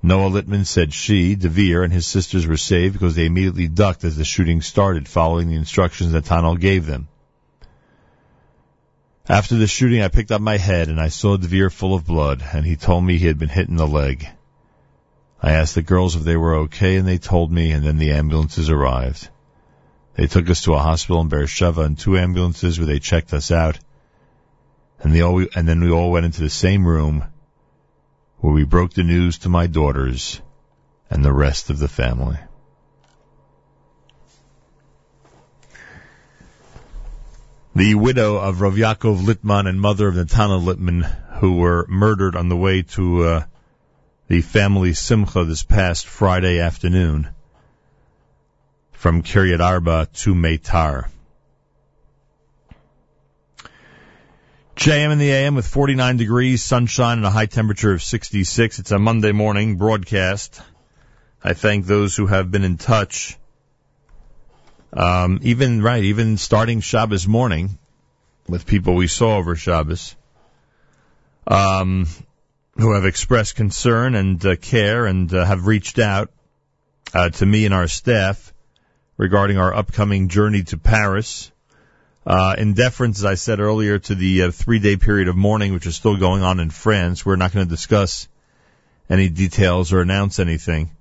Noah 0.03 0.31
Littman 0.31 0.65
said 0.65 0.93
she, 0.93 1.37
Dvir, 1.37 1.85
and 1.85 1.93
his 1.93 2.05
sisters 2.05 2.45
were 2.45 2.57
saved 2.57 2.91
because 2.91 3.15
they 3.15 3.25
immediately 3.25 3.69
ducked 3.69 4.03
as 4.03 4.17
the 4.17 4.25
shooting 4.25 4.61
started, 4.61 5.07
following 5.07 5.47
the 5.47 5.55
instructions 5.55 6.11
that 6.11 6.25
Tanel 6.25 6.59
gave 6.59 6.85
them. 6.85 7.07
After 9.29 9.57
the 9.57 9.67
shooting, 9.67 10.01
I 10.01 10.07
picked 10.07 10.31
up 10.31 10.39
my 10.39 10.55
head 10.55 10.87
and 10.87 11.01
I 11.01 11.09
saw 11.09 11.35
Dvir 11.35 11.69
full 11.69 11.93
of 11.93 12.05
blood, 12.05 12.41
and 12.53 12.65
he 12.65 12.77
told 12.77 13.03
me 13.03 13.17
he 13.17 13.27
had 13.27 13.37
been 13.37 13.49
hit 13.49 13.67
in 13.67 13.75
the 13.75 13.85
leg. 13.85 14.25
I 15.43 15.51
asked 15.51 15.75
the 15.75 15.81
girls 15.81 16.15
if 16.15 16.23
they 16.23 16.37
were 16.37 16.55
okay, 16.55 16.95
and 16.95 17.05
they 17.05 17.17
told 17.17 17.51
me, 17.51 17.71
and 17.71 17.85
then 17.85 17.97
the 17.97 18.13
ambulances 18.13 18.69
arrived. 18.69 19.29
They 20.15 20.27
took 20.27 20.49
us 20.49 20.61
to 20.61 20.75
a 20.75 20.79
hospital 20.79 21.21
in 21.21 21.27
Beersheba 21.27 21.81
in 21.81 21.95
two 21.97 22.17
ambulances 22.17 22.79
where 22.79 22.87
they 22.87 22.99
checked 22.99 23.33
us 23.33 23.51
out, 23.51 23.77
and, 24.99 25.13
they 25.13 25.21
all, 25.21 25.45
and 25.55 25.67
then 25.67 25.81
we 25.81 25.91
all 25.91 26.09
went 26.09 26.25
into 26.25 26.41
the 26.41 26.49
same 26.49 26.87
room 26.87 27.25
where 28.37 28.53
we 28.53 28.63
broke 28.63 28.93
the 28.93 29.03
news 29.03 29.39
to 29.39 29.49
my 29.49 29.67
daughters 29.67 30.41
and 31.09 31.23
the 31.23 31.33
rest 31.33 31.69
of 31.69 31.79
the 31.79 31.89
family. 31.89 32.37
The 37.77 37.93
widow 37.93 38.37
of 38.37 38.61
Rav 38.61 38.73
Yaakov 38.73 39.19
Littman 39.19 39.69
and 39.69 39.79
mother 39.79 40.07
of 40.07 40.15
Nathanael 40.15 40.59
Litman, 40.59 41.03
who 41.33 41.57
were 41.57 41.85
murdered 41.87 42.35
on 42.35 42.49
the 42.49 42.55
way 42.55 42.81
to 42.81 43.23
uh, 43.23 43.43
the 44.27 44.41
family 44.41 44.93
simcha 44.93 45.43
this 45.43 45.61
past 45.61 46.07
Friday 46.07 46.59
afternoon 46.59 47.29
from 48.93 49.21
Kiryat 49.21 49.59
Arba 49.59 50.07
to 50.11 50.33
Meitar. 50.33 51.11
JM 54.75 55.11
in 55.11 55.19
the 55.19 55.29
AM 55.29 55.53
with 55.53 55.67
49 55.67 56.17
degrees, 56.17 56.63
sunshine, 56.63 57.19
and 57.19 57.27
a 57.27 57.29
high 57.29 57.45
temperature 57.45 57.93
of 57.93 58.01
66. 58.01 58.79
It's 58.79 58.89
a 58.89 58.97
Monday 58.97 59.33
morning 59.33 59.75
broadcast. 59.75 60.59
I 61.43 61.53
thank 61.53 61.85
those 61.85 62.15
who 62.15 62.25
have 62.25 62.49
been 62.49 62.63
in 62.63 62.77
touch. 62.77 63.37
Um, 64.93 65.39
even, 65.43 65.81
right, 65.81 66.03
even 66.03 66.37
starting 66.37 66.79
Shabbos 66.79 67.27
morning 67.27 67.77
with 68.47 68.65
people 68.65 68.95
we 68.95 69.07
saw 69.07 69.37
over 69.37 69.55
Shabbos, 69.55 70.15
um, 71.45 72.07
who 72.77 72.93
have 72.93 73.05
expressed 73.05 73.55
concern 73.55 74.15
and 74.15 74.43
uh, 74.45 74.55
care 74.55 75.05
and 75.05 75.33
uh, 75.33 75.43
have 75.43 75.67
reached 75.67 75.99
out 75.99 76.31
uh, 77.13 77.29
to 77.29 77.45
me 77.45 77.65
and 77.65 77.73
our 77.73 77.87
staff 77.87 78.53
regarding 79.17 79.57
our 79.57 79.73
upcoming 79.73 80.29
journey 80.29 80.63
to 80.63 80.77
Paris. 80.77 81.51
Uh, 82.25 82.55
in 82.57 82.73
deference, 82.73 83.19
as 83.19 83.25
I 83.25 83.35
said 83.35 83.59
earlier, 83.59 83.99
to 83.99 84.15
the 84.15 84.43
uh, 84.43 84.51
three-day 84.51 84.97
period 84.97 85.27
of 85.27 85.35
mourning, 85.35 85.73
which 85.73 85.85
is 85.85 85.95
still 85.95 86.17
going 86.17 86.43
on 86.43 86.59
in 86.59 86.69
France, 86.69 87.25
we're 87.25 87.37
not 87.37 87.53
going 87.53 87.65
to 87.65 87.69
discuss 87.69 88.27
any 89.09 89.29
details 89.29 89.93
or 89.93 90.01
announce 90.01 90.39
anything 90.39 90.91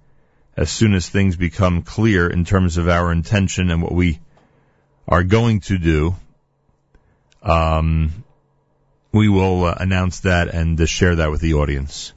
as 0.56 0.70
soon 0.70 0.94
as 0.94 1.08
things 1.08 1.36
become 1.36 1.82
clear 1.82 2.28
in 2.28 2.44
terms 2.44 2.78
of 2.78 2.88
our 2.88 3.12
intention 3.12 3.70
and 3.70 3.82
what 3.82 3.92
we 3.92 4.18
are 5.06 5.22
going 5.22 5.60
to 5.60 5.78
do. 5.78 6.14
Um, 7.42 8.24
we 9.12 9.28
will 9.28 9.64
uh, 9.64 9.74
announce 9.78 10.20
that 10.20 10.48
and 10.48 10.80
uh, 10.80 10.86
share 10.86 11.16
that 11.16 11.30
with 11.30 11.40
the 11.40 11.54
audience. 11.54 12.12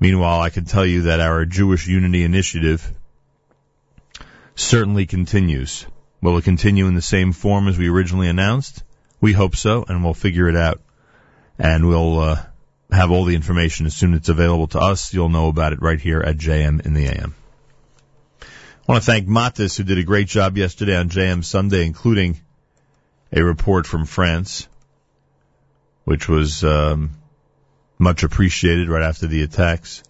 Meanwhile, 0.00 0.40
I 0.40 0.50
can 0.50 0.64
tell 0.64 0.86
you 0.86 1.02
that 1.02 1.20
our 1.20 1.44
Jewish 1.44 1.88
Unity 1.88 2.22
Initiative 2.22 2.92
certainly 4.54 5.06
continues. 5.06 5.86
Will 6.20 6.38
it 6.38 6.44
continue 6.44 6.86
in 6.86 6.94
the 6.94 7.02
same 7.02 7.32
form 7.32 7.68
as 7.68 7.76
we 7.76 7.88
originally 7.88 8.28
announced? 8.28 8.82
We 9.20 9.32
hope 9.32 9.56
so, 9.56 9.84
and 9.88 10.02
we'll 10.02 10.14
figure 10.14 10.48
it 10.48 10.56
out. 10.56 10.80
And 11.58 11.88
we'll 11.88 12.20
uh, 12.20 12.42
have 12.90 13.10
all 13.10 13.24
the 13.24 13.34
information 13.34 13.86
as 13.86 13.94
soon 13.94 14.14
as 14.14 14.20
it's 14.20 14.28
available 14.28 14.68
to 14.68 14.78
us. 14.78 15.12
You'll 15.12 15.28
know 15.28 15.48
about 15.48 15.72
it 15.72 15.82
right 15.82 16.00
here 16.00 16.20
at 16.20 16.36
JM 16.36 16.86
in 16.86 16.94
the 16.94 17.06
AM. 17.06 17.34
I 18.88 18.92
want 18.92 19.04
to 19.04 19.10
thank 19.10 19.28
Matis, 19.28 19.76
who 19.76 19.84
did 19.84 19.98
a 19.98 20.02
great 20.02 20.28
job 20.28 20.56
yesterday 20.56 20.96
on 20.96 21.10
JM 21.10 21.44
Sunday, 21.44 21.84
including 21.84 22.40
a 23.30 23.42
report 23.44 23.86
from 23.86 24.06
France, 24.06 24.66
which 26.04 26.26
was 26.26 26.64
um, 26.64 27.10
much 27.98 28.22
appreciated 28.22 28.88
right 28.88 29.02
after 29.02 29.26
the 29.26 29.42
attacks. 29.42 30.02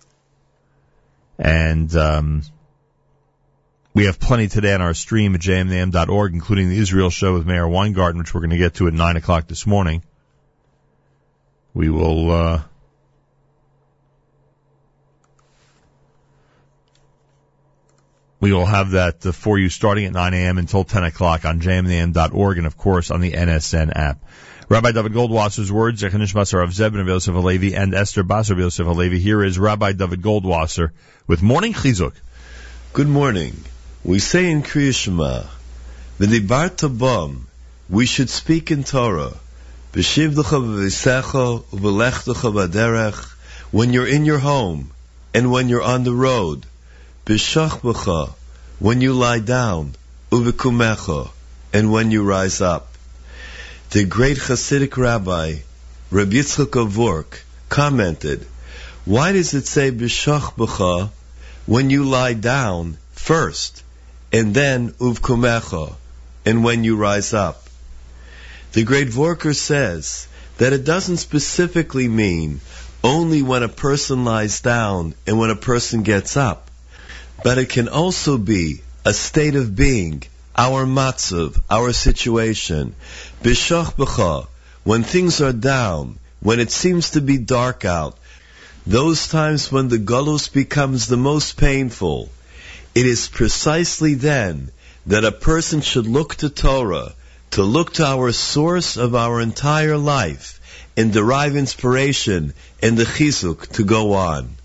And 1.41 1.93
um, 1.97 2.43
We 3.95 4.05
have 4.05 4.21
plenty 4.21 4.47
today 4.47 4.75
on 4.75 4.81
our 4.81 4.95
stream 4.95 5.35
at 5.35 5.41
jmintheam.org, 5.41 6.33
including 6.33 6.69
the 6.69 6.79
Israel 6.79 7.11
show 7.11 7.35
with 7.35 7.49
Meir 7.49 7.67
Weingarten, 7.67 8.21
which 8.21 8.33
we're 8.33 8.43
going 8.43 8.51
to 8.51 8.59
get 8.59 8.75
to 8.75 8.87
at 8.87 8.93
9 8.93 9.17
o'clock 9.17 9.49
this 9.49 9.67
morning. 9.67 10.05
We 11.75 11.91
will, 11.91 12.31
uh, 12.31 12.63
we 18.41 18.53
will 18.53 18.67
have 18.67 18.93
that 18.93 19.27
uh, 19.27 19.33
for 19.33 19.59
you 19.59 19.69
starting 19.69 20.05
at 20.05 20.13
9 20.13 20.35
a.m. 20.35 20.59
until 20.59 20.85
10 20.85 21.05
o'clock 21.05 21.45
on 21.45 21.61
jmintheam.org 21.61 22.59
and, 22.59 22.67
of 22.67 22.77
course, 22.77 23.11
on 23.11 23.21
the 23.21 23.33
NSN 23.33 23.93
app. 23.95 24.23
Rabbi 24.69 24.93
Dovid 24.93 25.15
Goldwasser's 25.15 25.73
words, 25.73 26.03
Zechanish 26.03 26.35
Basar 26.35 26.63
of 26.63 26.71
Zebin 26.71 27.01
of 27.01 27.07
Yosef 27.09 27.35
Alevi 27.35 27.75
and 27.75 27.95
Esther 27.95 28.23
Basar 28.23 28.51
of 28.51 28.59
Yosef 28.59 28.87
Alevi. 28.87 29.19
Here 29.19 29.43
is 29.43 29.59
Rabbi 29.59 29.93
Dovid 29.93 30.21
Goldwasser 30.21 30.91
with 31.27 31.43
Morning 31.43 31.73
Chizuk. 31.73 32.13
Good 32.93 33.09
morning. 33.09 33.57
We 34.05 34.19
say 34.19 34.51
in 34.51 34.63
Kriya 34.63 34.95
Shema, 34.95 35.45
V'dibarta 36.21 36.97
bom, 36.97 37.47
we 37.89 38.07
should 38.07 38.29
speak 38.29 38.71
in 38.71 38.85
Torah. 38.85 39.35
B'shivdecha 39.95 40.61
v'visecha 40.63 41.65
u'v'lechtecha 41.73 42.53
v'derech, 42.53 43.25
when 43.71 43.93
you're 43.93 44.07
in 44.07 44.25
your 44.25 44.39
home 44.39 44.91
and 45.33 45.51
when 45.51 45.69
you're 45.69 45.83
on 45.83 46.05
the 46.05 46.13
road. 46.13 46.67
B'shachbecha, 47.29 48.33
when 48.79 49.03
you 49.03 49.13
lie 49.13 49.41
down, 49.41 49.95
u'v'kumecha, 50.33 51.29
and 51.75 51.93
when 51.93 52.11
you 52.11 52.23
rise 52.23 52.63
up. 52.63 52.95
The 53.91 54.05
great 54.07 54.39
Hasidic 54.39 54.97
rabbi, 54.97 55.57
Rabbi 56.11 56.33
Yitzchak 56.33 56.75
of 56.81 56.89
Vork, 56.89 57.45
commented, 57.69 58.47
why 59.05 59.33
does 59.33 59.53
it 59.53 59.67
say 59.67 59.91
b'shachbecha 59.91 61.11
when 61.67 61.91
you 61.91 62.05
lie 62.05 62.33
down 62.33 62.97
first, 63.13 63.83
and 64.33 64.55
then 64.55 64.93
uvkumecha, 64.93 65.97
and 66.47 66.65
when 66.65 66.83
you 66.83 66.97
rise 66.97 67.35
up? 67.35 67.69
The 68.73 68.85
great 68.85 69.09
Vorker 69.09 69.55
says 69.55 70.29
that 70.57 70.73
it 70.73 70.87
doesn't 70.87 71.19
specifically 71.19 72.09
mean 72.09 72.63
only 73.05 73.43
when 73.43 73.63
a 73.63 73.69
person 73.69 74.25
lies 74.25 74.63
down 74.63 75.15
and 75.27 75.39
when 75.39 75.51
a 75.51 75.57
person 75.57 76.03
gets 76.03 76.39
up, 76.39 76.68
but 77.43 77.59
it 77.59 77.69
can 77.69 77.89
also 77.89 78.37
be 78.39 78.83
a 79.05 79.15
state 79.15 79.55
of 79.55 79.75
being, 79.77 80.23
our 80.57 80.85
matzav, 80.85 81.61
our 81.71 81.93
situation. 81.93 82.95
Bishach 83.43 83.95
b'cha, 83.95 84.49
when 84.85 85.05
things 85.05 85.41
are 85.41 85.53
down, 85.53 86.19
when 86.41 86.61
it 86.61 86.71
seems 86.71 87.11
to 87.11 87.21
be 87.21 87.39
dark 87.39 87.85
out, 87.85 88.19
those 88.87 89.29
times 89.29 89.71
when 89.71 89.89
the 89.89 89.99
galus 89.99 90.49
becomes 90.53 91.07
the 91.07 91.17
most 91.17 91.57
painful, 91.57 92.31
it 92.95 93.07
is 93.07 93.29
precisely 93.29 94.15
then 94.15 94.71
that 95.07 95.25
a 95.25 95.33
person 95.33 95.81
should 95.81 96.07
look 96.07 96.35
to 96.37 96.49
Torah, 96.49 97.15
to 97.53 97.63
look 97.63 97.95
to 97.95 98.05
our 98.05 98.33
source 98.33 98.97
of 98.97 99.15
our 99.15 99.41
entire 99.41 99.97
life, 99.97 100.61
and 100.97 101.13
derive 101.13 101.55
inspiration 101.57 102.53
and 102.83 102.99
the 102.99 103.05
chizuk 103.05 103.69
to 103.69 103.85
go 103.85 104.15
on. 104.15 104.58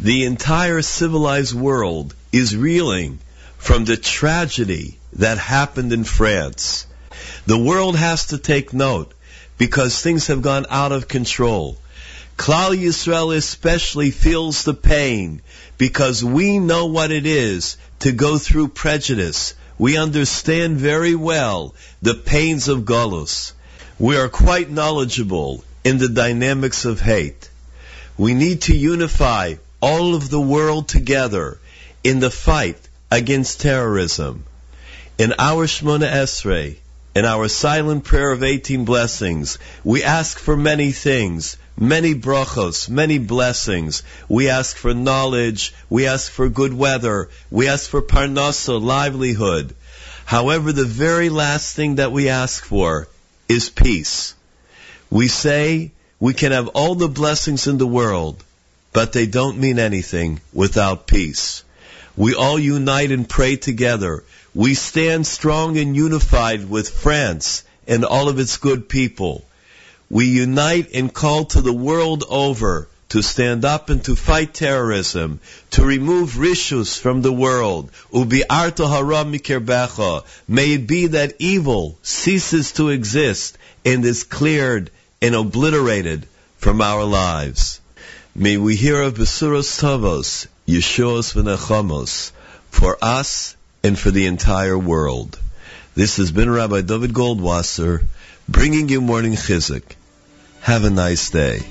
The 0.00 0.26
entire 0.26 0.80
civilized 0.80 1.54
world 1.54 2.14
is 2.30 2.56
reeling 2.56 3.18
from 3.56 3.84
the 3.84 3.96
tragedy 3.96 4.96
that 5.14 5.38
happened 5.38 5.92
in 5.92 6.04
France. 6.04 6.86
The 7.46 7.58
world 7.58 7.96
has 7.96 8.26
to 8.26 8.38
take 8.38 8.72
note 8.72 9.12
because 9.58 10.00
things 10.00 10.28
have 10.28 10.40
gone 10.40 10.66
out 10.70 10.92
of 10.92 11.08
control. 11.08 11.78
Klal 12.36 12.78
Yisrael 12.78 13.36
especially 13.36 14.12
feels 14.12 14.62
the 14.62 14.72
pain 14.72 15.42
because 15.78 16.22
we 16.22 16.60
know 16.60 16.86
what 16.86 17.10
it 17.10 17.26
is 17.26 17.76
to 17.98 18.12
go 18.12 18.38
through 18.38 18.68
prejudice. 18.68 19.54
We 19.78 19.96
understand 19.96 20.76
very 20.76 21.16
well 21.16 21.74
the 22.02 22.14
pains 22.14 22.68
of 22.68 22.84
Golus. 22.84 23.50
We 23.98 24.16
are 24.16 24.28
quite 24.28 24.70
knowledgeable 24.70 25.64
in 25.82 25.98
the 25.98 26.08
dynamics 26.08 26.84
of 26.84 27.00
hate. 27.00 27.50
We 28.16 28.34
need 28.34 28.62
to 28.62 28.76
unify 28.76 29.54
all 29.80 30.14
of 30.14 30.30
the 30.30 30.40
world 30.40 30.88
together 30.88 31.58
in 32.02 32.20
the 32.20 32.30
fight 32.30 32.78
against 33.10 33.60
terrorism. 33.60 34.44
In 35.18 35.34
our 35.38 35.66
Shmona 35.66 36.10
Esrei, 36.10 36.76
in 37.14 37.24
our 37.24 37.48
silent 37.48 38.04
prayer 38.04 38.30
of 38.30 38.42
18 38.42 38.84
blessings, 38.84 39.58
we 39.82 40.04
ask 40.04 40.38
for 40.38 40.56
many 40.56 40.92
things, 40.92 41.56
many 41.76 42.14
brachos, 42.14 42.88
many 42.88 43.18
blessings. 43.18 44.02
We 44.28 44.48
ask 44.48 44.76
for 44.76 44.94
knowledge, 44.94 45.74
we 45.90 46.06
ask 46.06 46.30
for 46.30 46.48
good 46.48 46.72
weather, 46.72 47.28
we 47.50 47.68
ask 47.68 47.90
for 47.90 48.02
parnasa, 48.02 48.80
livelihood. 48.80 49.74
However, 50.24 50.72
the 50.72 50.84
very 50.84 51.30
last 51.30 51.74
thing 51.74 51.96
that 51.96 52.12
we 52.12 52.28
ask 52.28 52.64
for 52.64 53.08
is 53.48 53.70
peace. 53.70 54.34
We 55.10 55.28
say 55.28 55.92
we 56.20 56.34
can 56.34 56.52
have 56.52 56.68
all 56.68 56.94
the 56.94 57.08
blessings 57.08 57.66
in 57.66 57.78
the 57.78 57.86
world, 57.86 58.44
but 58.98 59.12
they 59.12 59.26
don't 59.26 59.60
mean 59.60 59.78
anything 59.78 60.40
without 60.52 61.06
peace. 61.06 61.62
We 62.16 62.34
all 62.34 62.58
unite 62.58 63.12
and 63.12 63.28
pray 63.28 63.54
together. 63.54 64.24
We 64.56 64.74
stand 64.74 65.24
strong 65.24 65.78
and 65.78 65.94
unified 65.94 66.68
with 66.68 66.88
France 66.88 67.62
and 67.86 68.04
all 68.04 68.28
of 68.28 68.40
its 68.40 68.56
good 68.56 68.88
people. 68.88 69.44
We 70.10 70.26
unite 70.26 70.88
and 70.94 71.14
call 71.14 71.44
to 71.44 71.60
the 71.60 71.72
world 71.72 72.24
over 72.28 72.88
to 73.10 73.22
stand 73.22 73.64
up 73.64 73.88
and 73.88 74.02
to 74.02 74.16
fight 74.16 74.52
terrorism, 74.52 75.38
to 75.70 75.84
remove 75.84 76.30
rishus 76.32 76.98
from 76.98 77.22
the 77.22 77.32
world. 77.32 77.92
Ubi 78.12 78.42
arto 78.50 78.90
haram 78.90 79.32
mikirbecha. 79.32 80.24
May 80.48 80.72
it 80.72 80.88
be 80.88 81.06
that 81.06 81.36
evil 81.38 81.96
ceases 82.02 82.72
to 82.72 82.88
exist 82.88 83.58
and 83.84 84.04
is 84.04 84.24
cleared 84.24 84.90
and 85.22 85.36
obliterated 85.36 86.26
from 86.56 86.80
our 86.80 87.04
lives. 87.04 87.77
May 88.40 88.56
we 88.56 88.76
hear 88.76 89.02
of 89.02 89.14
Besuros 89.14 89.80
Tavos, 89.80 90.46
Yeshuos 90.64 91.34
v'Nechamos, 91.34 92.30
for 92.70 92.96
us 93.02 93.56
and 93.82 93.98
for 93.98 94.12
the 94.12 94.26
entire 94.26 94.78
world. 94.78 95.36
This 95.96 96.18
has 96.18 96.30
been 96.30 96.48
Rabbi 96.48 96.82
Dovid 96.82 97.10
Goldwasser, 97.10 98.04
bringing 98.48 98.88
you 98.90 99.00
Morning 99.00 99.32
Chizuk. 99.32 99.82
Have 100.60 100.84
a 100.84 100.90
nice 100.90 101.30
day. 101.30 101.64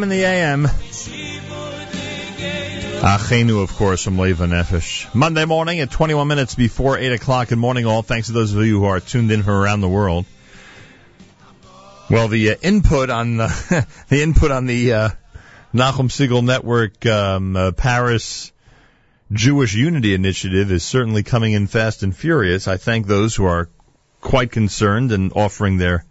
JM 0.00 0.02
in 0.02 0.08
the 0.08 0.24
AM. 0.24 0.66
Achenu, 3.02 3.62
of 3.62 3.74
course, 3.74 4.04
from 4.04 4.18
Leva 4.18 4.46
Nefesh. 4.46 5.14
Monday 5.14 5.44
morning 5.44 5.80
at 5.80 5.90
21 5.90 6.26
minutes 6.26 6.54
before 6.54 6.98
8 6.98 7.12
o'clock. 7.12 7.48
Good 7.48 7.58
morning, 7.58 7.86
all. 7.86 8.02
Thanks 8.02 8.28
to 8.28 8.32
those 8.32 8.54
of 8.54 8.64
you 8.64 8.80
who 8.80 8.86
are 8.86 9.00
tuned 9.00 9.30
in 9.30 9.42
from 9.42 9.54
around 9.54 9.80
the 9.80 9.88
world. 9.88 10.26
Well, 12.08 12.28
the 12.28 12.52
uh, 12.52 12.54
input 12.62 13.10
on 13.10 13.36
the, 13.36 13.86
the 14.08 14.22
input 14.22 14.50
on 14.50 14.66
the 14.66 14.92
uh, 14.92 15.08
Nachum 15.74 16.08
Segal 16.08 16.44
Network 16.44 17.04
um, 17.06 17.56
uh, 17.56 17.72
Paris 17.72 18.52
Jewish 19.32 19.74
Unity 19.74 20.14
Initiative 20.14 20.72
is 20.72 20.82
certainly 20.82 21.22
coming 21.22 21.52
in 21.52 21.66
fast 21.66 22.02
and 22.02 22.16
furious. 22.16 22.68
I 22.68 22.78
thank 22.78 23.06
those 23.06 23.36
who 23.36 23.44
are 23.44 23.68
quite 24.20 24.50
concerned 24.50 25.12
and 25.12 25.32
offering 25.34 25.76
their 25.76 26.04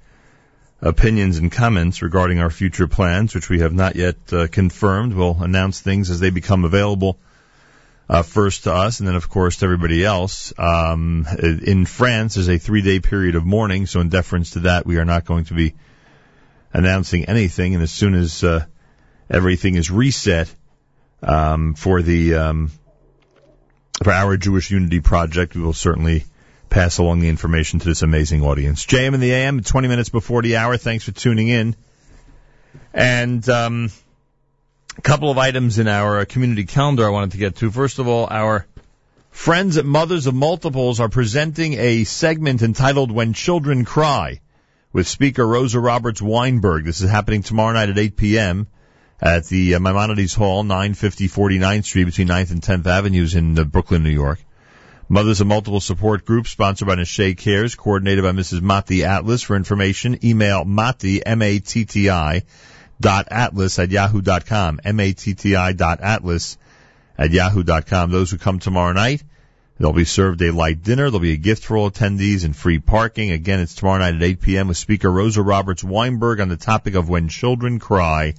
opinions 0.81 1.37
and 1.37 1.51
comments 1.51 2.01
regarding 2.01 2.39
our 2.39 2.49
future 2.49 2.87
plans, 2.87 3.35
which 3.35 3.49
we 3.49 3.59
have 3.59 3.73
not 3.73 3.95
yet 3.95 4.15
uh, 4.31 4.47
confirmed. 4.47 5.13
We'll 5.13 5.41
announce 5.41 5.81
things 5.81 6.09
as 6.09 6.19
they 6.19 6.29
become 6.29 6.65
available. 6.65 7.19
Uh, 8.07 8.23
first 8.23 8.63
to 8.63 8.73
us, 8.73 8.99
and 8.99 9.07
then 9.07 9.15
of 9.15 9.29
course 9.29 9.57
to 9.57 9.65
everybody 9.65 10.03
else. 10.03 10.51
Um, 10.57 11.27
in 11.37 11.85
France, 11.85 12.33
there's 12.33 12.49
a 12.49 12.57
three-day 12.57 13.01
period 13.01 13.35
of 13.35 13.45
mourning, 13.45 13.85
so 13.85 13.99
in 13.99 14.09
deference 14.09 14.51
to 14.51 14.61
that, 14.61 14.87
we 14.87 14.97
are 14.97 15.05
not 15.05 15.25
going 15.25 15.45
to 15.45 15.53
be 15.53 15.75
announcing 16.73 17.25
anything. 17.25 17.75
And 17.75 17.83
as 17.83 17.91
soon 17.91 18.15
as 18.15 18.43
uh, 18.43 18.65
everything 19.29 19.75
is 19.75 19.91
reset 19.91 20.51
um, 21.21 21.75
for 21.75 22.01
the 22.01 22.33
um, 22.33 22.71
for 24.03 24.11
our 24.11 24.37
Jewish 24.37 24.71
Unity 24.71 25.01
project, 25.01 25.55
we 25.55 25.61
will 25.61 25.73
certainly 25.73 26.23
pass 26.69 26.97
along 26.97 27.19
the 27.19 27.29
information 27.29 27.79
to 27.79 27.85
this 27.85 28.01
amazing 28.01 28.43
audience. 28.43 28.85
JM 28.85 29.13
in 29.13 29.19
the 29.19 29.33
AM, 29.33 29.61
20 29.61 29.87
minutes 29.87 30.09
before 30.09 30.41
the 30.41 30.57
hour. 30.57 30.77
Thanks 30.77 31.03
for 31.03 31.11
tuning 31.11 31.47
in. 31.47 31.75
And 32.93 33.47
um, 33.49 33.91
a 34.97 35.01
couple 35.01 35.31
of 35.31 35.37
items 35.37 35.79
in 35.79 35.87
our 35.87 36.19
uh, 36.19 36.25
community 36.25 36.65
calendar 36.65 37.05
I 37.05 37.09
wanted 37.09 37.31
to 37.31 37.37
get 37.37 37.55
to. 37.57 37.71
First 37.71 37.99
of 37.99 38.07
all, 38.07 38.27
our 38.29 38.65
friends 39.31 39.77
at 39.77 39.85
Mothers 39.85 40.27
of 40.27 40.35
Multiples 40.35 40.99
are 40.99 41.09
presenting 41.09 41.73
a 41.73 42.03
segment 42.03 42.61
entitled 42.61 43.11
When 43.11 43.33
Children 43.33 43.85
Cry 43.85 44.41
with 44.91 45.07
speaker 45.07 45.47
Rosa 45.47 45.79
Roberts 45.79 46.21
Weinberg. 46.21 46.85
This 46.85 47.01
is 47.01 47.09
happening 47.09 47.43
tomorrow 47.43 47.73
night 47.73 47.89
at 47.89 47.97
8 47.97 48.17
p.m. 48.17 48.67
at 49.21 49.45
the 49.45 49.75
uh, 49.75 49.79
Maimonides 49.79 50.33
Hall, 50.33 50.63
950 50.63 51.27
49th 51.27 51.85
Street 51.85 52.05
between 52.05 52.27
9th 52.27 52.51
and 52.51 52.61
10th 52.61 52.87
Avenues 52.87 53.35
in 53.35 53.57
uh, 53.57 53.63
Brooklyn, 53.63 54.03
New 54.03 54.09
York. 54.09 54.39
Mothers 55.11 55.41
of 55.41 55.47
Multiple 55.47 55.79
Support 55.79 56.23
Group, 56.23 56.45
sponsored 56.45 56.87
by 56.87 56.93
Nashe 56.93 57.35
Cares, 57.35 57.73
coordinated 57.73 58.23
by 58.23 58.31
Mrs. 58.31 58.61
Mati 58.61 59.03
Atlas. 59.03 59.41
For 59.41 59.55
information, 59.55 60.23
email 60.23 60.65
Mati, 60.65 61.25
M-A-T-T-I, 61.25 62.43
dot 63.01 63.27
atlas 63.31 63.79
at 63.79 63.89
yahoo 63.89 64.21
dot 64.21 64.45
com, 64.45 64.79
M-A-T-T-I 64.85 65.71
dot 65.73 66.01
atlas 66.01 66.59
at 67.17 67.31
yahoo 67.31 67.63
dot 67.63 67.87
com. 67.87 68.11
Those 68.11 68.29
who 68.29 68.37
come 68.37 68.59
tomorrow 68.59 68.93
night, 68.93 69.23
they'll 69.79 69.93
be 69.93 70.05
served 70.05 70.43
a 70.43 70.51
light 70.51 70.83
dinner. 70.83 71.05
There'll 71.05 71.19
be 71.19 71.33
a 71.33 71.37
gift 71.37 71.65
for 71.65 71.75
all 71.75 71.89
attendees 71.89 72.45
and 72.45 72.55
free 72.55 72.77
parking. 72.77 73.31
Again, 73.31 73.61
it's 73.61 73.73
tomorrow 73.73 73.97
night 73.97 74.13
at 74.13 74.21
8 74.21 74.41
p.m. 74.41 74.67
with 74.67 74.77
speaker 74.77 75.11
Rosa 75.11 75.41
Roberts 75.41 75.83
Weinberg 75.83 76.39
on 76.39 76.49
the 76.49 76.55
topic 76.55 76.93
of 76.93 77.09
when 77.09 77.29
children 77.29 77.79
cry. 77.79 78.35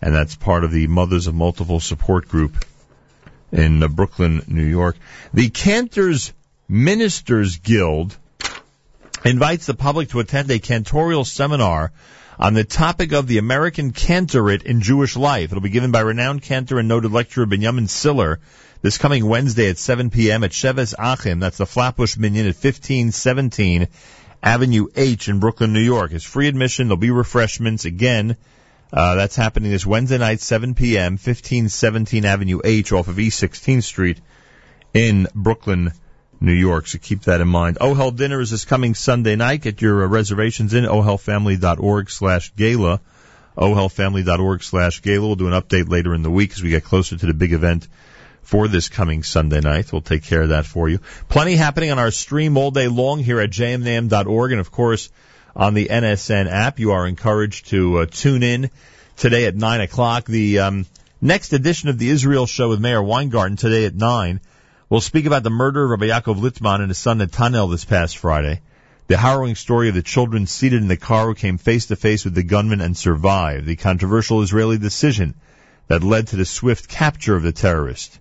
And 0.00 0.14
that's 0.14 0.34
part 0.34 0.64
of 0.64 0.72
the 0.72 0.86
Mothers 0.86 1.26
of 1.26 1.34
Multiple 1.34 1.78
Support 1.78 2.28
Group 2.28 2.64
in 3.54 3.82
uh, 3.82 3.88
Brooklyn, 3.88 4.42
New 4.48 4.64
York. 4.64 4.96
The 5.32 5.48
Cantors 5.48 6.32
Ministers 6.68 7.58
Guild 7.58 8.16
invites 9.24 9.66
the 9.66 9.74
public 9.74 10.10
to 10.10 10.20
attend 10.20 10.50
a 10.50 10.58
cantorial 10.58 11.26
seminar 11.26 11.92
on 12.38 12.54
the 12.54 12.64
topic 12.64 13.12
of 13.12 13.26
the 13.26 13.38
American 13.38 13.92
cantorate 13.92 14.64
in 14.64 14.80
Jewish 14.80 15.16
life. 15.16 15.50
It'll 15.50 15.62
be 15.62 15.70
given 15.70 15.92
by 15.92 16.00
renowned 16.00 16.42
cantor 16.42 16.78
and 16.78 16.88
noted 16.88 17.12
lecturer 17.12 17.46
Benjamin 17.46 17.86
Siller 17.86 18.40
this 18.82 18.98
coming 18.98 19.26
Wednesday 19.26 19.70
at 19.70 19.78
7 19.78 20.10
p.m. 20.10 20.44
at 20.44 20.50
Sheves 20.50 20.94
Achim. 20.98 21.40
That's 21.40 21.56
the 21.56 21.64
Flatbush 21.64 22.18
Minyan 22.18 22.46
at 22.46 22.54
1517 22.54 23.88
Avenue 24.42 24.88
H 24.94 25.28
in 25.28 25.38
Brooklyn, 25.38 25.72
New 25.72 25.80
York. 25.80 26.12
It's 26.12 26.22
free 26.22 26.48
admission. 26.48 26.88
There'll 26.88 26.98
be 26.98 27.10
refreshments. 27.10 27.86
Again, 27.86 28.36
uh, 28.94 29.16
that's 29.16 29.34
happening 29.34 29.72
this 29.72 29.84
Wednesday 29.84 30.18
night, 30.18 30.40
7 30.40 30.74
p.m., 30.76 31.14
1517 31.14 32.24
Avenue 32.24 32.60
H 32.62 32.92
off 32.92 33.08
of 33.08 33.18
East 33.18 33.42
16th 33.42 33.82
Street 33.82 34.20
in 34.94 35.26
Brooklyn, 35.34 35.90
New 36.40 36.52
York. 36.52 36.86
So 36.86 36.98
keep 36.98 37.22
that 37.22 37.40
in 37.40 37.48
mind. 37.48 37.78
OHEL 37.80 38.14
dinner 38.14 38.40
is 38.40 38.52
this 38.52 38.64
coming 38.64 38.94
Sunday 38.94 39.34
night. 39.34 39.62
Get 39.62 39.82
your 39.82 40.04
uh, 40.04 40.06
reservations 40.06 40.74
in 40.74 40.84
ohelfamily.org 40.84 42.08
slash 42.08 42.54
gala. 42.54 43.00
ohelfamily.org 43.58 44.62
slash 44.62 45.02
gala. 45.02 45.26
We'll 45.26 45.34
do 45.34 45.48
an 45.48 45.60
update 45.60 45.88
later 45.88 46.14
in 46.14 46.22
the 46.22 46.30
week 46.30 46.52
as 46.52 46.62
we 46.62 46.70
get 46.70 46.84
closer 46.84 47.16
to 47.16 47.26
the 47.26 47.34
big 47.34 47.52
event 47.52 47.88
for 48.42 48.68
this 48.68 48.88
coming 48.88 49.24
Sunday 49.24 49.60
night. 49.60 49.92
We'll 49.92 50.02
take 50.02 50.22
care 50.22 50.42
of 50.42 50.50
that 50.50 50.66
for 50.66 50.88
you. 50.88 51.00
Plenty 51.28 51.56
happening 51.56 51.90
on 51.90 51.98
our 51.98 52.12
stream 52.12 52.56
all 52.56 52.70
day 52.70 52.86
long 52.86 53.18
here 53.18 53.40
at 53.40 53.50
jmintheam.org 53.50 54.52
and 54.52 54.60
of 54.60 54.70
course 54.70 55.10
on 55.56 55.74
the 55.74 55.88
NSN 55.88 56.50
app. 56.50 56.78
You 56.78 56.92
are 56.92 57.06
encouraged 57.06 57.68
to 57.68 57.98
uh, 57.98 58.06
tune 58.06 58.42
in 58.42 58.70
today 59.16 59.46
at 59.46 59.54
9 59.56 59.80
o'clock. 59.80 60.26
The 60.26 60.58
um, 60.60 60.86
next 61.20 61.52
edition 61.52 61.88
of 61.88 61.98
the 61.98 62.08
Israel 62.10 62.46
Show 62.46 62.70
with 62.70 62.80
Meir 62.80 63.02
Weingarten 63.02 63.56
today 63.56 63.86
at 63.86 63.94
9 63.94 64.40
will 64.88 65.00
speak 65.00 65.26
about 65.26 65.42
the 65.42 65.50
murder 65.50 65.84
of 65.84 65.90
Rabbi 65.90 66.06
Yaakov 66.06 66.36
Litman 66.36 66.80
and 66.80 66.88
his 66.88 66.98
son 66.98 67.18
Netanel 67.18 67.70
this 67.70 67.84
past 67.84 68.18
Friday. 68.18 68.60
The 69.06 69.16
harrowing 69.16 69.54
story 69.54 69.88
of 69.88 69.94
the 69.94 70.02
children 70.02 70.46
seated 70.46 70.80
in 70.80 70.88
the 70.88 70.96
car 70.96 71.26
who 71.26 71.34
came 71.34 71.58
face 71.58 71.86
to 71.86 71.96
face 71.96 72.24
with 72.24 72.34
the 72.34 72.42
gunman 72.42 72.80
and 72.80 72.96
survived. 72.96 73.66
The 73.66 73.76
controversial 73.76 74.42
Israeli 74.42 74.78
decision 74.78 75.34
that 75.88 76.02
led 76.02 76.28
to 76.28 76.36
the 76.36 76.46
swift 76.46 76.88
capture 76.88 77.36
of 77.36 77.42
the 77.42 77.52
terrorist. 77.52 78.18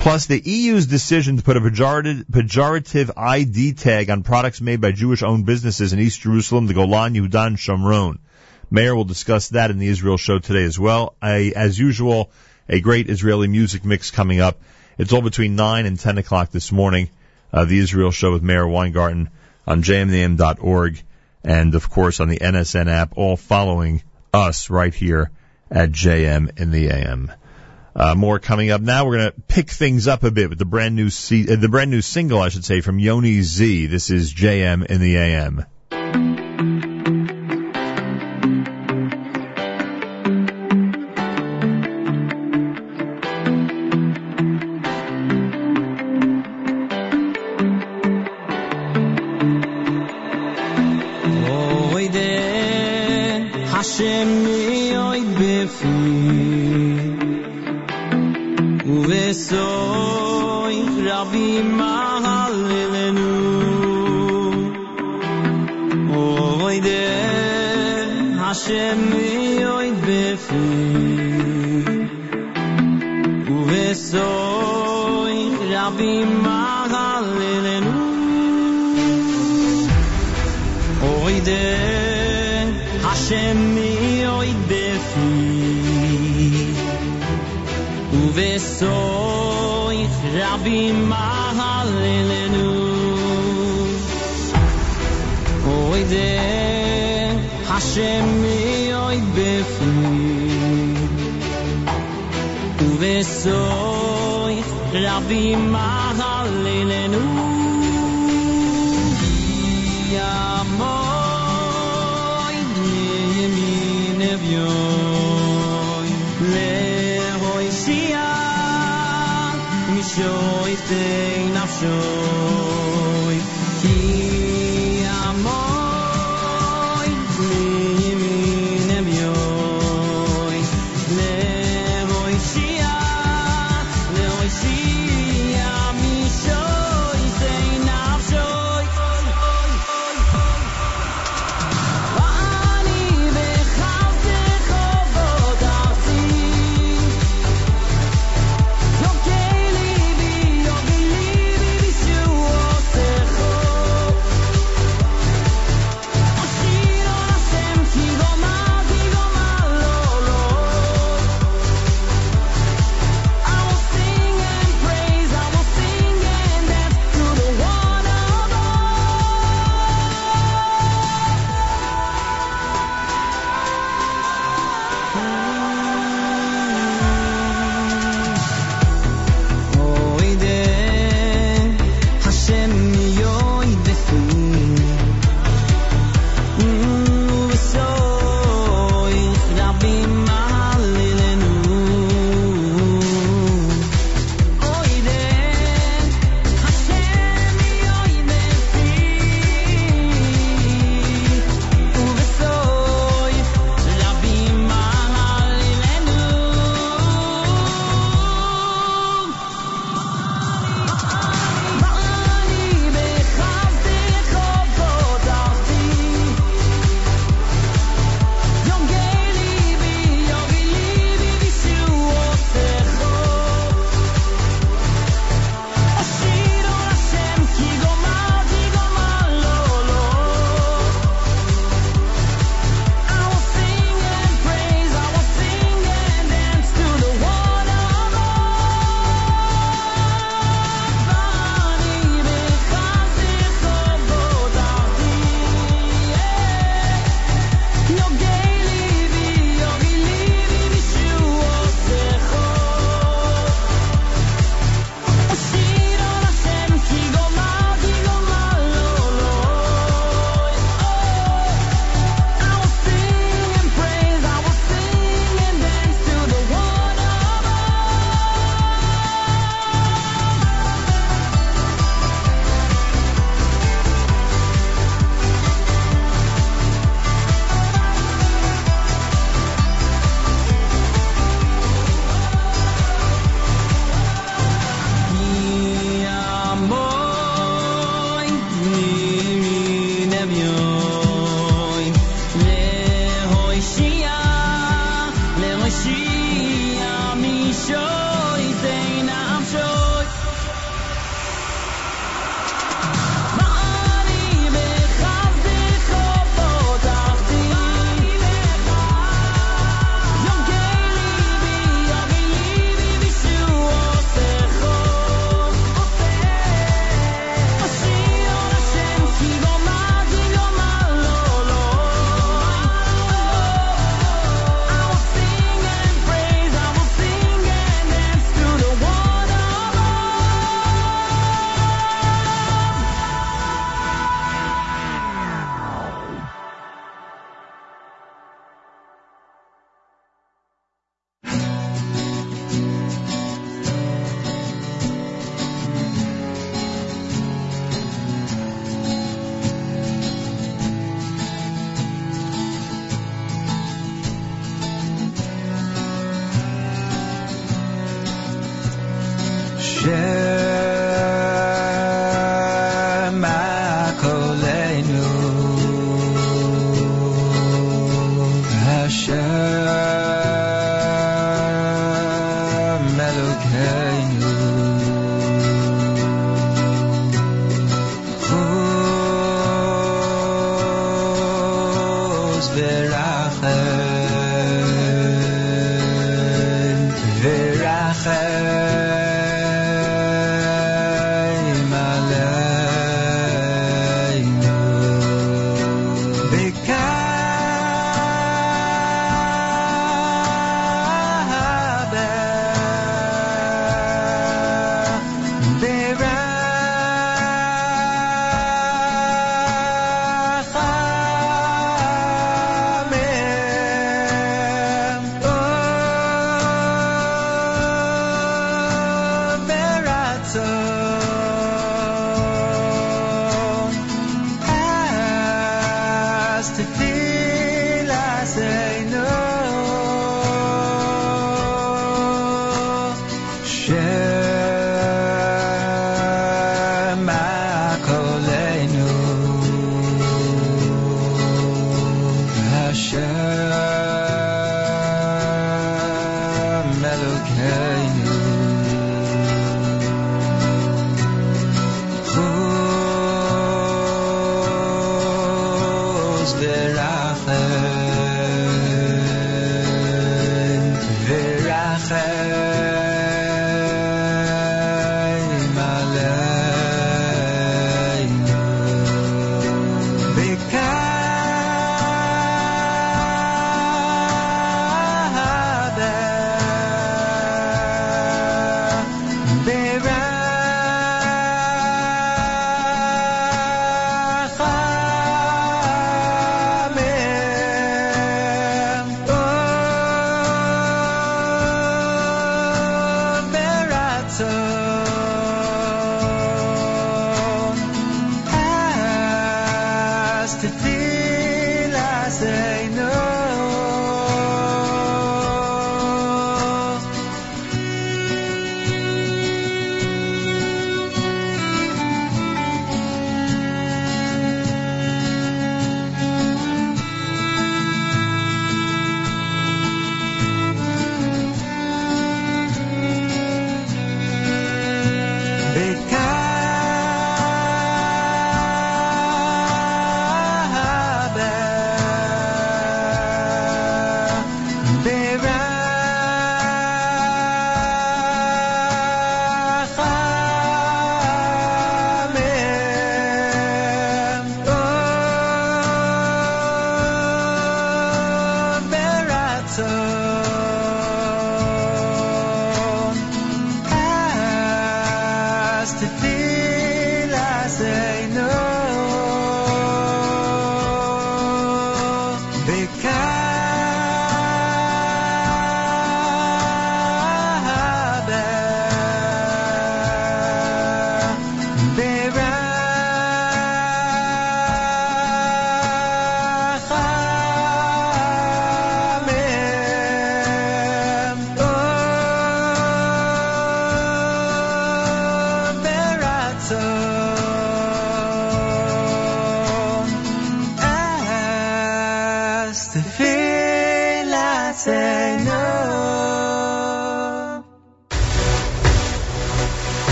Plus, 0.00 0.24
the 0.24 0.40
EU's 0.40 0.86
decision 0.86 1.36
to 1.36 1.42
put 1.42 1.58
a 1.58 1.60
pejorative, 1.60 3.10
ID 3.18 3.74
tag 3.74 4.08
on 4.08 4.22
products 4.22 4.62
made 4.62 4.80
by 4.80 4.92
Jewish-owned 4.92 5.44
businesses 5.44 5.92
in 5.92 6.00
East 6.00 6.22
Jerusalem, 6.22 6.66
the 6.66 6.72
Golan, 6.72 7.12
Yudan, 7.12 7.48
and 7.48 7.56
Shomron. 7.58 8.18
Meir 8.70 8.96
will 8.96 9.04
discuss 9.04 9.50
that 9.50 9.70
in 9.70 9.76
the 9.76 9.88
Israel 9.88 10.16
show 10.16 10.38
today 10.38 10.64
as 10.64 10.78
well. 10.78 11.16
A, 11.22 11.52
as 11.52 11.78
usual, 11.78 12.30
a 12.66 12.80
great 12.80 13.10
Israeli 13.10 13.46
music 13.46 13.84
mix 13.84 14.10
coming 14.10 14.40
up. 14.40 14.58
It's 14.96 15.12
all 15.12 15.20
between 15.20 15.54
9 15.54 15.84
and 15.84 16.00
10 16.00 16.16
o'clock 16.16 16.50
this 16.50 16.72
morning. 16.72 17.10
Uh, 17.52 17.66
the 17.66 17.78
Israel 17.78 18.10
show 18.10 18.32
with 18.32 18.42
Meir 18.42 18.66
Weingarten 18.66 19.28
on 19.66 19.82
jmintheam.org 19.82 21.02
and 21.44 21.74
of 21.74 21.90
course 21.90 22.20
on 22.20 22.28
the 22.28 22.38
NSN 22.38 22.88
app, 22.88 23.12
all 23.16 23.36
following 23.36 24.02
us 24.32 24.70
right 24.70 24.94
here 24.94 25.30
at 25.70 25.90
JM 25.90 26.58
in 26.58 26.70
the 26.70 26.88
AM. 26.88 27.32
Uh, 28.00 28.14
more 28.14 28.38
coming 28.38 28.70
up 28.70 28.80
now. 28.80 29.04
We're 29.04 29.18
going 29.18 29.32
to 29.32 29.40
pick 29.42 29.68
things 29.68 30.08
up 30.08 30.22
a 30.22 30.30
bit 30.30 30.48
with 30.48 30.58
the 30.58 30.64
brand 30.64 30.96
new 30.96 31.08
uh, 31.08 31.56
the 31.56 31.68
brand 31.70 31.90
new 31.90 32.00
single, 32.00 32.40
I 32.40 32.48
should 32.48 32.64
say, 32.64 32.80
from 32.80 32.98
Yoni 32.98 33.42
Z. 33.42 33.88
This 33.88 34.08
is 34.08 34.32
JM 34.32 34.86
in 34.86 35.02
the 35.02 35.18
AM. 35.18 35.66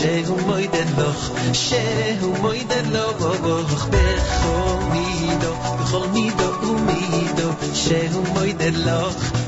שהוא 0.00 0.40
מוידד 0.40 0.98
לך, 0.98 1.30
שהוא 1.52 2.38
מוידד 2.38 2.86
לו 2.86 3.14
בבורך, 3.14 3.86
בכל 3.86 4.76
מידו, 4.92 5.54
בכל 5.80 6.06
מידו 6.12 6.52
ומידו, 6.62 7.50
שהוא 7.74 8.26
מוידד 8.28 8.74
לך. 8.74 9.39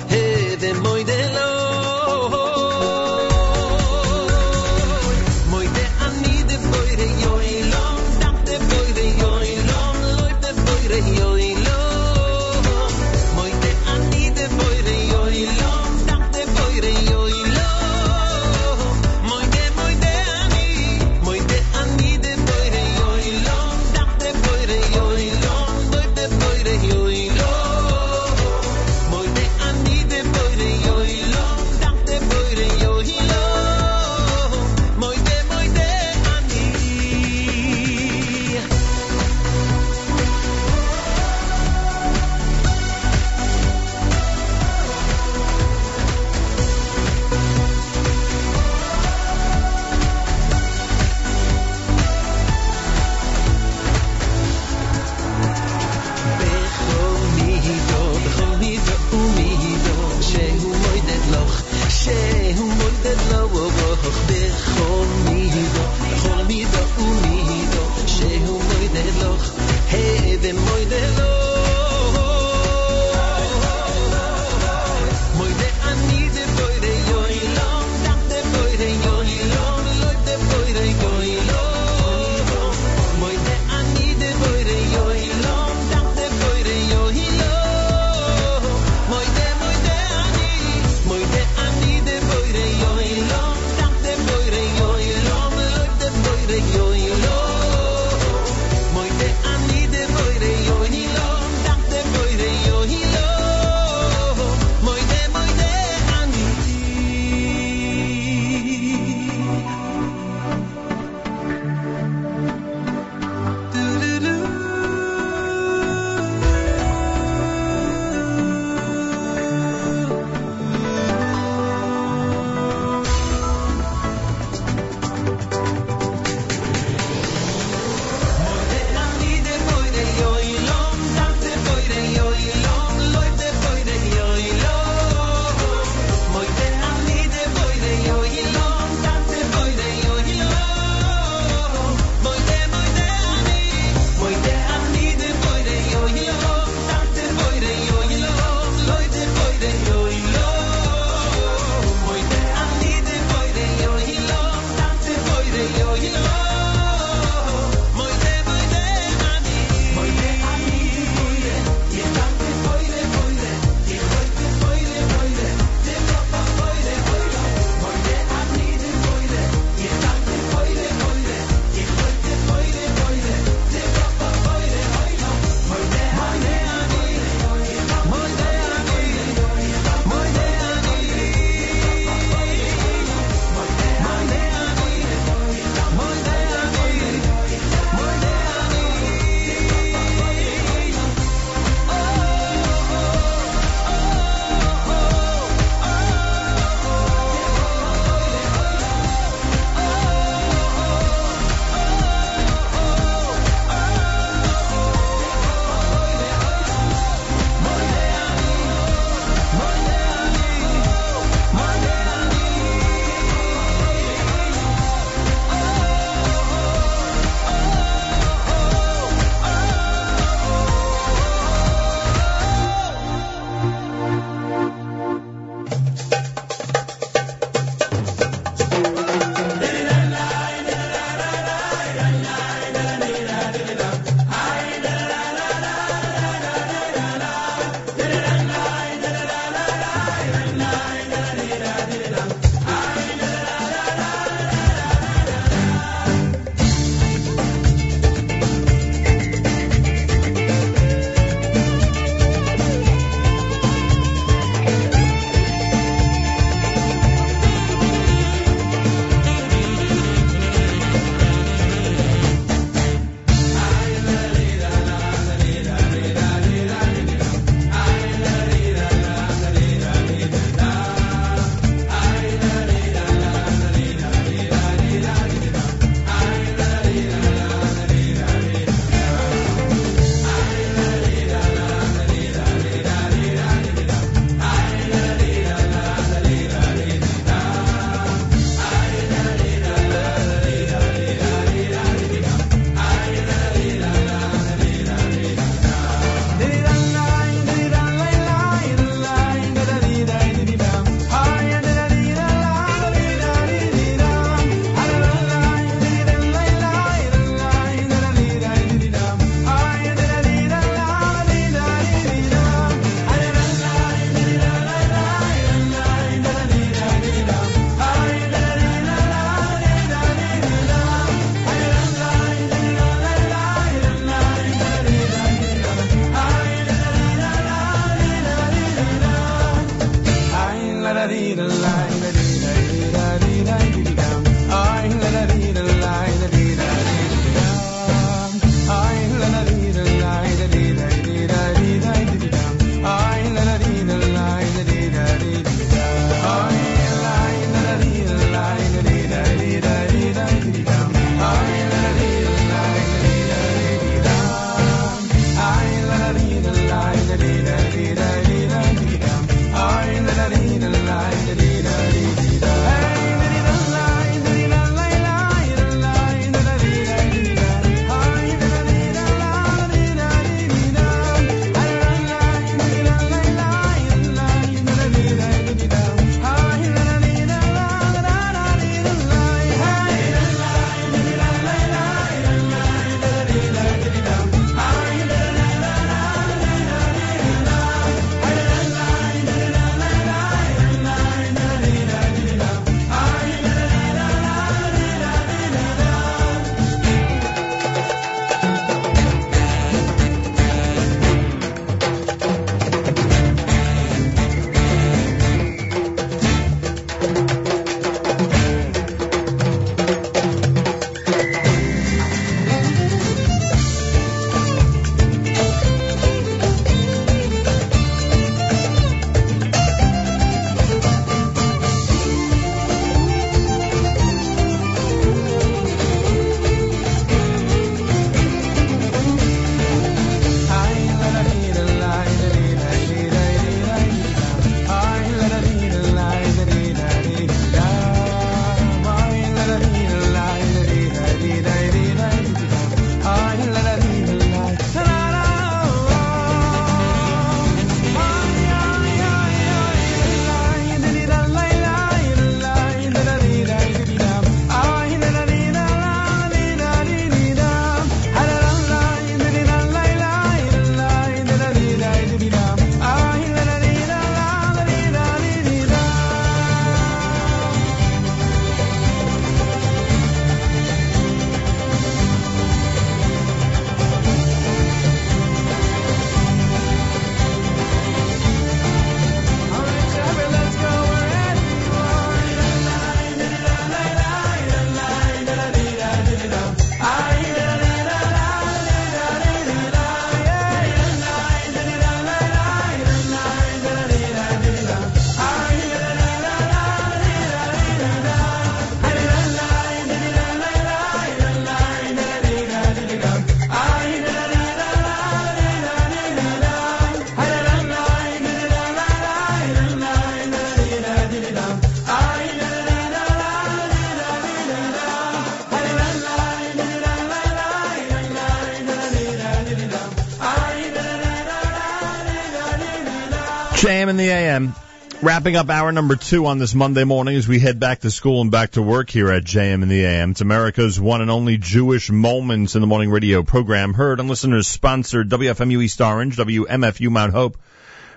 Wrapping 525.13 525.37
up 525.37 525.51
hour 525.51 525.71
number 525.73 525.95
two 525.95 526.25
on 526.25 526.39
this 526.39 526.55
Monday 526.55 526.85
morning 526.85 527.17
as 527.17 527.29
we 527.29 527.39
head 527.39 527.61
back 527.61 527.81
to 527.81 527.91
school 527.91 528.23
and 528.23 528.31
back 528.31 528.53
to 528.53 528.63
work 528.63 528.89
here 528.89 529.13
at 529.13 529.25
JM 529.25 529.63
in 529.63 529.69
the 529.69 529.85
AM. 529.85 530.13
It's 530.13 530.23
America's 530.23 530.81
one 530.81 531.03
and 531.03 531.11
only 531.11 531.37
Jewish 531.37 531.91
Moments 531.91 532.55
in 532.55 532.63
the 532.63 532.67
Morning 532.67 532.91
radio 532.91 533.23
program 533.23 533.75
heard 533.75 534.01
on 534.01 534.09
listeners 534.09 534.49
sponsored 534.49 535.11
WFMU 535.11 535.63
East 535.63 535.83
Orange, 535.83 536.17
WMFU 536.17 536.89
Mount 536.89 537.13
Hope, 537.13 537.37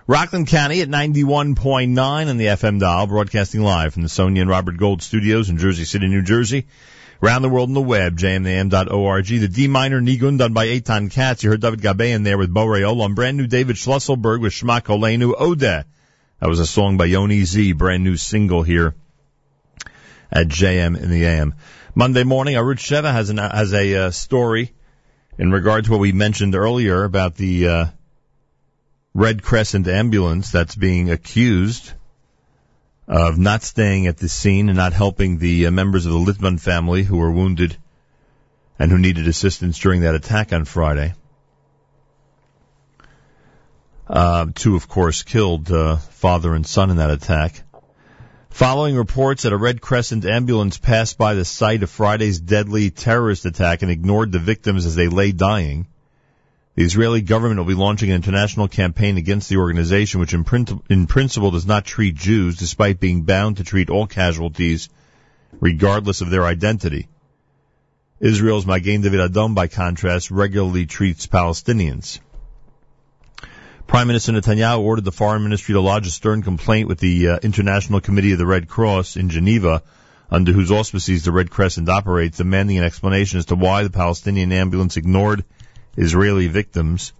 Rockland 0.07 0.47
County 0.47 0.81
at 0.81 0.89
91.9 0.89 2.29
on 2.29 2.35
the 2.35 2.47
FM 2.47 2.81
dial, 2.81 3.07
broadcasting 3.07 3.61
live 3.61 3.93
from 3.93 4.03
the 4.03 4.09
Sonia 4.09 4.41
and 4.41 4.49
Robert 4.49 4.75
Gold 4.75 5.01
studios 5.01 5.49
in 5.49 5.57
Jersey 5.57 5.85
City, 5.85 6.07
New 6.07 6.21
Jersey. 6.21 6.67
Around 7.23 7.43
the 7.43 7.49
world 7.49 7.69
on 7.69 7.75
the 7.75 7.81
web, 7.81 8.17
jmam.org. 8.17 9.25
The 9.25 9.47
D 9.47 9.69
minor 9.69 10.01
Nigun 10.01 10.37
done 10.37 10.51
by 10.51 10.67
Eitan 10.67 11.09
Katz. 11.09 11.45
You 11.45 11.51
heard 11.51 11.61
David 11.61 11.81
Gabe 11.81 12.13
in 12.13 12.23
there 12.23 12.37
with 12.37 12.53
Bo 12.53 12.65
Rayola. 12.65 13.05
And 13.05 13.15
brand 13.15 13.37
new 13.37 13.47
David 13.47 13.77
Schlusselberg 13.77 14.41
with 14.41 14.51
Shema 14.51 14.81
Kolenu 14.81 15.33
Odeh. 15.33 15.85
That 16.39 16.49
was 16.49 16.59
a 16.59 16.67
song 16.67 16.97
by 16.97 17.05
Yoni 17.05 17.43
Z, 17.43 17.71
brand 17.73 18.03
new 18.03 18.17
single 18.17 18.61
here 18.61 18.93
at 20.29 20.47
JM 20.47 20.99
in 21.01 21.09
the 21.09 21.25
AM. 21.25 21.55
Monday 21.95 22.25
morning, 22.25 22.55
Arutz 22.55 22.79
Sheva 22.79 23.09
has, 23.11 23.29
an, 23.29 23.37
has 23.37 23.73
a 23.73 23.95
uh, 23.95 24.11
story 24.11 24.73
in 25.37 25.51
regard 25.51 25.85
to 25.85 25.91
what 25.91 26.01
we 26.01 26.11
mentioned 26.11 26.53
earlier 26.53 27.05
about 27.05 27.35
the 27.35 27.67
uh, 27.69 27.85
Red 29.13 29.43
Crescent 29.43 29.87
ambulance 29.87 30.51
that's 30.51 30.75
being 30.75 31.09
accused 31.09 31.93
of 33.07 33.37
not 33.37 33.63
staying 33.63 34.07
at 34.07 34.17
the 34.17 34.27
scene 34.27 34.67
and 34.67 34.75
not 34.75 34.91
helping 34.91 35.37
the 35.37 35.67
uh, 35.67 35.71
members 35.71 36.05
of 36.05 36.11
the 36.11 36.19
Litman 36.19 36.59
family 36.59 37.03
who 37.03 37.17
were 37.17 37.31
wounded 37.31 37.77
and 38.77 38.91
who 38.91 38.97
needed 38.97 39.25
assistance 39.29 39.79
during 39.79 40.01
that 40.01 40.15
attack 40.15 40.51
on 40.51 40.65
Friday. 40.65 41.13
Uh, 44.07 44.47
two, 44.53 44.75
of 44.75 44.87
course, 44.87 45.23
killed 45.23 45.71
uh, 45.71 45.95
father 45.95 46.53
and 46.53 46.65
son 46.65 46.91
in 46.91 46.97
that 46.97 47.09
attack. 47.09 47.63
Following 48.49 48.95
reports 48.95 49.43
that 49.43 49.51
a 49.51 49.57
Red 49.57 49.81
Crescent 49.81 50.25
ambulance 50.25 50.77
passed 50.77 51.17
by 51.17 51.33
the 51.33 51.43
site 51.43 51.83
of 51.83 51.89
Friday's 51.89 52.39
deadly 52.39 52.89
terrorist 52.91 53.45
attack 53.45 53.81
and 53.81 53.91
ignored 53.91 54.31
the 54.31 54.39
victims 54.39 54.85
as 54.85 54.95
they 54.95 55.07
lay 55.07 55.31
dying, 55.31 55.87
the 56.75 56.83
Israeli 56.83 57.21
government 57.21 57.59
will 57.59 57.65
be 57.65 57.73
launching 57.73 58.09
an 58.09 58.15
international 58.15 58.67
campaign 58.67 59.17
against 59.17 59.49
the 59.49 59.57
organization, 59.57 60.19
which 60.19 60.33
in, 60.33 60.45
in 60.89 61.07
principle 61.07 61.51
does 61.51 61.65
not 61.65 61.85
treat 61.85 62.15
Jews, 62.15 62.57
despite 62.57 62.99
being 62.99 63.23
bound 63.23 63.57
to 63.57 63.63
treat 63.63 63.89
all 63.89 64.07
casualties, 64.07 64.89
regardless 65.59 66.21
of 66.21 66.29
their 66.29 66.45
identity. 66.45 67.07
Israel's 68.19 68.65
Magen 68.65 69.01
David 69.01 69.19
Adom, 69.19 69.55
by 69.55 69.67
contrast, 69.67 70.31
regularly 70.31 70.85
treats 70.85 71.27
Palestinians. 71.27 72.19
Prime 73.87 74.07
Minister 74.07 74.31
Netanyahu 74.31 74.79
ordered 74.79 75.05
the 75.05 75.11
Foreign 75.11 75.43
Ministry 75.43 75.73
to 75.73 75.79
lodge 75.79 76.07
a 76.07 76.11
stern 76.11 76.41
complaint 76.41 76.87
with 76.87 76.99
the 76.99 77.29
uh, 77.29 77.39
International 77.43 78.01
Committee 78.01 78.31
of 78.31 78.39
the 78.39 78.45
Red 78.45 78.67
Cross 78.67 79.15
in 79.15 79.29
Geneva, 79.29 79.83
under 80.29 80.51
whose 80.51 80.71
auspices 80.71 81.23
the 81.23 81.31
Red 81.31 81.51
Crescent 81.51 81.87
operates, 81.87 82.37
demanding 82.37 82.79
an 82.79 82.83
explanation 82.83 83.37
as 83.37 83.45
to 83.45 83.55
why 83.55 83.83
the 83.83 83.91
Palestinian 83.91 84.51
ambulance 84.51 84.97
ignored 84.97 85.45
Israeli 85.95 86.47
victims, 86.47 87.13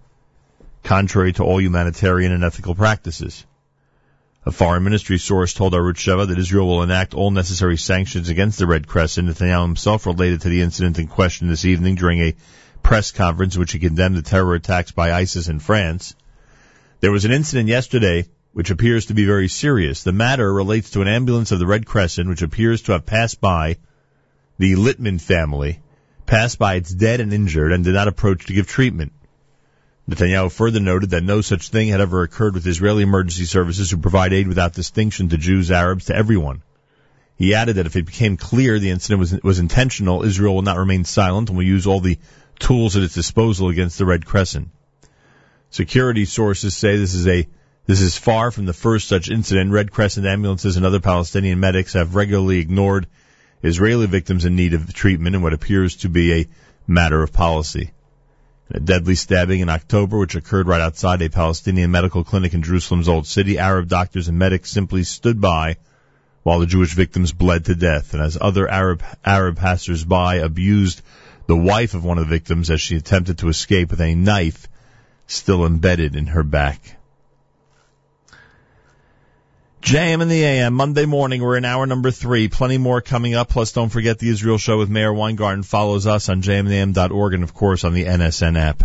contrary 0.82 1.32
to 1.34 1.44
all 1.44 1.60
humanitarian 1.60 2.32
and 2.32 2.42
ethical 2.42 2.74
practices. 2.74 3.46
A 4.44 4.50
foreign 4.50 4.82
ministry 4.82 5.18
source 5.18 5.54
told 5.54 5.72
Arutz 5.72 5.98
Sheva 5.98 6.26
that 6.26 6.38
Israel 6.38 6.66
will 6.66 6.82
enact 6.82 7.14
all 7.14 7.30
necessary 7.30 7.76
sanctions 7.76 8.28
against 8.28 8.58
the 8.58 8.66
Red 8.66 8.88
Crescent. 8.88 9.28
Netanyahu 9.28 9.62
himself 9.62 10.04
related 10.04 10.40
to 10.40 10.48
the 10.48 10.62
incident 10.62 10.98
in 10.98 11.06
question 11.06 11.48
this 11.48 11.64
evening 11.64 11.94
during 11.94 12.20
a 12.20 12.34
press 12.82 13.12
conference 13.12 13.54
in 13.54 13.60
which 13.60 13.72
he 13.72 13.78
condemned 13.78 14.16
the 14.16 14.22
terror 14.22 14.54
attacks 14.54 14.90
by 14.90 15.12
ISIS 15.12 15.48
in 15.48 15.60
France. 15.60 16.16
There 17.00 17.12
was 17.12 17.26
an 17.26 17.32
incident 17.32 17.68
yesterday 17.68 18.26
which 18.52 18.70
appears 18.70 19.06
to 19.06 19.14
be 19.14 19.26
very 19.26 19.48
serious. 19.48 20.02
The 20.02 20.12
matter 20.12 20.50
relates 20.50 20.90
to 20.90 21.02
an 21.02 21.08
ambulance 21.08 21.52
of 21.52 21.58
the 21.58 21.66
Red 21.66 21.84
Crescent 21.84 22.28
which 22.28 22.40
appears 22.40 22.82
to 22.82 22.92
have 22.92 23.04
passed 23.04 23.38
by 23.38 23.76
the 24.58 24.76
Litman 24.76 25.20
family, 25.20 25.80
passed 26.24 26.58
by 26.58 26.76
its 26.76 26.90
dead 26.90 27.20
and 27.20 27.34
injured, 27.34 27.72
and 27.72 27.84
did 27.84 27.92
not 27.92 28.08
approach 28.08 28.46
to 28.46 28.54
give 28.54 28.66
treatment. 28.66 29.12
Netanyahu 30.08 30.50
further 30.50 30.80
noted 30.80 31.10
that 31.10 31.22
no 31.22 31.42
such 31.42 31.68
thing 31.68 31.88
had 31.88 32.00
ever 32.00 32.22
occurred 32.22 32.54
with 32.54 32.66
Israeli 32.66 33.02
emergency 33.02 33.44
services 33.44 33.90
who 33.90 33.98
provide 33.98 34.32
aid 34.32 34.48
without 34.48 34.72
distinction 34.72 35.28
to 35.28 35.36
Jews, 35.36 35.70
Arabs, 35.70 36.06
to 36.06 36.16
everyone. 36.16 36.62
He 37.36 37.54
added 37.54 37.76
that 37.76 37.86
if 37.86 37.96
it 37.96 38.06
became 38.06 38.38
clear 38.38 38.78
the 38.78 38.90
incident 38.90 39.20
was, 39.20 39.42
was 39.42 39.58
intentional, 39.58 40.22
Israel 40.22 40.54
will 40.54 40.62
not 40.62 40.78
remain 40.78 41.04
silent 41.04 41.50
and 41.50 41.58
will 41.58 41.66
use 41.66 41.86
all 41.86 42.00
the 42.00 42.18
tools 42.58 42.96
at 42.96 43.02
its 43.02 43.14
disposal 43.14 43.68
against 43.68 43.98
the 43.98 44.06
Red 44.06 44.24
Crescent. 44.24 44.70
Security 45.70 46.24
sources 46.24 46.76
say 46.76 46.96
this 46.96 47.14
is 47.14 47.26
a 47.26 47.46
this 47.86 48.00
is 48.00 48.16
far 48.16 48.50
from 48.50 48.66
the 48.66 48.72
first 48.72 49.08
such 49.08 49.30
incident. 49.30 49.70
Red 49.70 49.92
Crescent 49.92 50.26
ambulances 50.26 50.76
and 50.76 50.84
other 50.84 51.00
Palestinian 51.00 51.60
medics 51.60 51.92
have 51.92 52.14
regularly 52.14 52.58
ignored 52.58 53.06
Israeli 53.62 54.06
victims 54.06 54.44
in 54.44 54.56
need 54.56 54.74
of 54.74 54.92
treatment 54.92 55.36
in 55.36 55.42
what 55.42 55.52
appears 55.52 55.96
to 55.96 56.08
be 56.08 56.32
a 56.32 56.48
matter 56.86 57.22
of 57.22 57.32
policy. 57.32 57.92
In 58.70 58.76
a 58.76 58.80
deadly 58.80 59.14
stabbing 59.14 59.60
in 59.60 59.68
October, 59.68 60.18
which 60.18 60.34
occurred 60.34 60.66
right 60.66 60.80
outside 60.80 61.22
a 61.22 61.30
Palestinian 61.30 61.92
medical 61.92 62.24
clinic 62.24 62.54
in 62.54 62.62
Jerusalem's 62.62 63.08
Old 63.08 63.26
City, 63.26 63.58
Arab 63.58 63.88
doctors 63.88 64.26
and 64.26 64.38
medics 64.38 64.70
simply 64.70 65.04
stood 65.04 65.40
by 65.40 65.76
while 66.42 66.60
the 66.60 66.66
Jewish 66.66 66.94
victims 66.94 67.32
bled 67.32 67.64
to 67.66 67.74
death, 67.74 68.14
and 68.14 68.22
as 68.22 68.38
other 68.40 68.68
Arab 68.68 69.02
Arab 69.24 69.56
passers-by 69.56 70.36
abused 70.36 71.02
the 71.46 71.56
wife 71.56 71.94
of 71.94 72.04
one 72.04 72.18
of 72.18 72.28
the 72.28 72.34
victims 72.34 72.70
as 72.70 72.80
she 72.80 72.96
attempted 72.96 73.38
to 73.38 73.48
escape 73.48 73.90
with 73.90 74.00
a 74.00 74.14
knife 74.14 74.68
still 75.26 75.66
embedded 75.66 76.16
in 76.16 76.28
her 76.28 76.42
back. 76.42 76.96
JM 79.82 80.20
in 80.20 80.28
the 80.28 80.42
AM, 80.42 80.74
Monday 80.74 81.06
morning, 81.06 81.40
we're 81.40 81.56
in 81.56 81.64
hour 81.64 81.86
number 81.86 82.10
three. 82.10 82.48
Plenty 82.48 82.76
more 82.76 83.00
coming 83.00 83.36
up. 83.36 83.48
Plus, 83.48 83.70
don't 83.70 83.88
forget 83.88 84.18
the 84.18 84.30
Israel 84.30 84.58
show 84.58 84.78
with 84.78 84.90
Meir 84.90 85.12
Weingarten 85.12 85.62
follows 85.62 86.08
us 86.08 86.28
on 86.28 86.42
jmintheam.org 86.42 87.34
and, 87.34 87.44
of 87.44 87.54
course, 87.54 87.84
on 87.84 87.94
the 87.94 88.04
NSN 88.04 88.58
app. 88.58 88.82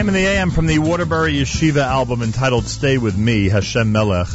JM 0.00 0.08
in 0.08 0.14
the 0.14 0.26
AM 0.26 0.50
from 0.50 0.66
the 0.66 0.78
Waterbury 0.78 1.34
Yeshiva 1.34 1.82
album 1.82 2.22
entitled 2.22 2.64
Stay 2.64 2.96
With 2.96 3.18
Me, 3.18 3.50
Hashem 3.50 3.92
Melech. 3.92 4.28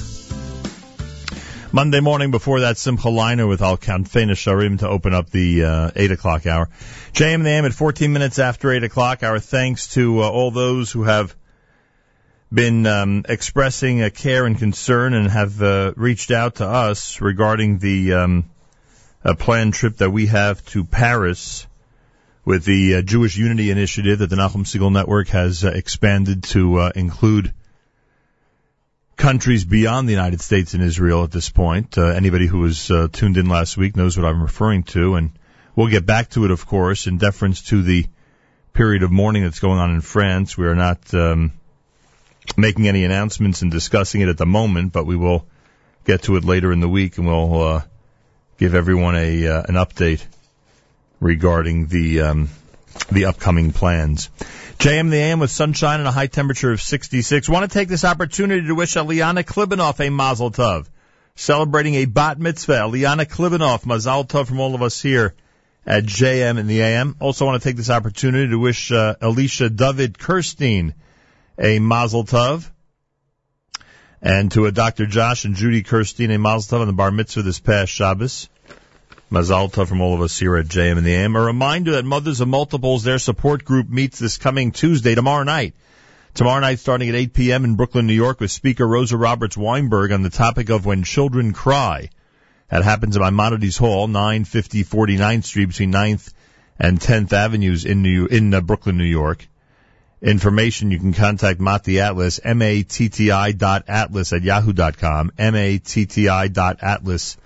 Monday 1.71 2.01
morning 2.01 2.29
before 2.29 2.59
that, 2.59 2.77
Simcha 2.77 3.07
Leiner 3.07 3.49
with 3.49 3.63
Al 3.63 3.75
Kanfei 3.75 4.29
Sharim 4.29 4.77
to 4.81 4.87
open 4.87 5.15
up 5.15 5.31
the 5.31 5.63
uh, 5.63 5.91
8 5.95 6.11
o'clock 6.11 6.45
hour. 6.45 6.69
JM 7.13 7.33
in 7.33 7.43
the 7.43 7.49
AM 7.49 7.65
at 7.65 7.73
14 7.73 8.13
minutes 8.13 8.37
after 8.37 8.71
8 8.71 8.83
o'clock. 8.83 9.23
Our 9.23 9.39
thanks 9.39 9.95
to 9.95 10.21
uh, 10.21 10.29
all 10.29 10.51
those 10.51 10.91
who 10.91 11.01
have 11.01 11.35
been 12.53 12.85
um, 12.85 13.25
expressing 13.27 14.03
a 14.03 14.11
care 14.11 14.45
and 14.45 14.59
concern 14.59 15.15
and 15.15 15.27
have 15.31 15.59
uh, 15.63 15.93
reached 15.95 16.29
out 16.29 16.57
to 16.57 16.67
us 16.67 17.21
regarding 17.21 17.79
the 17.79 18.13
um, 18.13 18.51
planned 19.39 19.73
trip 19.73 19.97
that 19.97 20.11
we 20.11 20.27
have 20.27 20.63
to 20.65 20.83
Paris 20.83 21.65
with 22.45 22.63
the 22.63 22.95
uh, 22.95 23.01
Jewish 23.01 23.35
Unity 23.35 23.71
Initiative 23.71 24.19
that 24.19 24.29
the 24.29 24.35
Nachum 24.35 24.65
Segal 24.65 24.93
Network 24.93 25.29
has 25.29 25.65
uh, 25.65 25.69
expanded 25.69 26.43
to 26.43 26.77
uh, 26.77 26.91
include 26.95 27.51
countries 29.17 29.65
beyond 29.65 30.07
the 30.07 30.13
United 30.13 30.41
States 30.41 30.75
and 30.75 30.83
Israel 30.83 31.23
at 31.23 31.31
this 31.31 31.49
point. 31.49 31.97
Uh, 31.97 32.05
anybody 32.05 32.45
who 32.45 32.59
was 32.59 32.91
uh, 32.91 33.07
tuned 33.11 33.37
in 33.37 33.49
last 33.49 33.77
week 33.77 33.97
knows 33.97 34.15
what 34.15 34.27
I'm 34.27 34.43
referring 34.43 34.83
to, 34.83 35.15
and 35.15 35.31
we'll 35.75 35.87
get 35.87 36.05
back 36.05 36.29
to 36.31 36.45
it, 36.45 36.51
of 36.51 36.67
course, 36.67 37.07
in 37.07 37.17
deference 37.17 37.63
to 37.69 37.81
the 37.81 38.05
period 38.73 39.01
of 39.01 39.11
mourning 39.11 39.43
that's 39.43 39.59
going 39.59 39.79
on 39.79 39.95
in 39.95 40.01
France. 40.01 40.55
We 40.55 40.67
are 40.67 40.75
not 40.75 41.11
um, 41.15 41.53
making 42.55 42.87
any 42.87 43.05
announcements 43.05 43.63
and 43.63 43.71
discussing 43.71 44.21
it 44.21 44.29
at 44.29 44.37
the 44.37 44.45
moment, 44.45 44.93
but 44.93 45.07
we 45.07 45.15
will 45.15 45.47
get 46.03 46.23
to 46.23 46.35
it 46.35 46.43
later 46.43 46.71
in 46.71 46.79
the 46.79 46.89
week, 46.89 47.17
and 47.17 47.25
we'll 47.25 47.61
uh, 47.63 47.81
give 48.59 48.75
everyone 48.75 49.15
a 49.15 49.45
an 49.45 49.73
update 49.75 50.23
regarding 51.19 51.87
the 51.87 52.21
um, 52.21 52.49
the 53.11 53.25
upcoming 53.25 53.71
plans. 53.71 54.29
JM 54.79 55.09
the 55.09 55.17
AM 55.17 55.39
with 55.39 55.51
sunshine 55.51 55.99
and 55.99 56.07
a 56.07 56.11
high 56.11 56.27
temperature 56.27 56.71
of 56.71 56.81
66. 56.81 57.49
Want 57.49 57.69
to 57.69 57.73
take 57.73 57.87
this 57.87 58.03
opportunity 58.03 58.67
to 58.67 58.75
wish 58.75 58.95
Eliana 58.95 59.43
Klibanoff 59.43 60.05
a 60.05 60.09
Mazel 60.09 60.51
Tov, 60.51 60.87
celebrating 61.35 61.95
a 61.95 62.05
bat 62.05 62.39
mitzvah. 62.39 62.73
Eliana 62.73 63.25
Klibanoff, 63.25 63.85
Mazel 63.85 64.25
Tov 64.25 64.47
from 64.47 64.59
all 64.59 64.75
of 64.75 64.81
us 64.81 65.01
here 65.01 65.33
at 65.85 66.03
JM 66.03 66.57
in 66.57 66.67
the 66.67 66.81
AM. 66.81 67.15
Also 67.19 67.45
want 67.45 67.61
to 67.61 67.67
take 67.67 67.77
this 67.77 67.89
opportunity 67.89 68.49
to 68.49 68.59
wish 68.59 68.91
uh, 68.91 69.15
Alicia 69.21 69.69
David 69.69 70.17
Kirstein 70.17 70.93
a 71.57 71.79
Mazel 71.79 72.25
Tov. 72.25 72.69
And 74.21 74.51
to 74.53 74.65
a 74.65 74.71
Dr. 74.71 75.05
Josh 75.05 75.45
and 75.45 75.55
Judy 75.55 75.83
Kirstein 75.83 76.33
a 76.33 76.39
Mazel 76.39 76.77
Tov 76.77 76.81
on 76.81 76.87
the 76.87 76.93
bar 76.93 77.11
mitzvah 77.11 77.43
this 77.43 77.59
past 77.59 77.91
Shabbos. 77.91 78.49
Mazal 79.31 79.71
Tov 79.71 79.87
from 79.87 80.01
all 80.01 80.13
of 80.13 80.21
us 80.21 80.37
here 80.37 80.55
at 80.55 80.67
JM 80.67 80.97
and 80.97 81.05
the 81.05 81.15
AM. 81.15 81.35
A 81.35 81.41
reminder 81.41 81.93
that 81.93 82.05
Mothers 82.05 82.41
of 82.41 82.47
Multiples, 82.47 83.03
their 83.03 83.17
support 83.17 83.65
group 83.65 83.89
meets 83.89 84.19
this 84.19 84.37
coming 84.37 84.71
Tuesday, 84.71 85.15
tomorrow 85.15 85.43
night. 85.43 85.73
Tomorrow 86.35 86.59
night 86.59 86.77
starting 86.79 87.09
at 87.09 87.15
8 87.15 87.33
p.m. 87.33 87.65
in 87.65 87.75
Brooklyn, 87.75 88.05
New 88.05 88.13
York 88.13 88.39
with 88.39 88.51
speaker 88.51 88.87
Rosa 88.87 89.17
Roberts 89.17 89.57
Weinberg 89.57 90.11
on 90.11 90.21
the 90.21 90.29
topic 90.29 90.69
of 90.69 90.85
when 90.85 91.03
children 91.03 91.53
cry. 91.53 92.09
That 92.69 92.83
happens 92.83 93.17
at 93.17 93.21
Maimonides 93.23 93.77
Hall, 93.77 94.07
950 94.07 94.83
49th 94.83 95.43
Street 95.43 95.65
between 95.65 95.91
9th 95.91 96.31
and 96.79 96.99
10th 96.99 97.33
Avenues 97.33 97.83
in 97.85 98.03
New, 98.03 98.27
in 98.27 98.53
uh, 98.53 98.61
Brooklyn, 98.61 98.97
New 98.97 99.05
York. 99.05 99.47
Information, 100.21 100.91
you 100.91 100.99
can 100.99 101.13
contact 101.13 101.59
Matti 101.59 101.99
Atlas, 101.99 102.39
M-A-T-T-I 102.43 103.51
dot 103.53 103.85
atlas 103.87 104.33
at 104.33 104.43
yahoo 104.43 104.73
dot 104.73 104.97
com, 104.97 105.31
M-A-T-T-I 105.37 106.47
dot 106.49 106.77
atlas 106.81 107.37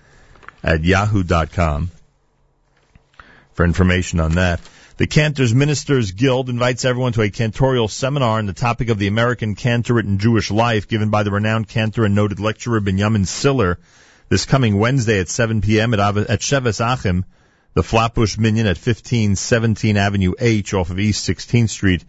at 0.64 0.84
yahoo.com 0.84 1.91
for 3.53 3.65
information 3.65 4.19
on 4.19 4.31
that. 4.34 4.61
The 4.98 5.07
Cantors 5.07 5.56
Ministers 5.56 6.11
Guild 6.11 6.49
invites 6.49 6.84
everyone 6.84 7.14
to 7.14 7.22
a 7.22 7.30
cantorial 7.30 7.90
seminar 7.90 8.40
on 8.40 8.45
the 8.45 8.53
topic 8.53 8.90
of 8.90 8.98
the 8.98 9.07
American 9.07 9.56
Cantorate 9.56 10.06
and 10.06 10.19
Jewish 10.19 10.52
life 10.52 10.90
given 10.90 11.10
by 11.10 11.23
the 11.23 11.31
renowned 11.31 11.69
cantor 11.69 12.03
and 12.03 12.15
noted 12.15 12.40
lecturer 12.40 12.81
Benjamin 12.81 13.26
Siller 13.26 13.80
this 14.30 14.45
coming 14.45 14.77
Wednesday 14.77 15.19
at 15.19 15.27
7 15.27 15.61
p.m. 15.61 15.94
at, 15.94 15.99
at 15.99 16.40
Sheves 16.40 16.80
Achim, 16.80 17.26
the 17.73 17.84
Flatbush 17.84 18.38
Minyan 18.38 18.68
at 18.68 18.77
1517 18.77 19.98
Avenue 19.98 20.34
H 20.40 20.73
off 20.73 20.91
of 20.91 20.99
East 20.99 21.27
16th 21.27 21.69
Street 21.69 22.06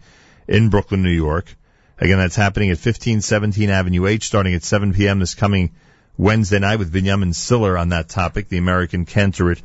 in 0.47 0.69
Brooklyn, 0.69 1.01
New 1.01 1.09
York. 1.09 1.55
Again, 1.97 2.19
that's 2.19 2.35
happening 2.35 2.69
at 2.69 2.77
1517 2.77 3.69
Avenue 3.69 4.05
H 4.05 4.25
starting 4.25 4.53
at 4.53 4.63
7 4.63 4.93
p.m. 4.93 5.19
this 5.19 5.35
coming 5.35 5.71
Wednesday 6.17 6.59
night 6.59 6.79
with 6.79 6.93
Benjamin 6.93 7.33
Siller 7.33 7.77
on 7.77 7.89
that 7.89 8.09
topic, 8.09 8.49
the 8.49 8.57
American 8.57 9.05
Cantorate 9.05 9.61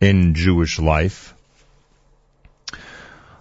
in 0.00 0.34
Jewish 0.34 0.78
life. 0.78 1.34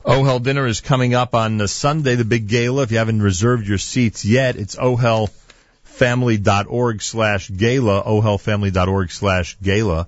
Ohel 0.06 0.42
dinner 0.42 0.68
is 0.68 0.82
coming 0.82 1.16
up 1.16 1.34
on 1.34 1.66
Sunday, 1.68 2.16
the 2.16 2.26
big 2.26 2.48
gala. 2.48 2.84
If 2.84 2.92
you 2.92 3.00
haven't 3.00 3.24
reserved 3.24 3.68
your 3.68 3.80
seats 3.80 4.24
yet, 4.24 4.56
it's 4.56 4.76
ohelfamily.org 4.76 7.02
slash 7.02 7.50
gala, 7.50 8.04
ohelfamily.org 8.04 9.12
slash 9.12 9.58
gala. 9.64 10.08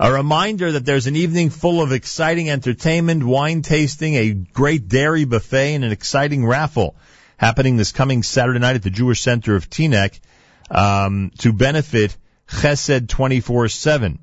A 0.00 0.12
reminder 0.12 0.72
that 0.72 0.84
there's 0.84 1.06
an 1.06 1.16
evening 1.16 1.50
full 1.50 1.80
of 1.80 1.92
exciting 1.92 2.50
entertainment, 2.50 3.22
wine 3.22 3.62
tasting, 3.62 4.16
a 4.16 4.32
great 4.32 4.88
dairy 4.88 5.24
buffet, 5.24 5.74
and 5.74 5.84
an 5.84 5.92
exciting 5.92 6.44
raffle 6.44 6.96
happening 7.36 7.76
this 7.76 7.92
coming 7.92 8.24
Saturday 8.24 8.58
night 8.58 8.76
at 8.76 8.82
the 8.82 8.90
Jewish 8.90 9.20
Center 9.20 9.54
of 9.54 9.70
Teaneck 9.70 10.18
um, 10.70 11.32
to 11.38 11.52
benefit 11.52 12.16
Chesed 12.48 13.06
24-7. 13.06 14.18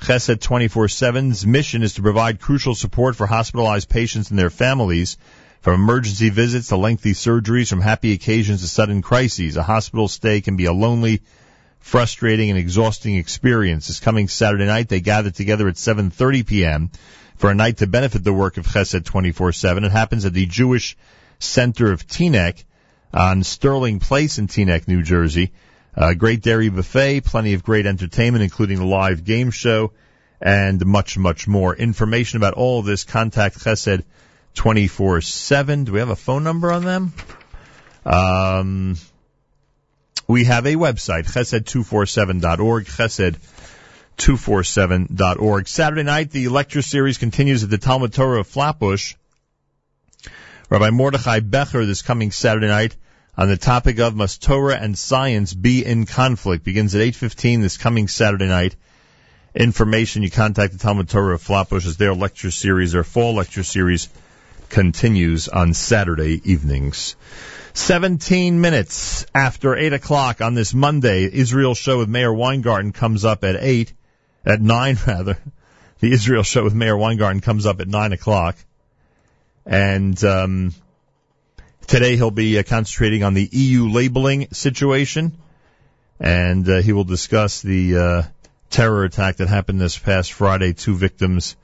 Chesed 0.00 0.38
24-7's 0.38 1.46
mission 1.46 1.82
is 1.82 1.94
to 1.94 2.02
provide 2.02 2.40
crucial 2.40 2.74
support 2.74 3.16
for 3.16 3.26
hospitalized 3.26 3.88
patients 3.88 4.30
and 4.30 4.38
their 4.38 4.50
families, 4.50 5.16
from 5.62 5.74
emergency 5.74 6.28
visits 6.28 6.68
to 6.68 6.76
lengthy 6.76 7.12
surgeries, 7.12 7.68
from 7.68 7.80
happy 7.80 8.12
occasions 8.12 8.60
to 8.60 8.68
sudden 8.68 9.02
crises. 9.02 9.56
A 9.56 9.62
hospital 9.62 10.06
stay 10.06 10.40
can 10.40 10.56
be 10.56 10.66
a 10.66 10.72
lonely, 10.72 11.22
frustrating, 11.80 12.50
and 12.50 12.58
exhausting 12.58 13.16
experience. 13.16 13.88
This 13.88 14.00
coming 14.00 14.28
Saturday 14.28 14.66
night, 14.66 14.88
they 14.88 15.00
gather 15.00 15.30
together 15.30 15.66
at 15.66 15.74
7.30 15.74 16.46
p.m. 16.46 16.90
for 17.36 17.50
a 17.50 17.54
night 17.54 17.78
to 17.78 17.86
benefit 17.86 18.22
the 18.22 18.32
work 18.32 18.58
of 18.58 18.66
Chesed 18.66 19.02
24-7. 19.02 19.84
It 19.84 19.92
happens 19.92 20.24
at 20.24 20.34
the 20.34 20.46
Jewish 20.46 20.96
Center 21.38 21.90
of 21.90 22.06
Teaneck 22.06 22.64
on 23.12 23.42
Sterling 23.42 23.98
Place 23.98 24.38
in 24.38 24.46
Teaneck, 24.46 24.88
New 24.88 25.02
Jersey. 25.02 25.52
Uh, 25.96 26.12
great 26.12 26.42
dairy 26.42 26.68
buffet, 26.68 27.22
plenty 27.22 27.54
of 27.54 27.62
great 27.62 27.86
entertainment, 27.86 28.42
including 28.42 28.78
a 28.78 28.84
live 28.84 29.24
game 29.24 29.50
show, 29.50 29.92
and 30.42 30.84
much, 30.84 31.16
much 31.16 31.48
more. 31.48 31.74
Information 31.74 32.36
about 32.36 32.52
all 32.52 32.82
this, 32.82 33.04
contact 33.04 33.58
Chesed 33.58 34.04
24-7. 34.54 35.86
Do 35.86 35.92
we 35.92 36.00
have 36.00 36.10
a 36.10 36.16
phone 36.16 36.44
number 36.44 36.70
on 36.70 36.84
them? 36.84 37.14
Um, 38.04 38.96
we 40.28 40.44
have 40.44 40.66
a 40.66 40.74
website, 40.74 41.32
chesed247.org, 41.32 42.84
chesed247.org. 42.84 45.68
Saturday 45.68 46.02
night, 46.02 46.30
the 46.30 46.48
lecture 46.48 46.82
series 46.82 47.16
continues 47.16 47.64
at 47.64 47.70
the 47.70 47.78
Talmud 47.78 48.12
Torah 48.12 48.40
of 48.40 48.46
Flatbush. 48.46 49.14
Rabbi 50.68 50.90
Mordechai 50.90 51.40
Becher 51.40 51.86
this 51.86 52.02
coming 52.02 52.32
Saturday 52.32 52.66
night 52.66 52.94
on 53.36 53.48
the 53.48 53.56
topic 53.56 53.98
of 53.98 54.16
must 54.16 54.42
Torah 54.42 54.76
and 54.76 54.98
science 54.98 55.52
be 55.52 55.84
in 55.84 56.06
conflict 56.06 56.64
begins 56.64 56.94
at 56.94 57.02
8:15 57.02 57.60
this 57.60 57.76
coming 57.76 58.08
Saturday 58.08 58.46
night. 58.46 58.76
Information 59.54 60.22
you 60.22 60.30
contact 60.30 60.72
the 60.72 60.78
Talmud 60.78 61.08
Torah 61.08 61.34
of 61.34 61.42
Flatbush 61.42 61.86
as 61.86 61.96
their 61.96 62.14
lecture 62.14 62.50
series, 62.50 62.92
their 62.92 63.04
fall 63.04 63.34
lecture 63.34 63.62
series 63.62 64.08
continues 64.68 65.48
on 65.48 65.74
Saturday 65.74 66.40
evenings. 66.44 67.16
17 67.74 68.60
minutes 68.60 69.26
after 69.34 69.76
8 69.76 69.92
o'clock 69.92 70.40
on 70.40 70.54
this 70.54 70.72
Monday, 70.72 71.30
Israel 71.30 71.74
show 71.74 71.98
with 71.98 72.08
Meir 72.08 72.32
Weingarten 72.32 72.92
comes 72.92 73.24
up 73.24 73.44
at 73.44 73.56
8, 73.58 73.92
at 74.46 74.60
9 74.62 74.98
rather. 75.06 75.38
The 76.00 76.12
Israel 76.12 76.42
show 76.42 76.64
with 76.64 76.74
Meir 76.74 76.96
Weingarten 76.96 77.40
comes 77.40 77.66
up 77.66 77.80
at 77.80 77.88
9 77.88 78.12
o'clock. 78.12 78.56
And, 79.66 80.22
um, 80.24 80.74
Today 81.86 82.16
he'll 82.16 82.32
be 82.32 82.58
uh, 82.58 82.64
concentrating 82.64 83.22
on 83.22 83.34
the 83.34 83.48
EU 83.52 83.88
labeling 83.88 84.48
situation, 84.50 85.38
and 86.18 86.68
uh, 86.68 86.82
he 86.82 86.92
will 86.92 87.04
discuss 87.04 87.62
the 87.62 87.96
uh, 87.96 88.22
terror 88.70 89.04
attack 89.04 89.36
that 89.36 89.46
happened 89.46 89.80
this 89.80 89.96
past 89.96 90.32
Friday. 90.32 90.72
Two 90.72 90.96
victims 90.96 91.54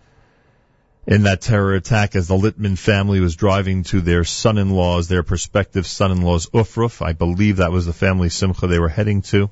in 1.09 1.25
that 1.25 1.41
terror 1.41 1.75
attack 1.75 2.15
as 2.15 2.29
the 2.29 2.37
Litman 2.37 2.79
family 2.79 3.19
was 3.19 3.35
driving 3.35 3.83
to 3.85 4.01
their 4.01 4.23
son-in-law's, 4.23 5.09
their 5.09 5.25
prospective 5.25 5.89
son-in-law's 5.89 6.47
Ufruf. 6.51 7.05
I 7.05 7.15
believe 7.15 7.57
that 7.57 7.73
was 7.73 7.87
the 7.87 7.93
family 7.93 8.29
simcha 8.29 8.69
they 8.69 8.79
were 8.79 8.89
heading 8.89 9.23
to. 9.23 9.51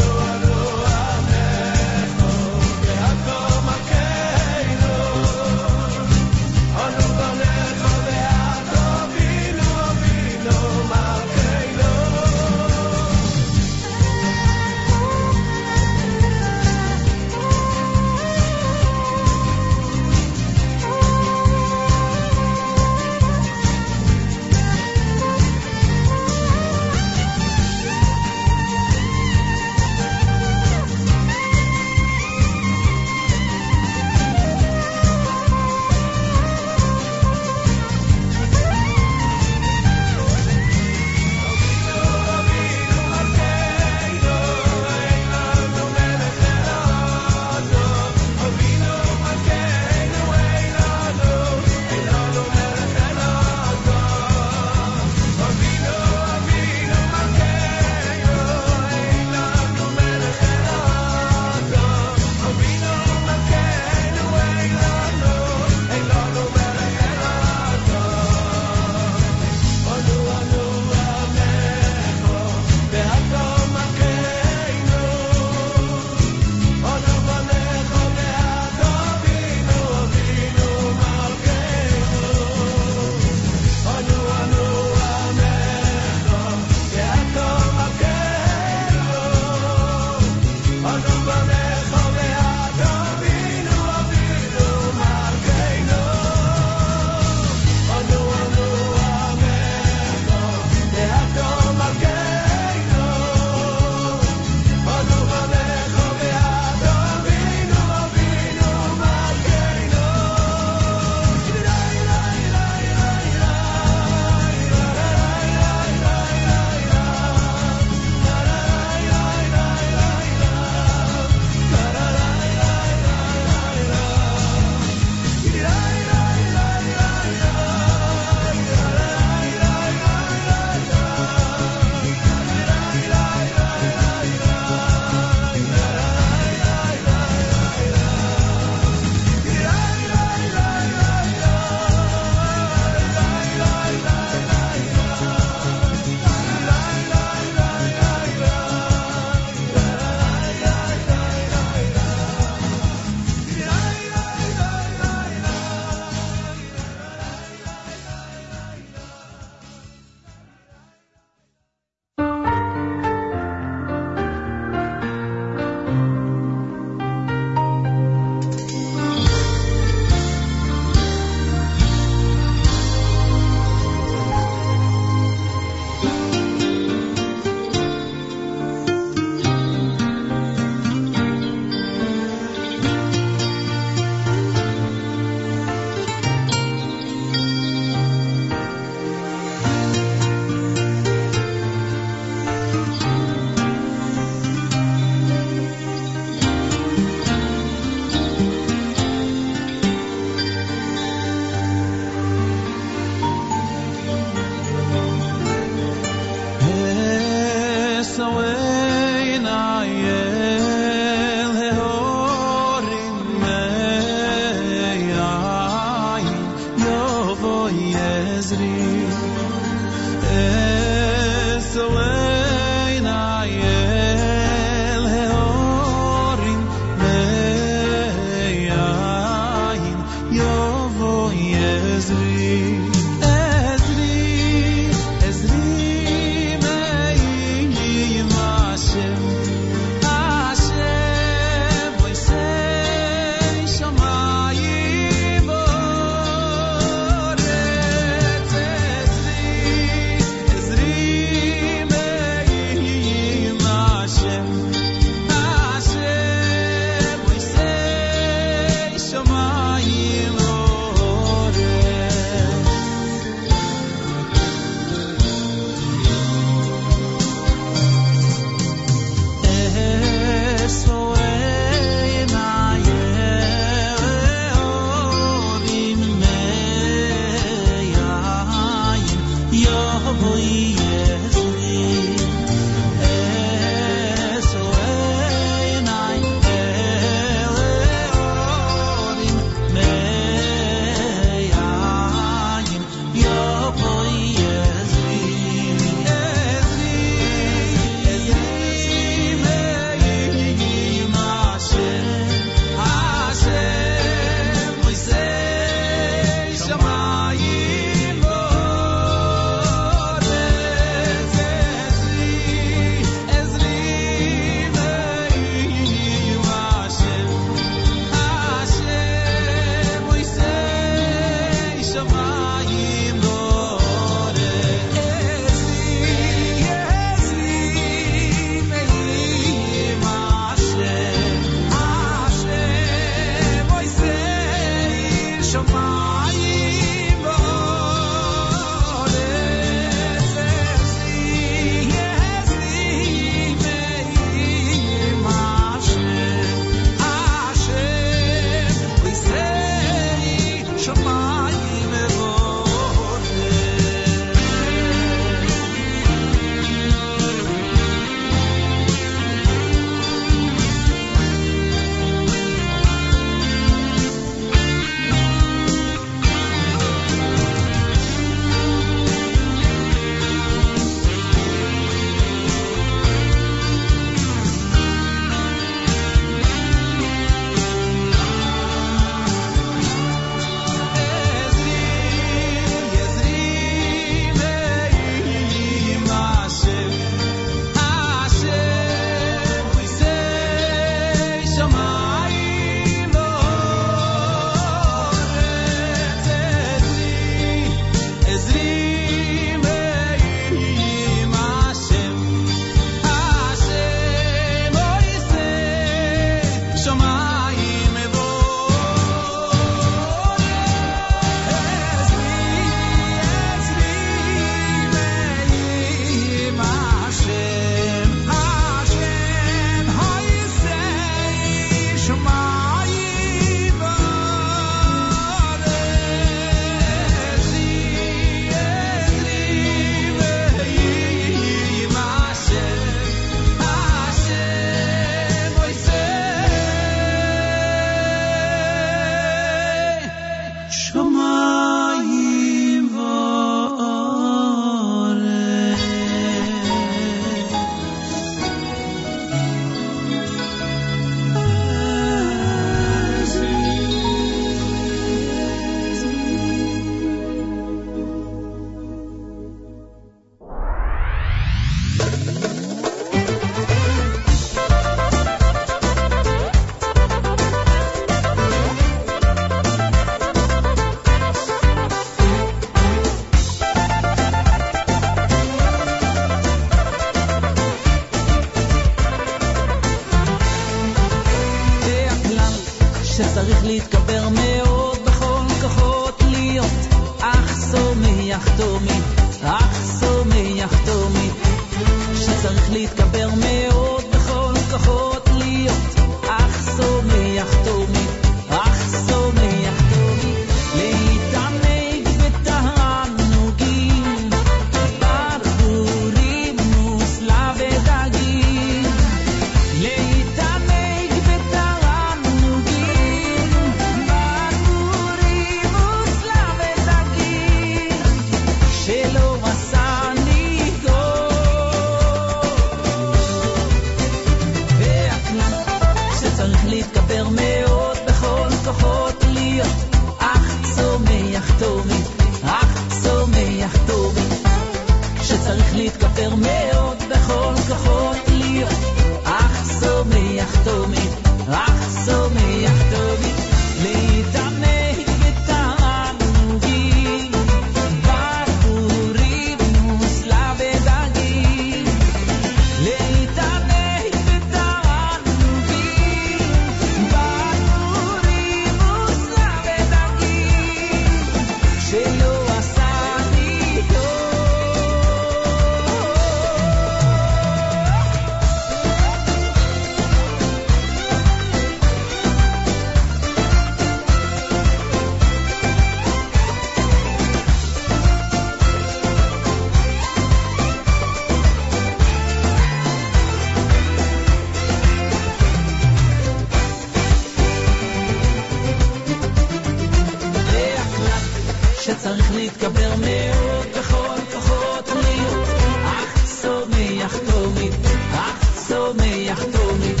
מתגבר 592.46 592.94
מאוד 593.00 593.66
בכל 593.78 594.16
כוחות 594.32 594.88
המיעוט. 594.88 595.48
אך 595.84 596.24
צומח 596.24 597.16
תומית, 597.30 597.74
אך 598.14 598.66
צומח 598.68 599.44
תומית, 599.52 600.00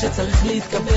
שצריך 0.00 0.44
להתגבר 0.46 0.89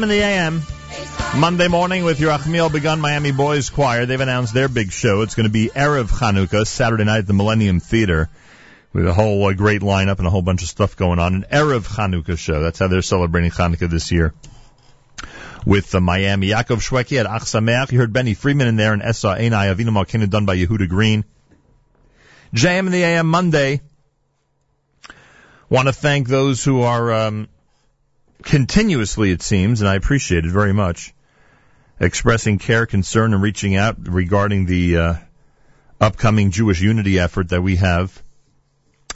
JM 0.00 0.02
in 0.04 0.08
the 0.08 0.22
AM. 0.22 0.62
Monday 1.38 1.68
morning 1.68 2.04
with 2.04 2.18
Yerachmiel 2.18 2.72
Begun 2.72 3.00
Miami 3.00 3.32
Boys 3.32 3.68
Choir. 3.68 4.06
They've 4.06 4.20
announced 4.20 4.54
their 4.54 4.68
big 4.68 4.92
show. 4.92 5.20
It's 5.20 5.34
going 5.34 5.44
to 5.44 5.52
be 5.52 5.68
Erev 5.68 6.08
Chanukah, 6.08 6.66
Saturday 6.66 7.04
night 7.04 7.18
at 7.18 7.26
the 7.26 7.34
Millennium 7.34 7.80
Theater, 7.80 8.30
with 8.94 9.06
a 9.06 9.12
whole 9.12 9.44
uh, 9.46 9.52
great 9.52 9.82
lineup 9.82 10.16
and 10.16 10.26
a 10.26 10.30
whole 10.30 10.40
bunch 10.40 10.62
of 10.62 10.68
stuff 10.68 10.96
going 10.96 11.18
on. 11.18 11.34
An 11.34 11.44
Erev 11.52 11.86
Chanukah 11.86 12.38
show. 12.38 12.60
That's 12.60 12.78
how 12.78 12.88
they're 12.88 13.02
celebrating 13.02 13.50
Chanukah 13.50 13.90
this 13.90 14.10
year. 14.10 14.32
With 15.66 15.90
the 15.90 16.00
Miami 16.00 16.48
Yaakov 16.48 16.80
Shweki 16.80 17.20
at 17.20 17.26
Ach. 17.26 17.92
You 17.92 17.98
heard 17.98 18.12
Benny 18.14 18.32
Freeman 18.32 18.68
in 18.68 18.76
there 18.76 18.94
and 18.94 19.02
Esa 19.02 19.36
Einai 19.38 19.74
Avinu 19.74 19.90
Malkinu 19.90 20.30
done 20.30 20.46
by 20.46 20.56
Yehuda 20.56 20.88
Green. 20.88 21.26
JM 22.54 22.86
in 22.86 22.92
the 22.92 23.02
AM 23.02 23.26
Monday. 23.26 23.82
Want 25.68 25.88
to 25.88 25.92
thank 25.92 26.26
those 26.26 26.64
who 26.64 26.80
are 26.82 27.12
um, 27.12 27.48
continuously, 28.42 29.30
it 29.30 29.42
seems, 29.42 29.80
and 29.80 29.88
I 29.88 29.94
appreciate 29.94 30.44
it 30.44 30.50
very 30.50 30.72
much, 30.72 31.14
expressing 31.98 32.58
care, 32.58 32.86
concern, 32.86 33.34
and 33.34 33.42
reaching 33.42 33.76
out 33.76 33.96
regarding 34.08 34.66
the 34.66 34.96
uh, 34.96 35.14
upcoming 36.00 36.50
Jewish 36.50 36.80
unity 36.80 37.18
effort 37.18 37.50
that 37.50 37.62
we 37.62 37.76
have 37.76 38.22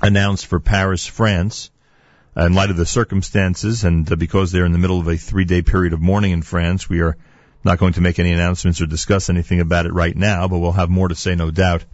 announced 0.02 0.46
for 0.46 0.60
Paris, 0.60 1.06
France. 1.06 1.70
In 2.36 2.52
light 2.52 2.70
of 2.70 2.76
the 2.76 2.84
circumstances, 2.84 3.84
and 3.84 4.10
uh, 4.10 4.16
because 4.16 4.50
they're 4.50 4.66
in 4.66 4.72
the 4.72 4.78
middle 4.78 4.98
of 4.98 5.06
a 5.06 5.16
three-day 5.16 5.62
period 5.62 5.92
of 5.92 6.00
mourning 6.00 6.32
in 6.32 6.42
France, 6.42 6.88
we 6.88 7.00
are 7.00 7.16
not 7.62 7.78
going 7.78 7.92
to 7.92 8.00
make 8.00 8.18
any 8.18 8.32
announcements 8.32 8.80
or 8.80 8.86
discuss 8.86 9.30
anything 9.30 9.60
about 9.60 9.86
it 9.86 9.92
right 9.92 10.16
now, 10.16 10.48
but 10.48 10.58
we'll 10.58 10.72
have 10.72 10.90
more 10.90 11.06
to 11.06 11.14
say, 11.14 11.36
no 11.36 11.52
doubt, 11.52 11.84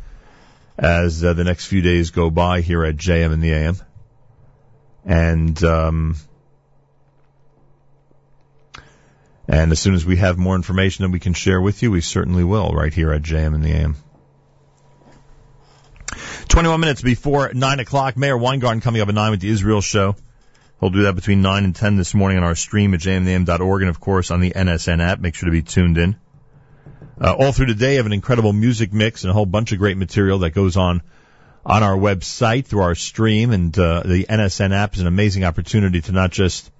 as 0.78 1.23
uh, 1.23 1.34
the 1.34 1.44
next 1.44 1.67
few 1.67 1.83
days 1.83 2.10
go 2.10 2.31
by 2.31 2.62
here 2.62 2.84
at 2.84 2.97
JM 2.97 3.34
in 3.34 3.41
the 3.41 3.52
AM. 3.52 3.76
And 5.05 5.62
um, 5.62 6.17
and 9.51 9.73
as 9.73 9.81
soon 9.81 9.95
as 9.95 10.07
we 10.07 10.17
have 10.17 10.39
more 10.39 10.55
information 10.55 11.03
that 11.03 11.11
we 11.11 11.19
can 11.19 11.35
share 11.35 11.61
with 11.61 11.83
you, 11.83 11.91
we 11.91 12.01
certainly 12.01 12.45
will, 12.45 12.70
right 12.70 12.95
here 12.95 13.12
at 13.12 13.23
JM 13.23 13.53
in 13.53 13.62
the 13.62 13.73
AM. 13.73 13.97
21 16.47 16.79
minutes 16.79 17.03
before 17.03 17.51
9 17.53 17.81
o'clock, 17.81 18.17
Meir 18.17 18.39
Weingarten 18.39 18.81
coming 18.81 19.03
up 19.03 19.09
at 19.09 19.15
9 19.15 19.31
with 19.33 19.41
the 19.41 19.51
Israel 19.51 19.81
show. 19.81 20.15
He'll 20.79 20.91
do 20.91 21.03
that 21.03 21.17
between 21.17 21.43
9 21.43 21.65
and 21.65 21.75
10 21.75 21.97
this 21.97 22.15
morning 22.15 22.39
on 22.39 22.45
our 22.45 22.55
stream 22.55 22.95
at 22.95 23.01
jmintheam.org 23.01 23.83
and, 23.83 23.91
of 23.91 23.99
course, 23.99 24.31
on 24.31 24.39
the 24.39 24.53
NSN 24.53 25.03
app. 25.03 25.19
Make 25.19 25.35
sure 25.35 25.49
to 25.49 25.53
be 25.53 25.62
tuned 25.62 25.99
in. 25.99 26.15
Uh, 27.20 27.35
all 27.35 27.51
through 27.51 27.67
the 27.67 27.75
day, 27.75 27.95
I 27.95 27.97
have 27.97 28.07
an 28.07 28.12
incredible 28.12 28.53
music 28.53 28.93
mix 28.93 29.25
and 29.25 29.33
a 29.33 29.35
whole 29.35 29.47
bunch 29.47 29.73
of 29.73 29.79
great 29.79 29.97
material 29.97 30.39
that 30.39 30.51
goes 30.51 30.77
on 30.77 31.03
on 31.67 31.83
our 31.83 31.97
website 31.97 32.67
through 32.67 32.83
our 32.83 32.95
stream. 32.95 33.51
And 33.51 33.77
uh, 33.77 34.05
the 34.05 34.27
NSN 34.27 34.73
app 34.73 34.95
is 34.95 35.01
an 35.01 35.09
amazing 35.09 35.43
opportunity 35.43 36.01
to 36.03 36.12
not 36.12 36.31
just 36.31 36.70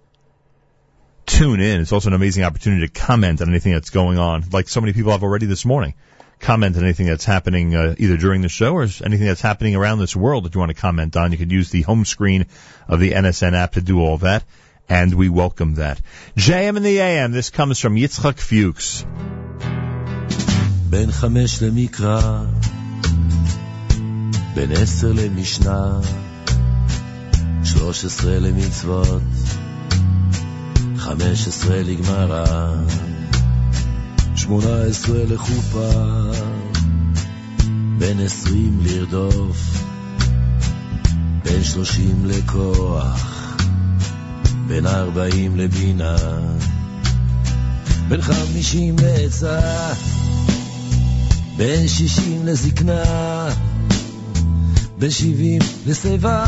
tune 1.26 1.60
in, 1.60 1.82
it's 1.82 1.92
also 1.92 2.10
an 2.10 2.14
amazing 2.14 2.44
opportunity 2.44 2.88
to 2.88 2.94
comment 2.94 3.42
on 3.42 3.50
anything 3.50 3.74
that's 3.74 3.90
going 3.90 4.18
on, 4.18 4.44
like 4.52 4.70
so 4.70 4.82
many 4.82 4.94
people 4.94 5.12
have 5.12 5.24
already 5.24 5.46
this 5.46 5.66
morning. 5.66 5.94
Comment 6.40 6.76
on 6.76 6.84
anything 6.84 7.08
that's 7.08 7.26
happening 7.26 7.76
uh, 7.76 7.96
either 7.98 8.18
during 8.18 8.42
the 8.42 8.50
show 8.50 8.74
or 8.74 8.84
anything 8.84 9.26
that's 9.26 9.42
happening 9.42 9.76
around 9.76 10.00
this 10.00 10.16
world 10.16 10.44
that 10.44 10.54
you 10.54 10.60
want 10.60 10.70
to 10.70 10.80
comment 10.80 11.16
on. 11.16 11.32
You 11.32 11.38
could 11.38 11.52
use 11.52 11.70
the 11.70 11.82
home 11.82 12.06
screen 12.06 12.46
of 12.88 13.00
the 13.00 13.12
NSN 13.12 13.54
app 13.54 13.74
to 13.74 13.82
do 13.82 14.02
all 14.02 14.18
that, 14.20 14.44
and 14.90 15.14
we 15.14 15.30
welcome 15.30 15.76
that. 15.76 16.02
JM 16.36 16.78
in 16.78 16.84
the 16.84 17.00
AM, 17.00 17.32
this 17.32 17.50
comes 17.50 17.80
from 17.80 17.96
Yitzchak 17.96 18.40
Fuchs. 18.40 19.06
בין 20.90 21.12
חמש 21.12 21.64
למקרא, 21.64 22.44
בין 24.56 24.72
עשר 24.72 25.12
למשנה, 25.12 26.00
שלוש 27.64 28.06
עשרה 28.06 28.40
למצוות, 28.40 29.22
חמש 31.01 31.49
עשרה 31.49 31.83
לגמרא, 31.83 32.45
שמונה 34.37 34.83
עשרה 34.83 35.25
לחופה, 35.25 35.91
בין 37.99 38.21
עשרים 38.21 38.81
לרדוף, 38.83 39.85
בין 41.45 41.65
שלושים 41.65 42.27
לכוח, 42.27 43.57
בין 44.67 44.87
ארבעים 44.87 45.57
לבינה, 45.57 46.17
בין 48.09 48.23
חמישים 48.23 48.97
לעצה, 49.03 49.61
בין 51.57 51.89
שישים 51.89 52.47
לזקנה, 52.47 53.49
בין 54.99 55.11
שבעים 55.11 55.63
לשיבה, 55.87 56.45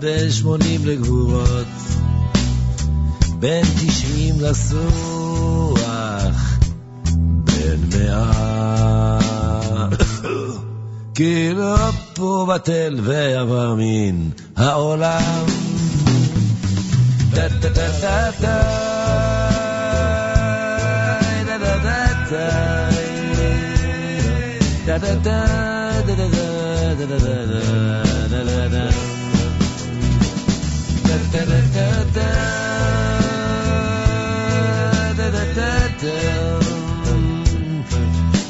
בין 0.00 0.30
שמונים 0.30 0.86
לגבורות, 0.86 1.97
בין 3.38 3.64
תשעים 3.86 4.34
לסוח, 4.40 5.78
בין 7.44 7.80
מאה. 7.98 9.18
כי 11.14 11.50
לא 11.54 11.76
פה 12.14 12.46
בטל 12.48 13.00
מן 13.78 14.28
העולם. 14.56 15.46
טה 17.34 17.48
טה 17.62 17.70
טה 17.74 17.88
טה 18.00 18.30
טה 18.40 18.58
טה 24.86 24.98
טה 24.98 25.14
טה 25.24 25.58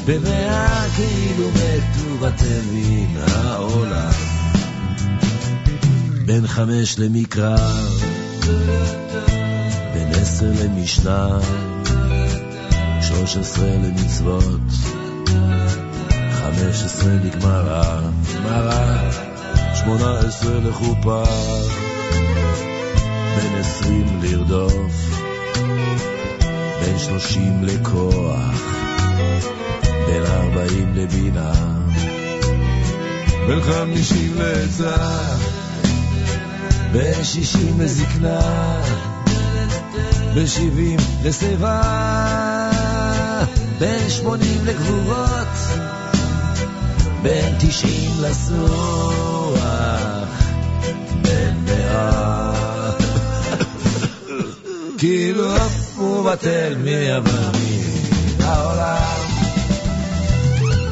במאה 0.09 0.85
כאילו 0.97 1.49
מתו 1.51 2.27
מן 2.73 3.17
העולם. 3.17 4.13
בין 6.27 6.47
חמש 6.47 6.99
למקרא 6.99 7.57
בין 9.95 10.09
עשר 10.11 10.53
למשנה 10.65 11.39
שלוש 13.03 13.37
עשרה 13.37 13.69
למצוות 13.69 14.61
חמש 16.33 16.83
עשרה 16.85 17.13
לגמרא, 17.25 18.01
גמרא, 18.35 19.11
שמונה 19.75 20.19
עשרה 20.19 20.61
לחופה, 20.61 21.25
בין 23.37 23.55
עשרים 23.59 24.23
לרדוף, 24.23 25.11
בין 26.81 26.99
שלושים 26.99 27.65
לכוח, 27.65 28.78
בין 30.09 30.27
ארבעים 30.27 30.95
לבינה, 30.95 31.53
בין 33.47 33.61
חמישים 33.63 34.35
לעצה, 34.37 34.97
בין 36.93 37.25
שישים 37.25 37.81
לזקנה, 37.81 38.41
בין 40.35 40.47
שבעים 40.47 40.99
לשיבה, 41.25 41.81
בין 43.79 44.11
שמונים 44.11 44.65
לגבורות, 44.65 45.55
בין 47.23 47.55
תשעים 47.59 48.11
לסוח, 48.21 49.59
בין 51.23 51.65
מאה. 51.65 52.53
כאילו 54.99 55.55
הוא 55.97 56.31
בטל 56.31 56.75
מן 56.79 57.23
העולם. 58.41 59.18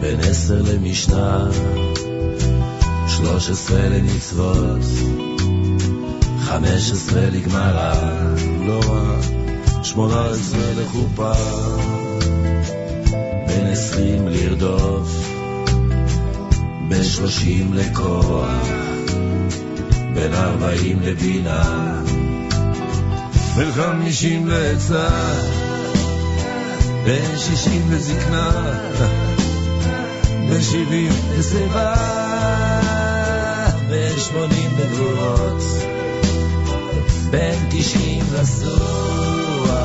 בין 0.00 0.20
עשר 0.20 0.62
למשנה, 0.62 1.48
שלוש 3.08 3.50
עשרה 3.50 3.88
למצוות, 3.88 4.84
חמש 6.40 6.92
עשרה 6.92 7.30
לגמרא, 7.30 7.94
לא 8.66 8.80
רע, 8.88 9.16
שמונה 9.82 10.24
עשרה 10.30 10.72
לחופה, 10.76 11.32
בין 13.46 13.66
עשרים 13.66 14.28
לרדוף, 14.28 15.28
בין 16.88 17.04
שלושים 17.04 17.74
לכוח, 17.74 18.68
בין 20.14 20.34
ארבעים 20.34 21.00
לבינה, 21.02 22.02
בין 23.56 23.72
חמישים 23.72 24.46
לעצה, 24.48 25.08
בין 27.04 27.38
שישים 27.38 27.82
לזקנה. 27.90 28.50
בן 30.50 30.62
שבעים 30.62 31.12
בשיבה, 31.38 31.94
בן 33.88 34.18
שמונים 34.18 34.70
בגבורות, 34.76 35.62
בן 37.30 37.56
תשעים 37.70 38.24
לסוח, 38.34 39.80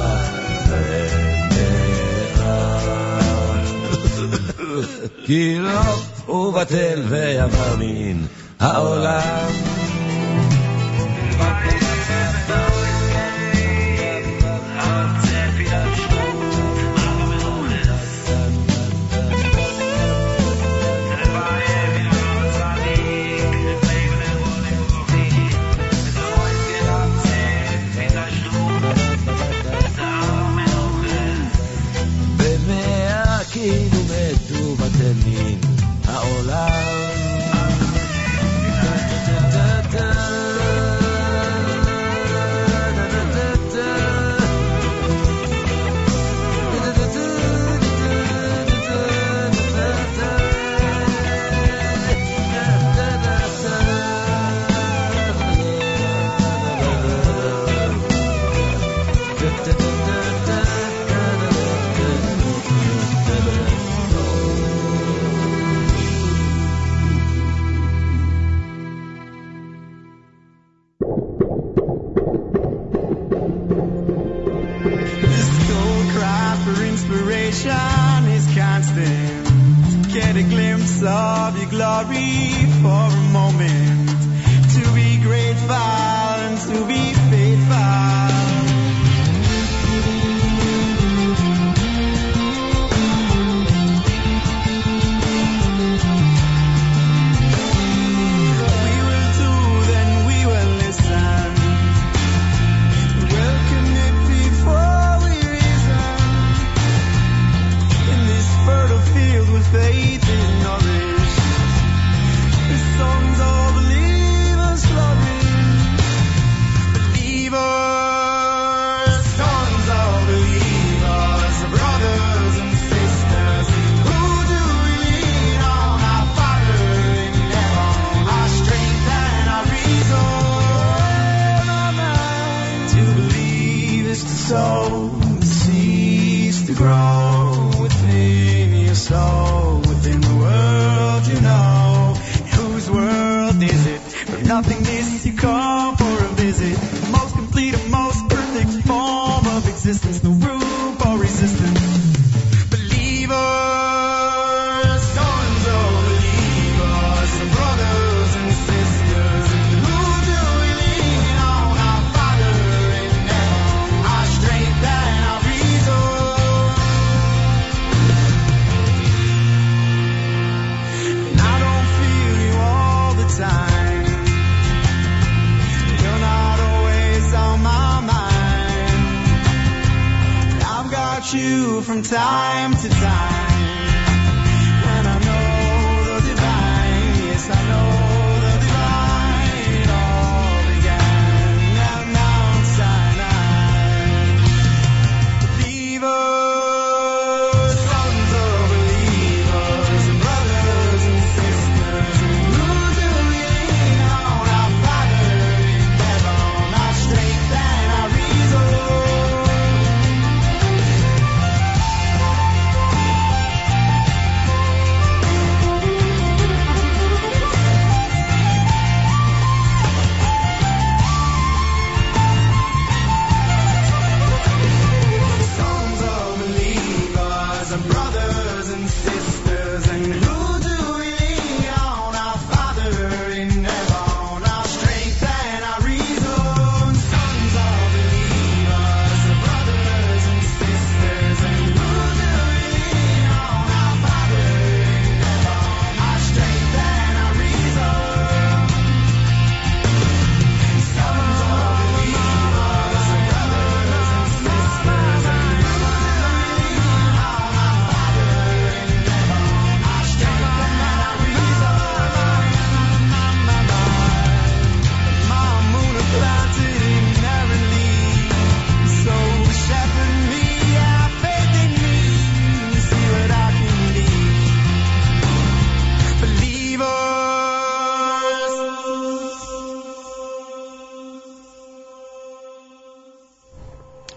כי 5.26 5.58
לא 5.60 6.34
ובטל 6.34 7.02
ויבר 7.10 7.76
מן 7.80 8.18
העולם. 8.60 9.75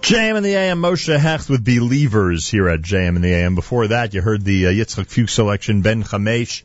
JM 0.08 0.38
in 0.38 0.42
the 0.42 0.54
AM, 0.54 0.80
Moshe 0.80 1.14
Hecht 1.14 1.50
with 1.50 1.62
Believers 1.62 2.48
here 2.48 2.66
at 2.70 2.80
JM 2.80 3.16
in 3.16 3.20
the 3.20 3.34
AM. 3.34 3.54
Before 3.54 3.88
that, 3.88 4.14
you 4.14 4.22
heard 4.22 4.42
the 4.42 4.68
uh, 4.68 4.70
Yitzchak 4.70 5.06
Fuchs 5.06 5.34
selection, 5.34 5.82
Ben 5.82 6.02
Chamesh. 6.02 6.62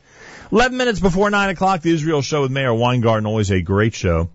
11 0.50 0.78
minutes 0.78 0.98
before 0.98 1.28
9 1.28 1.50
o'clock, 1.50 1.82
the 1.82 1.92
Israel 1.92 2.22
Show 2.22 2.40
with 2.40 2.50
Meir 2.50 2.72
Weingarten, 2.72 3.26
always 3.26 3.50
a 3.50 3.60
great 3.60 3.92
show. 3.92 4.30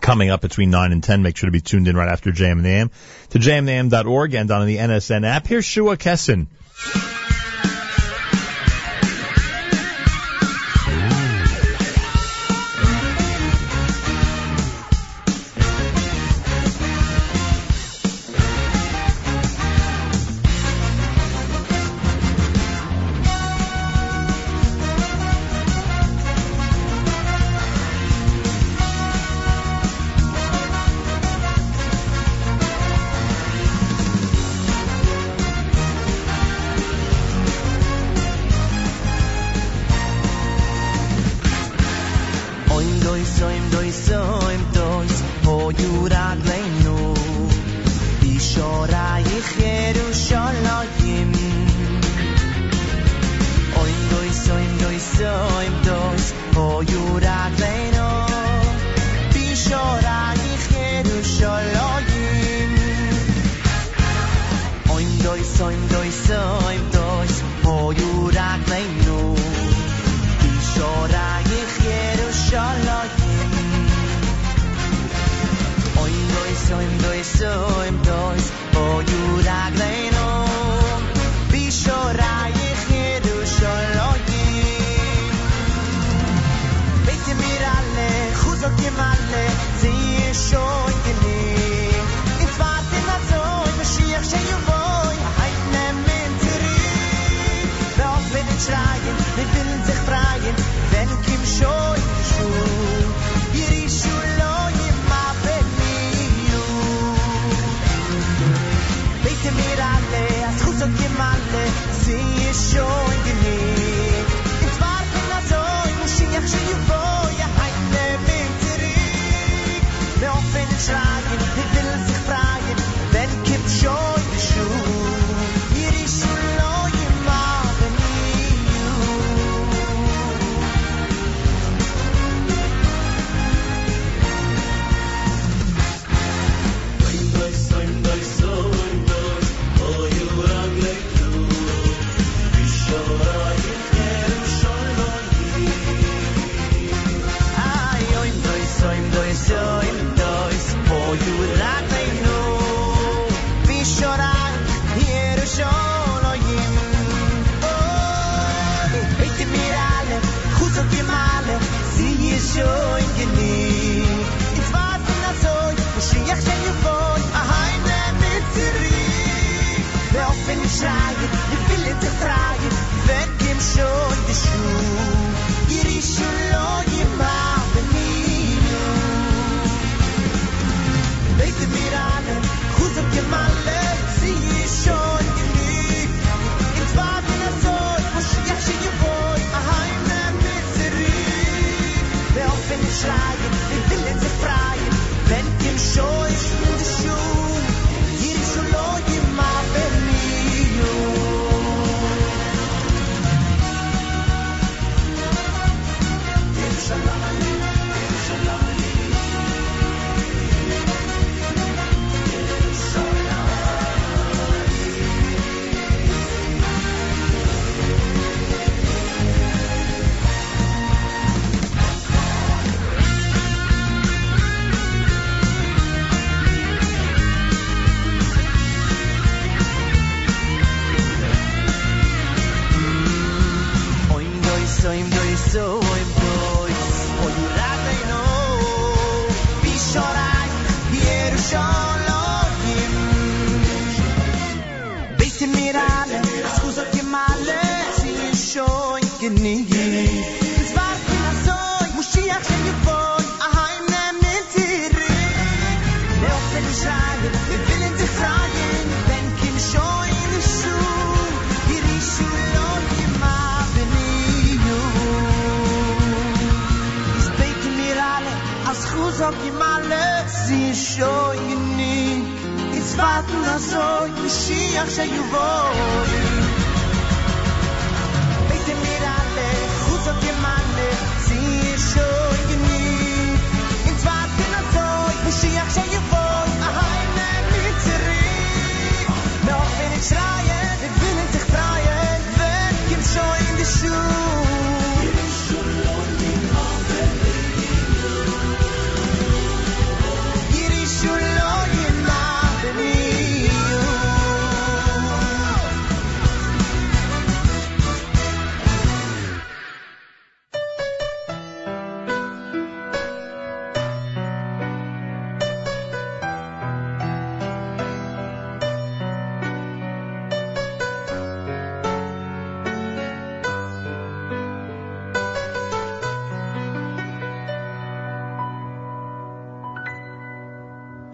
Coming 0.00 0.30
up 0.30 0.40
between 0.40 0.70
9 0.70 0.92
and 0.92 1.04
10, 1.04 1.20
make 1.20 1.36
sure 1.36 1.48
to 1.48 1.52
be 1.52 1.60
tuned 1.60 1.88
in 1.88 1.94
right 1.94 2.08
after 2.08 2.32
JM 2.32 2.52
in 2.52 2.62
the 2.62 2.70
AM 2.70 2.90
to 3.32 3.38
jmintheam.org 3.38 4.32
and 4.32 4.50
on 4.50 4.66
the 4.66 4.78
NSN 4.78 5.26
app. 5.26 5.46
Here's 5.46 5.66
Shua 5.66 5.98
Kessin. 5.98 6.46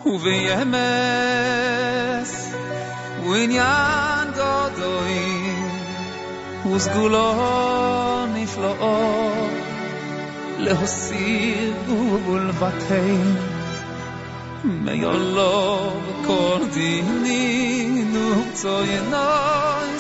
ובאמס 0.06 1.54
ועניין 3.24 4.28
גדוי 4.32 5.56
וסגולו 6.72 8.26
נפלאו 8.34 9.32
להוסיר 10.58 11.74
ולבטל 12.28 13.32
מיולו 14.64 15.92
וכל 16.08 16.60
דיני 16.74 18.04
נוקצו 18.06 18.84
ינוי 18.84 20.00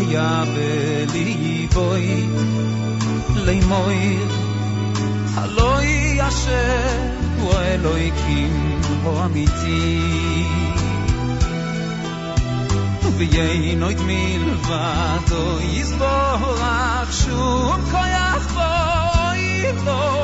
כואביה 0.08 0.44
בליבוי, 1.12 2.26
לימויר 3.34 4.28
הלא 5.34 5.78
היא 5.78 6.23
אשר 6.23 7.10
הוא 7.41 7.55
האלוהיקים 7.55 8.81
הוא 9.02 9.24
אמיתי 9.24 10.44
ויינו 13.16 13.91
את 13.91 13.97
מלבדו 14.00 15.60
יסבורך 15.60 17.12
שום 17.12 17.81
כוח 17.91 18.52
בואי 18.55 19.73
לו 19.84 20.17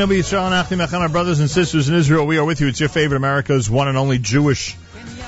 Our 0.00 1.08
brothers 1.10 1.40
and 1.40 1.50
sisters 1.50 1.90
in 1.90 1.94
Israel, 1.94 2.26
we 2.26 2.38
are 2.38 2.44
with 2.44 2.62
you. 2.62 2.68
It's 2.68 2.80
your 2.80 2.88
favorite 2.88 3.18
America's 3.18 3.68
one 3.68 3.86
and 3.86 3.98
only 3.98 4.18
Jewish 4.18 4.74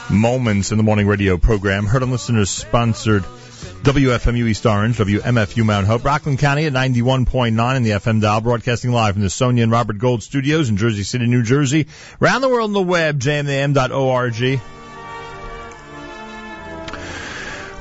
Moments 0.09 0.71
in 0.71 0.79
the 0.79 0.83
Morning 0.83 1.07
Radio 1.07 1.37
program. 1.37 1.85
Heard 1.85 2.03
on 2.03 2.11
listeners 2.11 2.49
sponsored 2.49 3.23
WFMU 3.23 4.49
East 4.49 4.65
Orange, 4.65 4.97
WMFU 4.97 5.63
Mount 5.63 5.87
Hope, 5.87 6.07
Rockland 6.07 6.39
County 6.39 6.65
at 6.65 6.73
91.9 6.73 7.77
in 7.77 7.83
the 7.83 7.91
FM 7.91 8.23
dial, 8.23 8.41
broadcasting 8.41 8.93
live 8.93 9.13
from 9.15 9.23
the 9.23 9.29
Sonia 9.29 9.63
and 9.63 9.73
Robert 9.73 9.99
Gold 9.99 10.23
studios 10.23 10.71
in 10.71 10.79
Jersey 10.79 11.03
City, 11.03 11.27
New 11.27 11.43
Jersey. 11.43 11.87
Around 12.23 12.41
the 12.41 12.49
world 12.49 12.71
on 12.71 12.73
the 12.73 12.81
web, 12.81 13.21
jmam.org. 13.21 14.61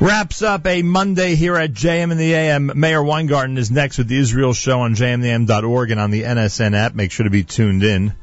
Wraps 0.01 0.41
up 0.41 0.65
a 0.65 0.81
Monday 0.81 1.35
here 1.35 1.55
at 1.55 1.73
JM 1.73 2.11
in 2.11 2.17
the 2.17 2.33
AM. 2.33 2.71
Meir 2.73 3.03
Weingarten 3.03 3.59
is 3.59 3.69
next 3.69 3.99
with 3.99 4.07
the 4.07 4.17
Israel 4.17 4.51
show 4.51 4.79
on 4.79 4.95
jmintheam.org 4.95 5.91
and 5.91 5.99
on 5.99 6.09
the 6.09 6.23
NSN 6.23 6.75
app. 6.75 6.95
Make 6.95 7.11
sure 7.11 7.25
to 7.25 7.29
be 7.29 7.43
tuned 7.43 7.83
in. 7.83 8.15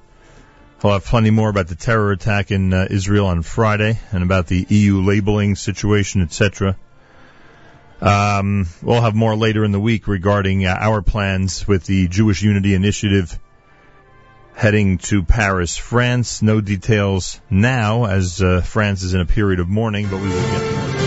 We'll 0.82 0.94
have 0.94 1.05
plenty 1.05 1.31
more 1.31 1.48
about 1.48 1.68
the 1.68 1.76
terror 1.76 2.10
attack 2.10 2.50
in 2.50 2.74
uh, 2.74 2.89
Israel 2.90 3.26
on 3.26 3.42
Friday 3.42 4.00
and 4.10 4.24
about 4.24 4.48
the 4.48 4.66
EU 4.68 5.02
labeling 5.02 5.55
situation, 5.55 6.20
etc. 6.23 6.76
Um, 8.00 8.66
we'll 8.82 9.00
have 9.00 9.15
more 9.15 9.36
later 9.36 9.65
in 9.65 9.70
the 9.70 9.78
week 9.78 10.08
regarding 10.08 10.66
uh, 10.66 10.76
our 10.76 11.00
plans 11.00 11.68
with 11.68 11.84
the 11.84 12.08
Jewish 12.08 12.42
Unity 12.42 12.74
Initiative 12.74 13.39
heading 14.52 14.98
to 14.98 15.23
Paris, 15.23 15.76
France. 15.76 16.42
No 16.42 16.60
details 16.60 17.40
now, 17.48 18.07
as 18.07 18.42
uh, 18.42 18.62
France 18.62 19.05
is 19.05 19.15
in 19.15 19.20
a 19.20 19.26
period 19.26 19.60
of 19.60 19.68
mourning, 19.68 20.08
but 20.08 20.16
we 20.16 20.26
will 20.26 20.42
get 20.42 20.73
more. 20.73 20.98